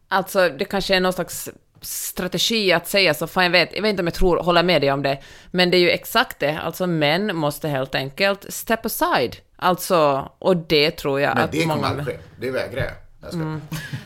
Alltså, 0.07 0.49
det 0.49 0.66
kanske 0.66 0.95
är 0.95 0.99
någon 0.99 1.14
slags 1.14 1.49
strategi 1.82 2.74
att 2.74 2.88
säga 2.88 3.14
så, 3.14 3.28
fan 3.28 3.43
jag 3.43 3.51
vet, 3.51 3.76
jag 3.76 3.82
vet 3.82 3.89
inte 3.89 4.01
om 4.01 4.07
jag 4.07 4.14
tror, 4.14 4.38
håller 4.38 4.64
med 4.64 4.82
dig 4.82 4.91
om 4.91 5.03
det, 5.03 5.22
men 5.51 5.72
det 5.72 5.78
är 5.78 5.80
ju 5.80 5.89
exakt 5.89 6.39
det, 6.39 6.59
alltså 6.59 6.88
män 6.88 7.36
måste 7.36 7.68
helt 7.68 7.95
enkelt 7.95 8.53
step 8.53 8.86
aside. 8.86 9.36
Alltså, 9.55 10.30
och 10.39 10.57
det 10.57 10.91
tror 10.91 11.22
jag 11.22 11.36
Men 11.36 11.43
att 11.43 11.51
det 11.51 11.62
kommer 11.62 11.76
många... 11.76 11.88
aldrig 11.88 12.07
ske, 12.07 12.18
det 12.39 12.51
vägrar 12.51 12.82
jag. 12.82 12.93
Ska. 13.30 13.59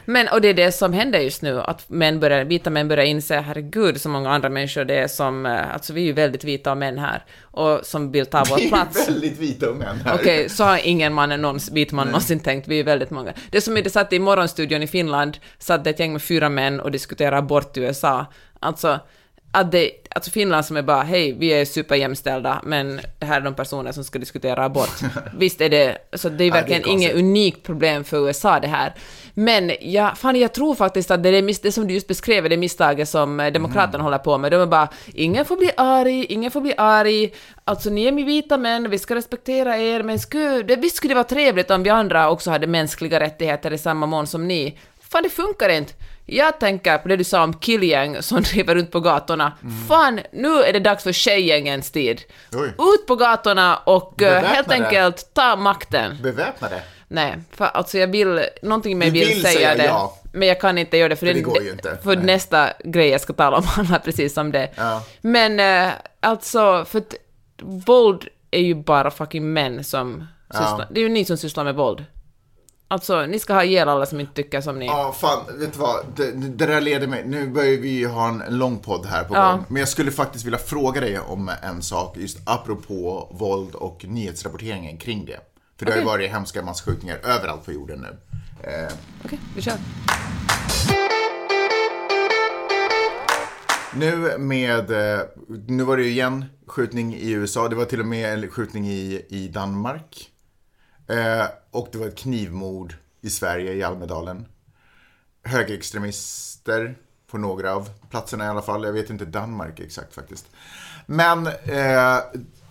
Men, 0.05 0.27
och 0.27 0.41
det 0.41 0.47
är 0.47 0.53
det 0.53 0.71
som 0.71 0.93
händer 0.93 1.19
just 1.19 1.41
nu, 1.41 1.61
att 1.61 1.89
män 1.89 2.19
börjar, 2.19 2.45
vita 2.45 2.69
män 2.69 2.87
börjar 2.87 3.05
inse, 3.05 3.39
herregud, 3.39 4.01
så 4.01 4.09
många 4.09 4.31
andra 4.31 4.49
människor 4.49 4.85
det 4.85 4.95
är 4.95 5.07
som, 5.07 5.45
eh, 5.45 5.73
alltså 5.73 5.93
vi 5.93 6.01
är 6.01 6.05
ju 6.05 6.11
väldigt 6.13 6.43
vita 6.43 6.71
och 6.71 6.77
män 6.77 6.97
här, 6.97 7.23
och 7.41 7.85
som 7.85 8.11
vill 8.11 8.25
ta 8.25 8.43
vår 8.49 8.57
Vi 8.57 8.65
är 8.65 8.69
plats. 8.69 9.09
väldigt 9.09 9.39
vita 9.39 9.69
och 9.69 9.75
män 9.75 9.97
här. 10.05 10.15
Okej, 10.15 10.49
så 10.49 10.63
har 10.63 10.79
ingen 10.83 11.13
man, 11.13 11.29
någon 11.41 11.59
vit 11.71 11.91
man 11.91 12.07
någonsin 12.07 12.39
tänkt. 12.39 12.67
Vi 12.67 12.79
är 12.79 12.83
väldigt 12.83 13.09
många. 13.09 13.33
Det 13.49 13.61
som 13.61 13.77
är 13.77 13.81
det 13.81 13.89
satt 13.89 14.13
i 14.13 14.19
morgonstudion 14.19 14.83
i 14.83 14.87
Finland, 14.87 15.37
satt 15.59 15.83
det 15.83 15.89
ett 15.89 15.99
gäng 15.99 16.11
med 16.13 16.21
fyra 16.21 16.49
män 16.49 16.79
och 16.79 16.91
diskuterade 16.91 17.37
abort 17.37 17.77
i 17.77 17.79
USA. 17.79 18.25
Alltså, 18.59 18.99
att 19.55 19.71
det, 19.71 19.91
alltså 20.15 20.31
Finland 20.31 20.65
som 20.65 20.77
är 20.77 20.81
bara, 20.81 21.03
hej, 21.03 21.35
vi 21.39 21.47
är 21.47 21.65
superjämställda, 21.65 22.61
men 22.63 23.01
det 23.19 23.25
här 23.25 23.41
är 23.41 23.45
de 23.45 23.55
personer 23.55 23.91
som 23.91 24.03
ska 24.03 24.19
diskutera 24.19 24.65
abort. 24.65 24.99
Visst 25.37 25.61
är 25.61 25.69
det, 25.69 25.97
så 26.13 26.29
det 26.29 26.35
är 26.35 26.37
det 26.37 26.43
är 26.45 26.51
verkligen 26.51 26.85
inget 26.85 27.11
konstigt. 27.11 27.25
unikt 27.25 27.63
problem 27.63 28.03
för 28.03 28.27
USA 28.27 28.59
det 28.59 28.67
här. 28.67 28.93
Men 29.33 29.71
ja, 29.81 30.13
fan, 30.15 30.35
jag 30.35 30.53
tror 30.53 30.75
faktiskt 30.75 31.11
att 31.11 31.23
det 31.23 31.29
är 31.29 31.41
miss, 31.41 31.59
det 31.59 31.71
som 31.71 31.87
du 31.87 31.93
just 31.93 32.07
beskrev, 32.07 32.45
är 32.45 32.49
det 32.49 32.57
misstaget 32.57 33.09
som 33.09 33.39
eh, 33.39 33.51
Demokraterna 33.51 34.03
håller 34.03 34.17
på 34.17 34.37
med. 34.37 34.51
De 34.51 34.61
är 34.61 34.65
bara, 34.65 34.89
ingen 35.13 35.45
får 35.45 35.57
bli 35.57 35.71
arg, 35.77 36.25
ingen 36.25 36.51
får 36.51 36.61
bli 36.61 36.73
arg, 36.77 37.33
alltså 37.63 37.89
ni 37.89 38.05
är 38.05 38.11
med 38.11 38.25
vita 38.25 38.57
män, 38.57 38.89
vi 38.89 38.99
ska 38.99 39.15
respektera 39.15 39.77
er, 39.77 40.03
men 40.03 40.19
skulle, 40.19 40.63
det, 40.63 40.75
visst 40.75 40.95
skulle 40.95 41.11
det 41.11 41.15
vara 41.15 41.23
trevligt 41.23 41.71
om 41.71 41.83
vi 41.83 41.89
andra 41.89 42.29
också 42.29 42.51
hade 42.51 42.67
mänskliga 42.67 43.19
rättigheter 43.19 43.73
i 43.73 43.77
samma 43.77 44.05
mån 44.05 44.27
som 44.27 44.47
ni. 44.47 44.77
Fan, 45.01 45.23
det 45.23 45.29
funkar 45.29 45.69
inte. 45.69 45.93
Jag 46.25 46.59
tänker 46.59 46.97
på 46.97 47.07
det 47.07 47.15
du 47.17 47.23
sa 47.23 47.43
om 47.43 47.53
killgäng 47.53 48.21
som 48.21 48.41
driver 48.41 48.75
runt 48.75 48.91
på 48.91 48.99
gatorna. 48.99 49.51
Fan, 49.87 50.19
nu 50.31 50.63
är 50.63 50.73
det 50.73 50.79
dags 50.79 51.03
för 51.03 51.11
tjejgängens 51.11 51.91
tid. 51.91 52.21
Oj. 52.51 52.67
Ut 52.67 53.07
på 53.07 53.15
gatorna 53.15 53.77
och 53.77 54.21
eh, 54.21 54.43
helt 54.43 54.67
Beväpnade. 54.67 54.85
enkelt 54.85 55.33
ta 55.33 55.55
makten. 55.55 56.17
Beväpnade. 56.23 56.81
Nej, 57.07 57.35
för 57.51 57.65
alltså 57.65 57.97
jag 57.97 58.07
vill, 58.07 58.45
någonting 58.61 58.97
med 58.97 59.11
vill, 59.11 59.27
vill 59.27 59.41
säga, 59.41 59.53
säga 59.53 59.75
det, 59.75 59.85
ja. 59.85 60.17
men 60.33 60.47
jag 60.47 60.61
kan 60.61 60.77
inte 60.77 60.97
göra 60.97 61.09
det 61.09 61.15
för, 61.15 61.25
För 61.25 61.33
det 61.33 61.41
går 61.41 61.63
ju 61.63 61.71
inte. 61.71 61.97
för 62.03 62.15
Nej. 62.15 62.25
nästa 62.25 62.69
grej 62.83 63.09
jag 63.09 63.21
ska 63.21 63.33
tala 63.33 63.57
om 63.57 63.63
handlar 63.67 63.99
precis 63.99 64.37
om 64.37 64.51
det. 64.51 64.69
Ja. 64.75 65.03
Men 65.21 65.59
eh, 65.59 65.93
alltså, 66.19 66.85
för 66.85 66.97
att 66.99 67.13
våld 67.61 68.27
är 68.51 68.61
ju 68.61 68.75
bara 68.75 69.11
fucking 69.11 69.53
män 69.53 69.83
som 69.83 70.27
sysslar, 70.51 70.87
det 70.91 70.99
är 70.99 71.03
ju 71.03 71.09
ni 71.09 71.25
som 71.25 71.37
sysslar 71.37 71.63
med 71.63 71.75
våld. 71.75 72.05
Alltså, 72.87 73.25
ni 73.25 73.39
ska 73.39 73.53
ha 73.53 73.63
ihjäl 73.63 73.89
alla 73.89 74.05
som 74.05 74.19
inte 74.19 74.33
tycker 74.33 74.61
som 74.61 74.79
ni. 74.79 74.85
Ja, 74.85 75.15
fan, 75.19 75.59
vet 75.59 75.73
du 75.73 75.79
vad? 75.79 76.05
Det, 76.15 76.31
det 76.31 76.65
där 76.65 76.81
leder 76.81 77.07
mig, 77.07 77.23
nu 77.27 77.47
börjar 77.49 77.77
vi 77.77 77.89
ju 77.89 78.07
ha 78.07 78.27
en 78.29 78.43
lång 78.57 78.79
podd 78.79 79.05
här 79.05 79.23
på 79.23 79.35
Ja. 79.35 79.51
gång. 79.51 79.65
Men 79.67 79.79
jag 79.79 79.89
skulle 79.89 80.11
faktiskt 80.11 80.45
vilja 80.45 80.59
fråga 80.59 81.01
dig 81.01 81.19
om 81.19 81.51
en 81.63 81.81
sak, 81.83 82.17
just 82.17 82.37
apropå 82.45 83.27
våld 83.31 83.75
och 83.75 84.05
nyhetsrapporteringen 84.07 84.97
kring 84.97 85.25
det. 85.25 85.39
För 85.79 85.85
det 85.85 85.91
har 85.91 85.99
ju 85.99 86.05
varit 86.05 86.31
hemska 86.31 86.61
masskjutningar 86.61 87.17
överallt 87.23 87.65
på 87.65 87.71
jorden 87.71 87.99
nu. 87.99 88.17
Eh, 88.69 88.93
Okej, 89.25 89.39
vi 89.55 89.61
kör. 89.61 89.73
Nu 93.95 94.37
med, 94.37 94.91
eh, 94.91 95.19
nu 95.67 95.83
var 95.83 95.97
det 95.97 96.03
ju 96.03 96.09
igen 96.09 96.45
skjutning 96.67 97.15
i 97.15 97.31
USA, 97.31 97.67
det 97.67 97.75
var 97.75 97.85
till 97.85 97.99
och 97.99 98.05
med 98.05 98.33
en 98.33 98.49
skjutning 98.51 98.87
i, 98.87 99.25
i 99.29 99.47
Danmark. 99.47 100.31
Eh, 101.07 101.45
och 101.71 101.89
det 101.91 101.97
var 101.97 102.07
ett 102.07 102.17
knivmord 102.17 102.95
i 103.21 103.29
Sverige, 103.29 103.73
i 103.73 103.83
Almedalen. 103.83 104.45
Högerextremister 105.43 106.95
på 107.27 107.37
några 107.37 107.75
av 107.75 107.89
platserna 108.09 108.45
i 108.45 108.47
alla 108.47 108.61
fall, 108.61 108.83
jag 108.83 108.93
vet 108.93 109.09
inte 109.09 109.25
Danmark 109.25 109.79
exakt 109.79 110.13
faktiskt. 110.13 110.45
Men 111.05 111.47
eh, 111.47 112.21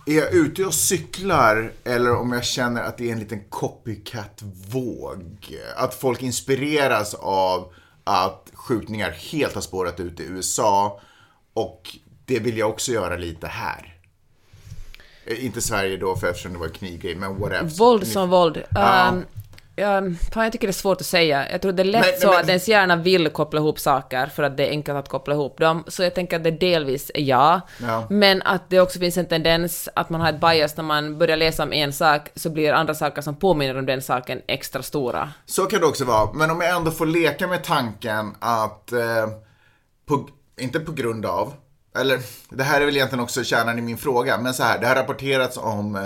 är 0.07 0.17
jag 0.17 0.33
ute 0.33 0.65
och 0.65 0.73
cyklar 0.73 1.71
eller 1.83 2.15
om 2.15 2.31
jag 2.31 2.43
känner 2.43 2.83
att 2.83 2.97
det 2.97 3.09
är 3.09 3.11
en 3.11 3.19
liten 3.19 3.43
copycat-våg. 3.49 5.57
Att 5.75 5.93
folk 5.93 6.21
inspireras 6.21 7.13
av 7.13 7.73
att 8.03 8.51
skjutningar 8.53 9.11
helt 9.11 9.53
har 9.53 9.61
spårat 9.61 9.99
ut 9.99 10.19
i 10.19 10.23
USA 10.23 11.01
och 11.53 11.97
det 12.25 12.39
vill 12.39 12.57
jag 12.57 12.69
också 12.69 12.91
göra 12.91 13.17
lite 13.17 13.47
här. 13.47 13.94
Eh, 15.25 15.45
Inte 15.45 15.61
Sverige 15.61 15.97
då, 15.97 16.15
för 16.15 16.27
eftersom 16.27 16.53
det 16.53 16.59
var 16.59 16.67
knivgrej, 16.67 17.15
men 17.15 17.39
whatever. 17.39 17.63
Våld 17.77 18.07
som 18.07 18.29
våld. 18.29 18.63
Ja. 18.69 19.09
Um, 19.11 19.25
ja, 19.75 20.01
fan, 20.33 20.43
jag 20.43 20.51
tycker 20.51 20.67
det 20.67 20.71
är 20.71 20.73
svårt 20.73 21.01
att 21.01 21.07
säga. 21.07 21.51
Jag 21.51 21.61
tror 21.61 21.71
det 21.71 21.81
är 21.81 21.85
lätt 21.85 22.05
Men- 22.11 22.21
så 22.21 22.27
men- 22.31 22.39
att 22.39 22.47
ens 22.47 22.67
hjärna 22.67 22.95
vill 22.95 23.29
koppla 23.29 23.59
ihop 23.59 23.79
saker 23.79 24.27
för 24.27 24.43
att 24.43 24.57
det 24.57 24.65
är 24.67 24.69
enkelt 24.69 24.97
att 24.97 25.09
koppla 25.09 25.33
ihop 25.33 25.57
dem. 25.59 25.83
Så 25.87 26.03
jag 26.03 26.15
tänker 26.15 26.37
att 26.37 26.43
det 26.43 26.51
delvis 26.51 27.11
är 27.13 27.21
ja. 27.21 27.61
Ja. 27.81 28.07
Men 28.09 28.41
att 28.41 28.69
det 28.69 28.79
också 28.79 28.99
finns 28.99 29.17
en 29.17 29.25
tendens 29.25 29.89
att 29.95 30.09
man 30.09 30.21
har 30.21 30.29
ett 30.29 30.41
bias 30.41 30.77
när 30.77 30.83
man 30.83 31.17
börjar 31.17 31.37
läsa 31.37 31.63
om 31.63 31.73
en 31.73 31.93
sak 31.93 32.21
så 32.35 32.49
blir 32.49 32.73
andra 32.73 32.93
saker 32.93 33.21
som 33.21 33.35
påminner 33.35 33.77
om 33.79 33.85
den 33.85 34.01
saken 34.01 34.41
extra 34.47 34.83
stora. 34.83 35.29
Så 35.45 35.65
kan 35.65 35.79
det 35.81 35.85
också 35.87 36.05
vara. 36.05 36.33
Men 36.33 36.51
om 36.51 36.61
jag 36.61 36.75
ändå 36.77 36.91
får 36.91 37.05
leka 37.05 37.47
med 37.47 37.63
tanken 37.63 38.35
att, 38.39 38.91
eh, 38.91 38.99
på, 40.05 40.29
inte 40.59 40.79
på 40.79 40.91
grund 40.91 41.25
av, 41.25 41.53
eller 41.95 42.19
det 42.49 42.63
här 42.63 42.81
är 42.81 42.85
väl 42.85 42.95
egentligen 42.95 43.23
också 43.23 43.43
kärnan 43.43 43.79
i 43.79 43.81
min 43.81 43.97
fråga, 43.97 44.37
men 44.37 44.53
så 44.53 44.63
här, 44.63 44.79
det 44.79 44.87
har 44.87 44.95
rapporterats 44.95 45.57
om 45.57 45.95
eh, 45.95 46.03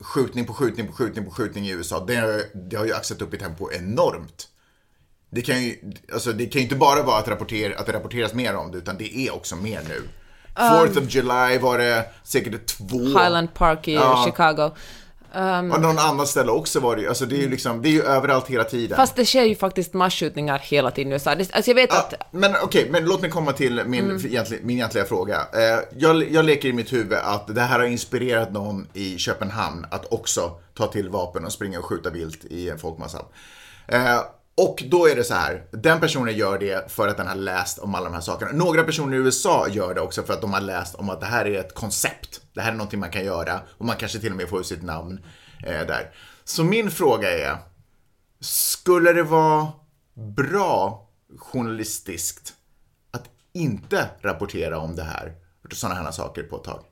skjutning 0.00 0.44
på 0.44 0.52
skjutning 0.54 0.86
på 0.86 0.92
skjutning 0.92 1.24
på 1.24 1.30
skjutning 1.30 1.66
i 1.66 1.70
USA. 1.70 2.04
Det, 2.06 2.16
har- 2.16 2.68
det 2.70 2.76
har 2.76 2.84
ju 2.84 2.94
axat 2.94 3.22
upp 3.22 3.34
i 3.34 3.38
tempo 3.38 3.72
enormt. 3.72 4.48
Det 5.30 5.42
kan 5.42 5.62
ju, 5.62 5.92
alltså 6.12 6.32
det 6.32 6.46
kan 6.46 6.58
ju 6.60 6.62
inte 6.62 6.76
bara 6.76 7.02
vara 7.02 7.18
att, 7.18 7.28
rapporter, 7.28 7.80
att 7.80 7.86
det 7.86 7.92
rapporteras 7.92 8.34
mer 8.34 8.56
om 8.56 8.72
det, 8.72 8.78
utan 8.78 8.96
det 8.98 9.16
är 9.18 9.34
också 9.34 9.56
mer 9.56 9.80
nu. 9.88 10.02
4th 10.56 10.98
of 10.98 11.14
July 11.14 11.58
var 11.58 11.78
det 11.78 12.04
säkert 12.24 12.66
två... 12.66 12.98
Highland 12.98 13.54
Park 13.54 13.88
i 13.88 13.94
Ja. 13.94 14.22
Chicago. 14.26 14.70
Och 15.72 15.80
någon 15.80 15.98
annan 15.98 16.26
ställe 16.26 16.50
också 16.50 16.80
var 16.80 16.96
det 16.96 17.02
ju, 17.02 17.08
alltså 17.08 17.26
det 17.26 17.36
är 17.36 17.40
ju 17.40 17.48
liksom, 17.50 17.82
det 17.82 17.88
är 17.88 17.92
ju 17.92 18.02
överallt 18.02 18.46
hela 18.48 18.64
tiden. 18.64 18.96
Fast 18.96 19.16
det 19.16 19.24
sker 19.26 19.42
ju 19.44 19.54
faktiskt 19.54 19.94
masskjutningar 19.94 20.58
hela 20.58 20.90
tiden 20.90 21.12
i 21.12 21.14
USA. 21.14 21.30
Alltså 21.30 21.70
jag 21.70 21.74
vet 21.74 21.90
Ja, 21.92 21.98
att... 21.98 22.14
men 22.30 22.54
okej, 22.62 22.88
men 22.90 23.04
låt 23.04 23.20
mig 23.20 23.30
komma 23.30 23.52
till 23.52 23.82
min, 23.86 24.04
Mm. 24.04 24.26
egentliga, 24.26 24.60
min 24.62 24.76
egentliga 24.76 25.04
fråga. 25.04 25.36
Eh, 25.52 25.78
jag, 25.96 26.30
jag 26.32 26.44
leker 26.44 26.68
i 26.68 26.72
mitt 26.72 26.92
huvud 26.92 27.18
att 27.22 27.54
det 27.54 27.60
här 27.60 27.78
har 27.78 27.86
inspirerat 27.86 28.52
någon 28.52 28.86
i 28.92 29.18
Köpenhamn 29.18 29.86
att 29.90 30.12
också 30.12 30.50
ta 30.74 30.86
till 30.86 31.08
vapen 31.08 31.44
och 31.44 31.52
springa 31.52 31.78
och 31.78 31.84
skjuta 31.84 32.10
vilt 32.10 32.44
i 32.44 32.70
en 32.70 32.78
folkmassa. 32.78 33.18
Eh, 33.88 34.18
och 34.56 34.82
då 34.86 35.08
är 35.08 35.16
det 35.16 35.24
så 35.24 35.34
här, 35.34 35.66
den 35.70 36.00
personen 36.00 36.36
gör 36.36 36.58
det 36.58 36.92
för 36.92 37.08
att 37.08 37.16
den 37.16 37.26
har 37.26 37.34
läst 37.34 37.78
om 37.78 37.94
alla 37.94 38.04
de 38.04 38.14
här 38.14 38.20
sakerna. 38.20 38.52
Några 38.52 38.82
personer 38.82 39.16
i 39.16 39.20
USA 39.20 39.68
gör 39.68 39.94
det 39.94 40.00
också 40.00 40.22
för 40.22 40.32
att 40.32 40.40
de 40.40 40.52
har 40.52 40.60
läst 40.60 40.94
om 40.94 41.10
att 41.10 41.20
det 41.20 41.26
här 41.26 41.46
är 41.46 41.60
ett 41.60 41.74
koncept. 41.74 42.40
Det 42.52 42.60
här 42.60 42.72
är 42.72 42.76
någonting 42.76 43.00
man 43.00 43.10
kan 43.10 43.24
göra 43.24 43.60
och 43.68 43.84
man 43.84 43.96
kanske 43.96 44.18
till 44.18 44.30
och 44.30 44.36
med 44.36 44.48
får 44.48 44.60
ut 44.60 44.66
sitt 44.66 44.82
namn 44.82 45.20
eh, 45.66 45.86
där. 45.86 46.14
Så 46.44 46.64
min 46.64 46.90
fråga 46.90 47.30
är, 47.30 47.56
skulle 48.40 49.12
det 49.12 49.22
vara 49.22 49.72
bra 50.14 51.08
journalistiskt 51.38 52.54
att 53.10 53.24
inte 53.52 54.08
rapportera 54.20 54.78
om 54.78 54.96
det 54.96 55.02
här, 55.02 55.32
sådana 55.72 56.00
här 56.00 56.10
saker 56.10 56.42
på 56.42 56.56
ett 56.56 56.64
tag? 56.64 56.84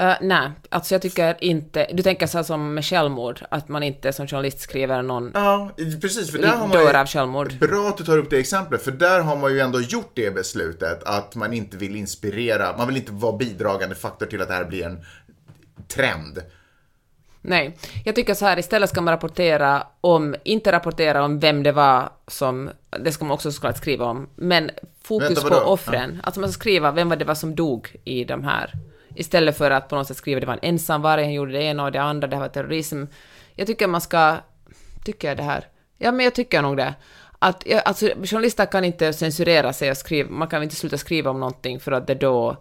Uh, 0.00 0.14
nej, 0.20 0.50
alltså 0.68 0.94
jag 0.94 1.02
tycker 1.02 1.36
inte... 1.44 1.86
Du 1.92 2.02
tänker 2.02 2.26
så 2.26 2.38
här 2.38 2.42
som 2.42 2.74
med 2.74 2.84
självmord, 2.84 3.40
att 3.50 3.68
man 3.68 3.82
inte 3.82 4.12
som 4.12 4.26
journalist 4.26 4.60
skriver 4.60 5.02
någon 5.02 5.30
Ja, 5.34 5.70
precis, 6.00 6.30
för 6.30 6.38
där 6.38 6.48
har 6.48 6.68
man 6.68 6.70
dör 6.70 6.94
av 6.94 7.06
självmord. 7.06 7.58
Bra 7.58 7.88
att 7.88 7.96
du 7.96 8.04
tar 8.04 8.18
upp 8.18 8.30
det 8.30 8.38
exemplet, 8.38 8.82
för 8.82 8.92
där 8.92 9.20
har 9.20 9.36
man 9.36 9.52
ju 9.52 9.60
ändå 9.60 9.80
gjort 9.80 10.10
det 10.14 10.30
beslutet 10.30 11.02
att 11.04 11.34
man 11.34 11.52
inte 11.52 11.76
vill 11.76 11.96
inspirera, 11.96 12.76
man 12.76 12.86
vill 12.86 12.96
inte 12.96 13.12
vara 13.12 13.36
bidragande 13.36 13.94
faktor 13.94 14.26
till 14.26 14.42
att 14.42 14.48
det 14.48 14.54
här 14.54 14.64
blir 14.64 14.86
en 14.86 15.04
trend. 15.88 16.42
Nej, 17.42 17.76
jag 18.04 18.14
tycker 18.14 18.34
så 18.34 18.44
här, 18.44 18.58
istället 18.58 18.90
ska 18.90 19.00
man 19.00 19.14
rapportera 19.14 19.86
om, 20.00 20.34
inte 20.44 20.72
rapportera 20.72 21.24
om 21.24 21.40
vem 21.40 21.62
det 21.62 21.72
var 21.72 22.10
som, 22.26 22.70
det 23.00 23.12
ska 23.12 23.24
man 23.24 23.34
också 23.34 23.52
såklart 23.52 23.76
skriva 23.76 24.04
om, 24.04 24.28
men 24.34 24.70
fokus 25.02 25.30
Vänta, 25.30 25.48
på 25.48 25.56
offren. 25.56 26.20
Alltså 26.22 26.40
man 26.40 26.52
ska 26.52 26.60
skriva 26.60 26.92
vem 26.92 27.08
var 27.08 27.16
det 27.16 27.24
var 27.24 27.34
som 27.34 27.54
dog 27.54 27.96
i 28.04 28.24
de 28.24 28.44
här, 28.44 28.72
istället 29.16 29.58
för 29.58 29.70
att 29.70 29.88
på 29.88 29.96
något 29.96 30.06
sätt 30.06 30.16
skriva 30.16 30.40
det 30.40 30.46
var 30.46 30.54
en 30.54 30.68
ensamvarg, 30.68 31.22
han 31.22 31.32
gjorde 31.32 31.52
det 31.52 31.62
ena 31.62 31.84
och 31.84 31.92
det 31.92 32.02
andra, 32.02 32.28
det 32.28 32.36
var 32.36 32.48
terrorism. 32.48 33.04
Jag 33.54 33.66
tycker 33.66 33.86
man 33.86 34.00
ska, 34.00 34.36
tycker 35.04 35.28
jag 35.28 35.36
det 35.36 35.42
här? 35.42 35.68
Ja, 35.98 36.12
men 36.12 36.24
jag 36.24 36.34
tycker 36.34 36.62
nog 36.62 36.76
det. 36.76 36.94
Att, 37.38 37.64
alltså, 37.84 38.06
journalister 38.06 38.66
kan 38.66 38.84
inte 38.84 39.12
censurera 39.12 39.72
sig 39.72 39.90
och 39.90 39.96
skriva, 39.96 40.30
man 40.30 40.48
kan 40.48 40.62
inte 40.62 40.76
sluta 40.76 40.98
skriva 40.98 41.30
om 41.30 41.40
någonting 41.40 41.80
för 41.80 41.92
att 41.92 42.06
det 42.06 42.14
då 42.14 42.56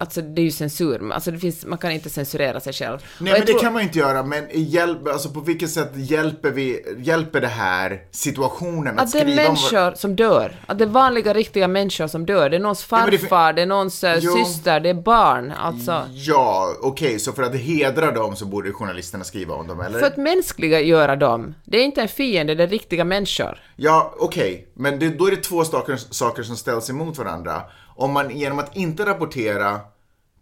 Alltså 0.00 0.22
det 0.22 0.40
är 0.40 0.44
ju 0.44 0.50
censur, 0.50 1.12
alltså 1.12 1.30
det 1.30 1.38
finns, 1.38 1.66
man 1.66 1.78
kan 1.78 1.90
inte 1.92 2.10
censurera 2.10 2.60
sig 2.60 2.72
själv. 2.72 2.98
Nej 3.18 3.32
men 3.32 3.40
det 3.40 3.46
tror- 3.46 3.60
kan 3.60 3.72
man 3.72 3.82
ju 3.82 3.86
inte 3.86 3.98
göra, 3.98 4.22
men 4.22 4.44
hjälp, 4.52 5.08
alltså 5.08 5.28
på 5.30 5.40
vilket 5.40 5.70
sätt 5.70 5.90
hjälper, 5.94 6.50
vi, 6.50 6.96
hjälper 6.98 7.40
det 7.40 7.46
här 7.46 8.00
situationen 8.10 8.98
att, 8.98 9.04
Att 9.04 9.12
det 9.12 9.18
är 9.18 9.22
skriva 9.22 9.42
om... 9.42 9.46
människor 9.46 9.94
som 9.94 10.16
dör. 10.16 10.56
Att 10.66 10.78
det 10.78 10.84
är 10.84 10.88
vanliga, 10.88 11.34
riktiga 11.34 11.68
människor 11.68 12.06
som 12.06 12.26
dör. 12.26 12.50
Det 12.50 12.56
är 12.56 12.60
någons 12.60 12.80
det 12.82 12.86
farfar, 12.88 13.46
fin- 13.48 13.56
det, 13.56 13.62
är 13.62 13.66
någons 13.66 14.04
eh, 14.04 14.18
Jo. 14.20 14.32
syster, 14.44 14.80
det 14.80 14.88
är 14.88 14.94
barn. 14.94 15.52
Alltså. 15.52 16.02
Ja, 16.12 16.68
okej, 16.82 17.18
så 17.18 17.32
för 17.32 17.42
att 17.42 17.54
hedra 17.56 18.10
dem 18.10 18.36
så 18.36 18.46
borde 18.46 18.72
journalisterna 18.72 19.24
skriva 19.24 19.54
om 19.54 19.66
dem, 19.66 19.80
eller? 19.80 19.98
För 19.98 20.06
att 20.06 20.16
mänskliga 20.16 20.80
göra 20.80 21.16
dem. 21.16 21.54
Det 21.64 21.78
är 21.78 21.84
inte 21.84 22.02
en 22.02 22.08
fiende, 22.08 22.54
det 22.54 22.62
är 22.62 22.68
riktiga 22.68 23.04
människor. 23.04 23.58
Ja, 23.76 24.14
okej, 24.18 24.68
men 24.74 24.98
det, 24.98 25.08
då 25.08 25.26
är 25.26 25.30
det 25.30 25.36
två 25.36 25.64
saker, 25.64 25.96
saker 25.96 26.42
som 26.42 26.56
ställs 26.56 26.90
emot 26.90 27.18
varandra. 27.18 27.62
Om 27.96 28.12
man 28.12 28.36
genom 28.36 28.58
att 28.58 28.76
inte 28.76 29.06
rapportera 29.06 29.80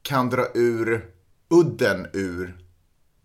kan 0.02 0.30
dra 0.30 0.46
ur 0.54 1.04
udden 1.50 2.06
ur 2.12 2.56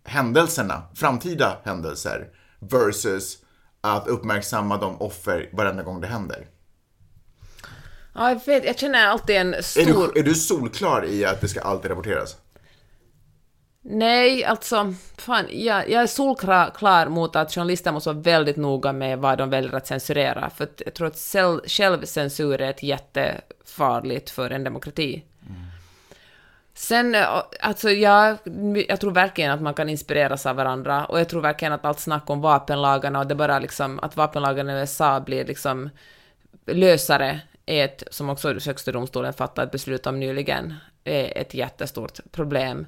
händelserna, 0.04 0.82
framtida 0.94 1.58
händelser, 1.64 2.28
versus 2.58 3.38
att 3.80 4.06
uppmärksamma 4.06 4.76
de 4.76 5.00
offer 5.00 5.50
varenda 5.52 5.82
gång 5.82 6.00
det 6.00 6.06
händer. 6.06 6.46
Ja, 8.14 8.28
jag, 8.28 8.46
vet, 8.46 8.64
jag 8.64 8.78
känner 8.78 9.06
alltid 9.06 9.36
en 9.36 9.54
Är 9.54 9.62
stor... 9.62 10.10
du, 10.14 10.20
är 10.20 10.24
du 10.24 10.34
solklar 10.34 11.04
i 11.04 11.24
att 11.24 11.40
det 11.40 11.48
ska 11.48 11.60
alltid 11.60 11.90
rapporteras? 11.90 12.36
Nej, 13.82 14.44
alltså, 14.44 14.94
fan, 15.16 15.46
jag, 15.50 15.90
jag 15.90 16.02
är 16.02 16.06
solklar 16.06 16.70
klar 16.70 17.06
mot 17.06 17.36
att 17.36 17.54
journalister 17.54 17.92
måste 17.92 18.08
vara 18.12 18.20
väldigt 18.20 18.56
noga 18.56 18.92
med 18.92 19.18
vad 19.18 19.38
de 19.38 19.50
väljer 19.50 19.74
att 19.74 19.86
censurera, 19.86 20.50
för 20.50 20.68
jag 20.84 20.94
tror 20.94 21.06
att 21.06 21.18
själv, 21.18 21.60
självcensur 21.66 22.60
är 22.60 22.70
ett 22.70 22.82
jättefarligt 22.82 24.30
för 24.30 24.50
en 24.50 24.64
demokrati. 24.64 25.24
Sen, 26.74 27.14
eh, 27.14 27.42
alltså 27.60 27.90
jag, 27.90 28.36
jag 28.88 29.00
tror 29.00 29.10
verkligen 29.10 29.50
att 29.50 29.62
man 29.62 29.74
kan 29.74 29.88
inspireras 29.88 30.46
av 30.46 30.56
varandra, 30.56 31.04
och 31.04 31.20
jag 31.20 31.28
tror 31.28 31.40
verkligen 31.40 31.72
att 31.72 31.84
allt 31.84 32.00
snack 32.00 32.30
om 32.30 32.40
vapenlagarna 32.40 33.18
och 33.18 33.26
det 33.26 33.34
bara 33.34 33.58
liksom, 33.58 34.00
att 34.00 34.16
vapenlagarna 34.16 34.72
i 34.72 34.80
USA 34.80 35.20
blir 35.20 35.44
liksom 35.44 35.90
lösare 36.66 37.40
är 37.66 37.84
ett, 37.84 38.02
som 38.10 38.30
också 38.30 38.58
högsta 38.66 38.92
domstolen 38.92 39.32
fattade 39.32 39.66
ett 39.66 39.72
beslut 39.72 40.06
om 40.06 40.20
nyligen, 40.20 40.74
är 41.04 41.38
ett 41.38 41.54
jättestort 41.54 42.20
problem. 42.32 42.86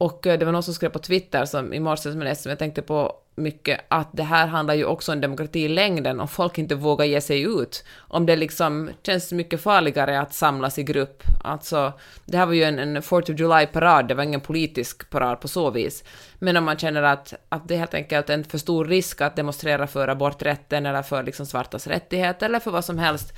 Och 0.00 0.26
eh, 0.26 0.38
det 0.38 0.44
var 0.44 0.52
någon 0.52 0.62
som 0.62 0.74
skrev 0.74 0.88
på 0.88 0.98
Twitter 0.98 1.44
som 1.44 1.74
i 1.74 1.80
morse 1.80 2.02
som 2.02 2.20
jag 2.20 2.24
läste, 2.24 2.42
som 2.42 2.50
jag 2.50 2.58
tänkte 2.58 2.82
på 2.82 3.16
mycket, 3.34 3.80
att 3.88 4.08
det 4.12 4.22
här 4.22 4.46
handlar 4.46 4.74
ju 4.74 4.84
också 4.84 5.12
om 5.12 5.20
demokrati 5.20 5.60
i 5.60 5.68
längden, 5.68 6.20
om 6.20 6.28
folk 6.28 6.58
inte 6.58 6.74
vågar 6.74 7.04
ge 7.04 7.20
sig 7.20 7.42
ut. 7.42 7.84
Om 7.98 8.26
det 8.26 8.36
liksom 8.36 8.90
känns 9.02 9.32
mycket 9.32 9.60
farligare 9.60 10.20
att 10.20 10.34
samlas 10.34 10.78
i 10.78 10.82
grupp. 10.82 11.22
Alltså, 11.44 11.92
det 12.24 12.36
här 12.36 12.46
var 12.46 12.52
ju 12.52 12.64
en, 12.64 12.78
en 12.78 13.02
4th 13.02 13.32
of 13.32 13.40
July-parad, 13.40 14.08
det 14.08 14.14
var 14.14 14.22
ingen 14.22 14.40
politisk 14.40 15.10
parad 15.10 15.40
på 15.40 15.48
så 15.48 15.70
vis. 15.70 16.04
Men 16.38 16.56
om 16.56 16.64
man 16.64 16.78
känner 16.78 17.02
att, 17.02 17.34
att 17.48 17.68
det 17.68 17.74
är 17.74 17.78
helt 17.78 17.94
enkelt 17.94 18.30
en 18.30 18.44
för 18.44 18.58
stor 18.58 18.84
risk 18.84 19.20
att 19.20 19.36
demonstrera 19.36 19.86
för 19.86 20.08
aborträtten 20.08 20.86
eller 20.86 21.02
för 21.02 21.22
liksom 21.22 21.46
svartas 21.46 21.86
rättigheter 21.86 22.46
eller 22.46 22.60
för 22.60 22.70
vad 22.70 22.84
som 22.84 22.98
helst, 22.98 23.32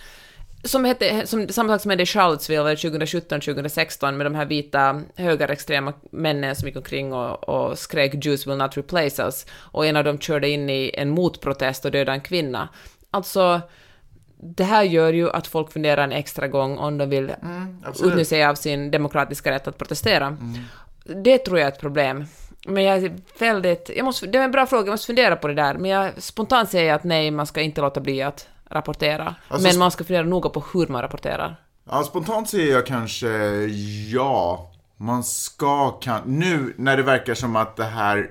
som 0.65 0.85
hette, 0.85 1.27
som, 1.27 1.49
samma 1.49 1.73
sak 1.73 1.83
som 1.83 1.91
hände 1.91 2.03
i 2.03 2.07
Charlottesville 2.07 2.75
2017-2016 2.75 4.13
med 4.13 4.27
de 4.27 4.35
här 4.35 4.45
vita 4.45 5.03
högerextrema 5.17 5.93
männen 6.11 6.57
som 6.57 6.69
gick 6.69 6.77
omkring 6.77 7.13
och, 7.13 7.49
och 7.49 7.79
skrek 7.79 8.25
“Jews 8.25 8.47
will 8.47 8.57
not 8.57 8.77
replace 8.77 9.23
us” 9.23 9.47
och 9.53 9.87
en 9.87 9.97
av 9.97 10.05
dem 10.05 10.19
körde 10.19 10.49
in 10.49 10.71
i 10.71 10.91
en 10.95 11.11
motprotest 11.11 11.85
och 11.85 11.91
dödade 11.91 12.13
en 12.13 12.21
kvinna. 12.21 12.69
Alltså, 13.11 13.61
det 14.37 14.65
här 14.65 14.83
gör 14.83 15.13
ju 15.13 15.31
att 15.31 15.47
folk 15.47 15.73
funderar 15.73 16.05
en 16.05 16.13
extra 16.13 16.49
gång 16.49 16.79
om 16.79 16.99
de 16.99 17.11
vill 17.11 17.33
absolut. 17.85 18.13
utnyttja 18.13 18.29
sig 18.29 18.45
av 18.45 18.55
sin 18.55 18.91
demokratiska 18.91 19.51
rätt 19.51 19.69
att 19.69 19.79
protestera. 19.79 20.37
Det 21.05 21.39
tror 21.39 21.59
jag 21.59 21.67
är 21.67 21.73
ett 21.73 21.81
problem. 21.81 22.25
Men 22.67 22.85
jag 22.85 22.97
är 22.97 23.13
väldigt... 23.39 23.91
Jag 23.97 24.05
måste, 24.05 24.27
det 24.27 24.39
är 24.39 24.43
en 24.43 24.51
bra 24.51 24.67
fråga, 24.67 24.87
jag 24.87 24.93
måste 24.93 25.07
fundera 25.07 25.37
på 25.37 25.49
det 25.49 25.55
där. 25.55 25.75
Men 25.75 25.91
jag 25.91 26.23
spontant 26.23 26.71
säger 26.71 26.89
jag 26.89 26.95
att 26.95 27.05
nej, 27.05 27.31
man 27.31 27.47
ska 27.47 27.61
inte 27.61 27.81
låta 27.81 28.01
bli 28.01 28.23
att 28.23 28.49
rapportera. 28.73 29.35
Alltså, 29.49 29.69
men 29.69 29.79
man 29.79 29.91
ska 29.91 30.05
fundera 30.05 30.23
noga 30.23 30.51
på 30.51 30.65
hur 30.73 30.87
man 30.87 31.03
rapporterar. 31.03 31.57
Ja, 31.85 32.03
spontant 32.03 32.49
säger 32.49 32.73
jag 32.73 32.87
kanske 32.87 33.29
ja. 34.13 34.69
Man 34.97 35.25
ska 35.25 35.91
kan... 35.91 36.23
Nu 36.25 36.75
när 36.79 36.97
det 36.97 37.03
verkar 37.03 37.35
som 37.35 37.57
att 37.57 37.77
det 37.77 37.85
här, 37.85 38.31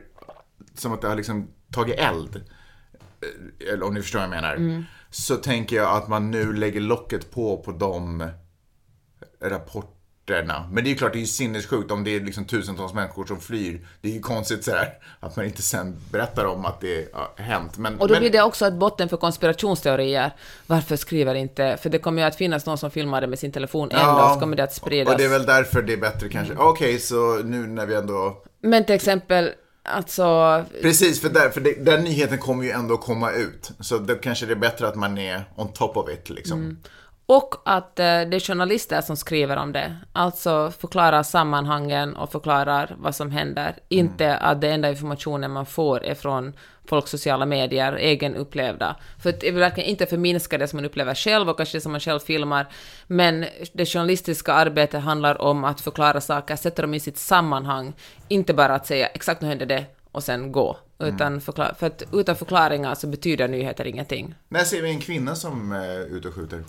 som 0.76 0.94
att 0.94 1.02
det 1.02 1.08
har 1.08 1.16
liksom 1.16 1.48
tagit 1.72 2.00
eld, 2.00 2.36
eh, 2.36 3.74
eller 3.74 3.86
om 3.86 3.94
ni 3.94 4.02
förstår 4.02 4.20
vad 4.20 4.28
jag 4.28 4.42
menar, 4.42 4.86
så 5.10 5.36
tänker 5.36 5.76
jag 5.76 5.98
att 5.98 6.08
man 6.08 6.32
nu 6.32 6.54
lägger 6.54 6.80
locket 6.80 7.32
på 7.32 7.58
på 7.58 7.72
de 7.72 8.30
rapporterna. 10.32 10.70
Men 10.72 10.84
det 10.84 10.88
är 10.88 10.92
ju 10.92 10.98
klart, 10.98 11.14
det 11.14 11.18
är 11.18 11.22
ju 11.22 11.28
sinnessjukt 11.28 11.92
om 11.92 12.04
det 12.04 12.16
är 12.16 12.20
liksom 12.20 12.46
tusentals 12.46 12.94
människor 12.94 13.26
som 13.26 13.40
flyr. 13.40 13.82
Det 14.02 14.10
är 14.10 14.14
ju 14.14 14.20
konstigt 14.20 14.64
sådär 14.64 14.94
att 15.20 15.36
man 15.36 15.46
inte 15.46 15.62
sen 15.62 15.96
berättar 16.12 16.46
om 16.46 16.66
att 16.66 16.82
det 16.82 17.14
har 17.14 17.44
hänt. 17.44 17.78
Men, 17.78 18.00
Och 18.00 18.08
då 18.08 18.14
men, 18.14 18.22
blir 18.22 18.32
det 18.32 18.42
också 18.42 18.68
ett 18.68 18.74
botten 18.74 19.10
för 19.10 19.18
konspirationsteorier. 19.18 20.32
Varför 20.68 20.96
skriver 20.96 21.36
inte... 21.36 21.78
För 21.82 21.90
det 21.90 22.00
kommer 22.00 22.22
ju 22.22 22.28
att 22.28 22.36
finnas 22.36 22.66
någon 22.66 22.78
som 22.78 22.92
filmar 22.92 23.22
det 23.22 23.28
med 23.28 23.40
sin 23.40 23.52
telefon 23.52 23.92
ändå, 23.92 24.32
så 24.34 24.40
kommer 24.40 24.58
det 24.58 24.64
att 24.64 24.74
spridas. 24.74 25.14
Och 25.14 25.18
det 25.18 25.26
är 25.26 25.30
väl 25.30 25.46
därför 25.46 25.82
det 25.82 25.94
är 25.94 25.98
bättre 25.98 26.30
kanske. 26.30 26.54
Okej, 26.56 27.00
så 27.00 27.38
nu 27.44 27.68
när 27.68 27.86
vi 27.86 27.96
ändå 27.96 28.44
Men 28.62 28.86
till 28.86 28.96
exempel, 28.96 29.52
alltså... 29.84 30.66
Precis, 30.82 31.22
för, 31.22 31.30
där, 31.30 31.50
för 31.50 31.62
det, 31.62 31.86
den 31.86 32.04
nyheten 32.04 32.38
kommer 32.38 32.64
ju 32.64 32.72
ändå 32.72 32.98
komma 32.98 33.32
ut. 33.32 33.72
Så 33.80 33.98
det 33.98 34.16
kanske 34.16 34.46
det 34.46 34.54
är 34.54 34.56
bättre 34.56 34.88
att 34.88 34.96
man 34.96 35.18
är 35.18 35.44
on 35.56 35.74
top 35.74 35.98
of 35.98 36.10
it 36.10 36.30
liksom. 36.30 36.78
Och 37.34 37.56
att 37.66 38.00
eh, 38.00 38.04
det 38.04 38.36
är 38.36 38.40
journalister 38.40 39.02
som 39.02 39.18
skriver 39.18 39.58
om 39.58 39.72
det. 39.72 39.96
Alltså 40.14 40.72
förklarar 40.80 41.24
sammanhangen 41.24 42.16
och 42.16 42.32
förklarar 42.32 42.96
vad 43.00 43.16
som 43.16 43.32
händer. 43.32 43.76
Inte 43.90 44.38
att 44.38 44.62
det 44.62 44.70
enda 44.70 44.90
informationen 44.90 45.52
man 45.52 45.66
får 45.66 46.04
är 46.04 46.16
från 46.16 46.54
folks 46.86 47.12
sociala 47.12 47.46
medier, 47.46 47.94
egen 47.94 48.36
upplevda. 48.36 48.96
För 49.24 49.32
vill 49.42 49.54
verkligen 49.54 49.90
inte 49.90 50.06
förminska 50.06 50.58
det 50.58 50.68
som 50.68 50.78
man 50.78 50.86
upplever 50.86 51.16
själv 51.16 51.50
och 51.50 51.58
kanske 51.58 51.78
det 51.78 51.82
som 51.82 51.92
man 51.92 52.02
själv 52.02 52.20
filmar. 52.20 52.68
Men 53.08 53.46
det 53.74 53.86
journalistiska 53.86 54.54
arbetet 54.54 55.02
handlar 55.02 55.42
om 55.42 55.64
att 55.64 55.82
förklara 55.82 56.22
saker, 56.22 56.56
sätta 56.56 56.82
dem 56.82 56.94
i 56.94 57.00
sitt 57.00 57.18
sammanhang. 57.18 57.94
Inte 58.28 58.54
bara 58.54 58.76
att 58.76 58.88
säga 58.88 59.08
exakt 59.08 59.42
nu 59.42 59.48
hände 59.48 59.66
det 59.66 59.86
och 60.12 60.24
sen 60.24 60.52
gå. 60.52 60.78
Utan 61.00 61.42
förklara, 61.42 61.74
för 61.74 61.88
att 61.88 62.04
utan 62.14 62.36
förklaringar 62.36 62.96
så 62.96 63.08
betyder 63.08 63.48
nyheter 63.48 63.88
ingenting. 63.88 64.36
När 64.50 64.64
ser 64.64 64.82
vi 64.82 64.90
en 64.90 65.00
kvinna 65.00 65.36
som 65.36 65.72
eh, 65.72 65.78
är 65.78 66.16
ute 66.18 66.28
och 66.28 66.34
skjuter? 66.34 66.64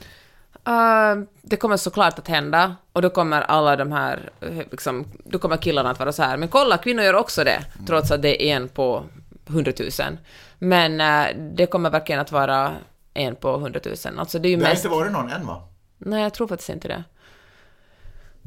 Uh, 0.69 1.25
det 1.43 1.57
kommer 1.57 1.77
såklart 1.77 2.19
att 2.19 2.29
hända, 2.29 2.77
och 2.93 3.03
då 3.03 3.11
kommer 3.11 3.43
alla 3.43 3.77
de 3.77 3.93
här, 3.93 4.31
eh, 4.41 4.57
liksom, 4.71 5.05
då 5.25 5.39
kommer 5.39 5.57
killarna 5.57 5.91
att 5.91 5.99
vara 5.99 6.13
så 6.13 6.23
här, 6.23 6.37
men 6.37 6.49
kolla, 6.49 6.79
kvinnor 6.79 7.05
gör 7.05 7.15
också 7.15 7.45
det, 7.45 7.65
trots 7.87 8.11
att 8.11 8.23
det 8.23 8.43
är 8.43 8.57
en 8.57 8.69
på 8.69 9.05
hundratusen. 9.47 10.19
Men 10.59 11.01
uh, 11.01 11.53
det 11.55 11.67
kommer 11.67 11.91
verkligen 11.91 12.21
att 12.21 12.33
vara 12.33 12.73
en 13.15 13.37
på 13.37 13.59
hundratusen. 13.59 14.19
Alltså 14.19 14.39
det 14.39 14.49
är 14.49 14.51
ju 14.51 14.57
Det 14.57 14.65
har 14.65 14.73
mest... 14.73 14.85
inte 14.85 14.97
varit 14.97 15.13
någon 15.13 15.31
än 15.31 15.47
va? 15.47 15.63
Nej, 15.99 16.23
jag 16.23 16.35
tror 16.35 16.49
faktiskt 16.49 16.71
inte 16.71 16.89
det. 16.89 17.05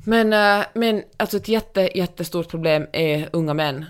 Men, 0.06 0.34
eh, 0.34 0.66
men 0.74 1.04
alltså 1.18 1.38
ett 1.38 1.48
jätte, 1.48 1.98
jättestort 1.98 2.50
problem 2.50 2.88
är 2.92 3.30
unga 3.34 3.54
män. 3.54 3.86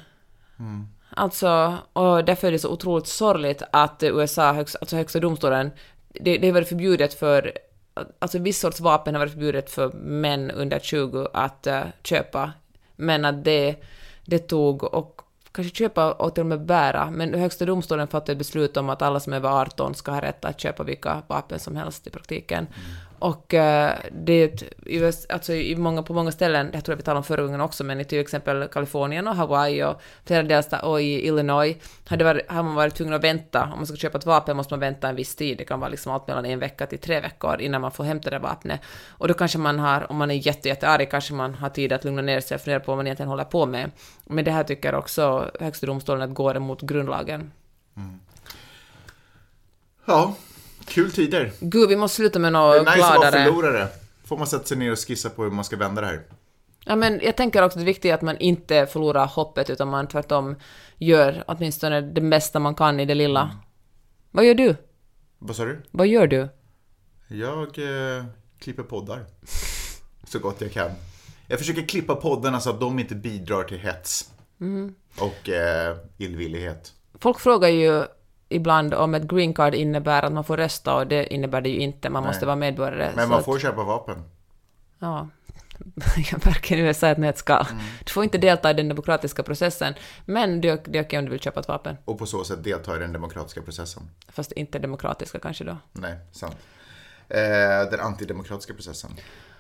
Alltså, 1.10 1.78
och 1.94 2.26
därför 2.26 2.48
är 2.48 2.52
det 2.52 2.60
så 2.60 2.70
otroligt 2.70 3.08
sorgligt 3.08 3.62
att 3.72 4.04
USA, 4.04 4.54
högst, 4.54 4.76
alltså 4.82 4.96
högsta 4.96 5.20
domstolen, 5.20 5.72
det, 6.10 6.38
det 6.38 6.48
har 6.48 6.54
varit 6.54 6.70
förbjudet 6.70 7.14
för, 7.14 7.52
alltså 8.20 8.40
viss 8.40 8.60
sorts 8.60 8.80
vapen 8.80 9.16
har 9.16 9.20
varit 9.20 9.32
förbjudet 9.32 9.70
för 9.70 9.92
män 9.94 10.52
under 10.52 10.80
20 10.80 11.28
att 11.34 11.68
uh, 11.68 11.82
köpa, 12.04 12.52
men 12.96 13.26
att 13.26 13.44
det, 13.44 13.76
det 14.26 14.40
tog, 14.40 14.84
och 14.84 15.22
kanske 15.52 15.76
köpa 15.76 16.12
och 16.12 16.34
till 16.34 16.42
och 16.42 16.48
med 16.48 16.66
bära, 16.66 17.12
men 17.12 17.34
högsta 17.34 17.66
domstolen 17.66 18.08
fattade 18.08 18.32
ett 18.32 18.38
beslut 18.38 18.78
om 18.78 18.90
att 18.90 19.02
alla 19.02 19.20
som 19.20 19.34
är 19.34 19.38
över 19.38 19.50
18 19.50 19.96
ska 19.96 20.12
ha 20.12 20.22
rätt 20.22 20.46
att 20.46 20.60
köpa 20.60 20.84
vilka 20.84 21.22
vapen 21.28 21.60
som 21.60 21.76
helst 21.76 22.08
i 22.08 22.10
praktiken. 22.10 22.68
Mm. 22.68 22.98
Och 23.20 23.54
uh, 23.54 23.90
det 24.12 24.34
är 24.34 24.46
ett, 24.46 24.64
i 24.86 25.12
alltså 25.30 25.54
i 25.54 25.76
många, 25.76 26.04
på 26.04 26.14
många 26.14 26.32
ställen, 26.32 26.70
jag 26.74 26.86
tror 26.86 26.94
att 26.94 27.00
vi 27.00 27.04
talade 27.04 27.18
om 27.18 27.24
förra 27.24 27.42
gången 27.42 27.62
också, 27.62 27.84
men 27.84 28.00
i 28.02 28.06
till 28.06 28.20
exempel 28.20 28.68
Kalifornien 28.68 29.28
och 29.28 29.36
Hawaii 29.36 29.84
och 29.84 30.02
flera 30.26 30.44
delstater 30.44 30.88
och 30.88 31.02
i 31.02 31.28
Illinois 31.28 31.78
hade 32.06 32.24
varit, 32.24 32.52
har 32.52 32.64
man 32.64 32.76
varit 32.76 32.96
tvungen 32.96 33.14
att 33.14 33.24
vänta, 33.24 33.64
om 33.64 33.70
man 33.76 33.88
ska 33.88 33.98
köpa 33.98 34.18
ett 34.18 34.26
vapen 34.26 34.58
måste 34.58 34.74
man 34.74 34.80
vänta 34.80 35.10
en 35.10 35.16
viss 35.16 35.36
tid, 35.36 35.58
det 35.58 35.66
kan 35.66 35.80
vara 35.80 35.90
liksom 35.90 36.12
allt 36.12 36.28
mellan 36.28 36.46
en 36.46 36.60
vecka 36.60 36.86
till 36.86 37.00
tre 37.00 37.20
veckor 37.20 37.62
innan 37.62 37.82
man 37.82 37.92
får 37.92 38.04
hämta 38.04 38.30
det 38.30 38.40
vapnet. 38.40 38.82
Och 39.08 39.28
då 39.28 39.34
kanske 39.34 39.58
man 39.58 39.80
har, 39.80 40.12
om 40.12 40.18
man 40.18 40.32
är 40.32 40.48
jätte, 40.48 40.68
jättearg, 40.68 41.12
kanske 41.12 41.34
man 41.34 41.56
har 41.56 41.70
tid 41.70 41.94
att 41.94 42.04
lugna 42.04 42.22
ner 42.22 42.40
sig 42.40 42.56
och 42.56 42.62
fundera 42.62 42.80
på 42.80 42.92
vad 42.92 42.98
man 42.98 43.08
egentligen 43.08 43.30
håller 43.30 43.44
på 43.44 43.66
med. 43.66 43.92
Men 44.24 44.46
det 44.46 44.52
här 44.52 44.64
tycker 44.64 44.96
också 44.96 45.52
högsta 45.60 45.88
domstolen 45.88 46.22
att 46.22 46.36
går 46.36 46.58
emot 46.58 46.82
grundlagen. 46.82 47.52
Mm. 47.98 48.20
Ja, 50.06 50.36
kul 50.88 51.12
tider. 51.12 51.52
Gud, 51.60 51.90
vi 51.90 51.96
måste 51.96 52.16
sluta 52.16 52.40
med 52.40 52.54
Det 52.54 52.60
något 52.60 52.76
är 52.76 52.80
nice 52.80 52.92
att 52.92 53.00
vara 53.00 53.18
gladare. 53.30 53.46
förlorare. 53.46 53.88
Får 54.26 54.38
man 54.38 54.48
sätta 54.48 54.66
sig 54.66 54.78
ner 54.78 54.92
och 54.92 55.00
skissa 55.08 55.30
på 55.30 55.44
hur 55.44 55.52
man 55.52 55.66
ska 55.66 55.76
vända 55.78 56.02
det 56.02 56.08
här. 56.08 56.22
Ja, 56.86 56.96
men 56.96 57.20
jag 57.24 57.38
tänker 57.38 57.64
också 57.64 57.78
att 57.80 57.82
det 57.82 57.86
viktiga 57.86 58.12
är 58.12 58.16
att 58.16 58.22
man 58.22 58.38
inte 58.38 58.86
förlorar 58.86 59.26
hoppet, 59.28 59.70
utan 59.70 59.88
man 59.88 60.08
tvärtom 60.08 60.56
gör 60.98 61.44
åtminstone 61.48 62.02
det 62.02 62.22
bästa 62.22 62.60
man 62.60 62.76
kan 62.76 63.00
i 63.00 63.06
det 63.06 63.16
lilla. 63.16 63.52
Vad 64.32 64.46
gör 64.46 64.54
du? 64.56 64.76
Vad 65.40 65.56
sa 65.56 65.66
du? 65.66 65.82
Vad 65.92 66.08
gör 66.08 66.28
du? 66.28 66.50
Jag 67.28 67.78
eh, 67.80 68.26
klipper 68.60 68.84
poddar. 68.84 69.26
Så 70.28 70.40
gott 70.40 70.62
jag 70.62 70.72
kan. 70.72 70.92
Jag 71.48 71.60
försöker 71.60 71.82
klippa 71.88 72.16
poddarna 72.16 72.60
så 72.60 72.70
att 72.70 72.80
de 72.80 73.00
inte 73.00 73.16
bidrar 73.16 73.64
till 73.64 73.80
hets. 73.80 74.32
Mm. 74.62 74.96
Och 75.20 75.50
eh, 75.50 75.98
illvillighet. 76.18 76.94
Folk 77.20 77.40
frågar 77.40 77.70
ju 77.70 78.04
ibland 78.50 78.94
om 78.94 79.16
ett 79.16 79.24
green 79.24 79.54
card 79.54 79.76
innebär 79.76 80.24
att 80.24 80.34
man 80.34 80.44
får 80.44 80.58
rösta, 80.58 80.96
och 80.96 81.08
det 81.08 81.34
innebär 81.34 81.62
det 81.62 81.70
ju 81.70 81.80
inte. 81.80 82.10
Man 82.10 82.24
måste 82.24 82.46
vara 82.46 82.56
medborgare. 82.56 83.12
Men 83.16 83.30
man 83.30 83.40
att- 83.40 83.46
får 83.46 83.60
köpa 83.60 83.84
vapen. 83.84 84.24
Ja. 85.00 85.30
Jag 86.32 86.46
verkar 86.46 86.78
USA 86.78 87.08
ett 87.08 87.18
nötskal. 87.18 87.66
Mm. 87.72 87.84
Du 88.04 88.12
får 88.12 88.24
inte 88.24 88.38
delta 88.38 88.72
i 88.72 88.74
den 88.74 88.88
demokratiska 88.90 89.44
processen, 89.44 89.94
men 90.26 90.62
det 90.62 90.70
är 90.70 90.80
det 90.86 91.00
är 91.00 91.04
okej 91.04 91.20
om 91.20 91.26
du 91.26 91.32
vill 91.32 91.40
köpa 91.40 91.60
ett 91.60 91.68
vapen. 91.68 91.98
Och 92.06 92.18
på 92.20 92.26
så 92.26 92.44
sätt 92.44 92.64
delta 92.64 92.96
i 92.96 93.00
den 93.00 93.14
demokratiska 93.14 93.62
processen. 93.62 94.04
Fast 94.28 94.52
inte 94.52 94.80
demokratiska 94.80 95.40
kanske 95.40 95.64
då. 95.64 95.78
Nej, 95.92 96.18
sant. 96.32 96.56
Eh, 97.30 97.92
den 97.92 98.00
antidemokratiska 98.00 98.74
processen. 98.74 99.12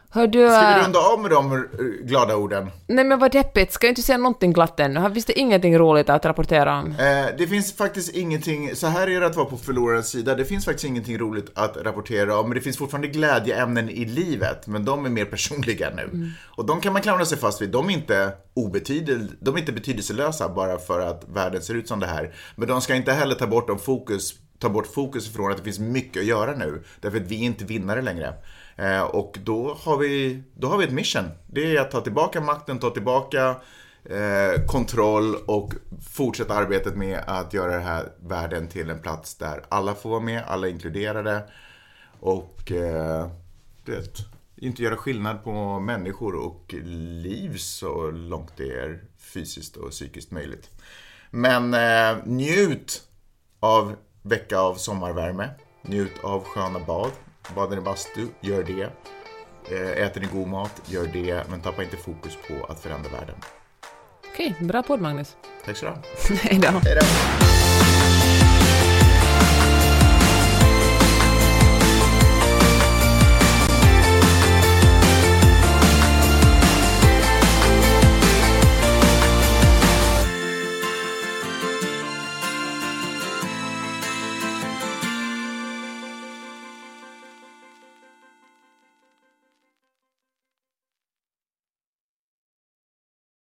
Hör 0.10 0.28
du... 0.28 0.48
Ska 0.48 0.72
äh, 0.72 0.78
vi 0.78 0.84
runda 0.84 1.00
av 1.00 1.20
med 1.20 1.32
de 1.32 1.68
glada 2.02 2.36
orden? 2.36 2.72
Nej 2.88 3.06
men 3.06 3.20
vad 3.20 3.32
deppigt, 3.32 3.72
ska 3.72 3.88
jag 3.88 3.92
inte 3.92 4.02
säga 4.02 4.18
någonting 4.18 4.54
glatt 4.54 4.80
ännu? 4.80 5.14
Finns 5.14 5.26
det 5.26 5.40
ingenting 5.40 5.78
roligt 5.78 6.10
att 6.10 6.26
rapportera 6.26 6.80
om? 6.80 6.92
Eh, 6.92 7.38
det 7.38 7.48
finns 7.48 7.74
faktiskt 7.74 8.16
ingenting, 8.16 8.76
så 8.76 8.88
här 8.88 9.10
är 9.10 9.20
det 9.20 9.28
att 9.28 9.36
vara 9.36 9.46
på 9.46 9.58
förlorarens 9.58 10.10
sida, 10.10 10.36
det 10.36 10.46
finns 10.46 10.66
faktiskt 10.66 10.86
ingenting 10.86 11.18
roligt 11.18 11.52
att 11.56 11.78
rapportera 11.78 12.40
om, 12.40 12.50
men 12.50 12.56
det 12.56 12.62
finns 12.62 12.78
fortfarande 12.78 13.08
glädjeämnen 13.08 13.90
i 13.90 14.06
livet, 14.06 14.68
men 14.68 14.86
de 14.86 15.06
är 15.06 15.10
mer 15.10 15.26
personliga 15.26 15.90
nu. 15.96 16.32
Och 16.46 16.66
de 16.66 16.82
kan 16.82 16.94
man 16.94 17.02
klamra 17.02 17.26
sig 17.26 17.38
fast 17.38 17.62
vid, 17.62 17.70
de 17.70 17.90
är 17.90 17.94
inte 17.94 18.32
obetydel, 18.54 19.32
de 19.40 19.56
är 19.56 19.60
inte 19.60 19.72
betydelselösa 19.72 20.50
bara 20.50 20.78
för 20.78 21.00
att 21.00 21.24
världen 21.34 21.62
ser 21.62 21.74
ut 21.74 21.88
som 21.88 22.00
det 22.00 22.08
här. 22.08 22.34
Men 22.56 22.68
de 22.68 22.82
ska 22.82 22.96
inte 22.96 23.12
heller 23.12 23.36
ta 23.36 23.48
bort, 23.48 23.82
fokus, 23.82 24.34
ta 24.60 24.70
bort 24.70 24.88
fokus 24.88 25.34
från 25.34 25.52
att 25.52 25.58
det 25.58 25.64
finns 25.64 25.80
mycket 25.80 26.20
att 26.20 26.26
göra 26.26 26.56
nu, 26.56 26.84
därför 27.02 27.18
att 27.18 27.32
vi 27.32 27.36
är 27.36 27.46
inte 27.46 27.66
vinnare 27.66 28.02
längre. 28.02 28.34
Eh, 28.76 29.02
och 29.02 29.38
då 29.44 29.78
har, 29.84 29.98
vi, 29.98 30.44
då 30.54 30.68
har 30.68 30.78
vi 30.78 30.86
ett 30.86 30.92
mission, 30.92 31.30
det 31.48 31.78
är 31.78 31.82
att 31.82 31.92
ta 31.92 32.02
tillbaka 32.02 32.42
makten, 32.42 32.80
ta 32.80 32.90
tillbaka 32.90 33.56
eh, 34.06 34.66
kontroll 34.68 35.36
och 35.46 35.74
fortsätta 36.10 36.54
arbetet 36.54 36.96
med 36.96 37.24
att 37.28 37.54
göra 37.54 37.72
den 37.72 37.84
här 37.84 38.12
världen 38.20 38.68
till 38.68 38.90
en 38.90 39.00
plats 39.00 39.36
där 39.36 39.64
alla 39.70 39.96
får 39.96 40.10
vara 40.10 40.20
med, 40.20 40.44
alla 40.48 40.68
är 40.68 40.72
inkluderade 40.72 41.44
och 42.20 42.72
eh, 42.72 43.28
du 43.86 43.92
vet, 43.92 44.18
inte 44.56 44.84
göra 44.84 44.98
skillnad 44.98 45.44
på 45.44 45.80
människor 45.80 46.36
och 46.36 46.76
liv 47.24 47.58
så 47.58 48.12
långt 48.12 48.54
det 48.58 48.72
är 48.72 49.04
fysiskt 49.18 49.78
och 49.78 49.92
psykiskt 49.92 50.32
möjligt. 50.32 50.70
Men 51.32 51.74
eh, 51.74 52.26
njut 52.26 53.04
av 53.60 53.96
vecka 54.22 54.60
av 54.60 54.76
sommarvärme, 54.76 55.50
njut 55.82 56.24
av 56.24 56.44
sköna 56.44 56.80
bad, 56.80 57.12
badar 57.56 57.78
i 57.78 57.82
bastu, 57.82 58.28
gör 58.42 58.64
det. 58.64 58.90
Eh, 59.76 60.04
Äter 60.06 60.22
ni 60.22 60.28
god 60.28 60.48
mat, 60.48 60.82
gör 60.86 61.08
det, 61.08 61.50
men 61.50 61.62
tappa 61.62 61.84
inte 61.84 61.98
fokus 61.98 62.38
på 62.48 62.66
att 62.66 62.80
förändra 62.80 63.10
världen. 63.12 63.36
Okej, 64.34 64.56
bra 64.60 64.84
podd 64.84 65.02
Magnus. 65.02 65.36
Tack 65.66 65.78
så 65.78 65.86
du 65.86 65.92
ha. 65.92 65.98
Hej 66.42 66.60
då. 66.60 66.68
Hej 66.68 66.98
då! 67.02 67.65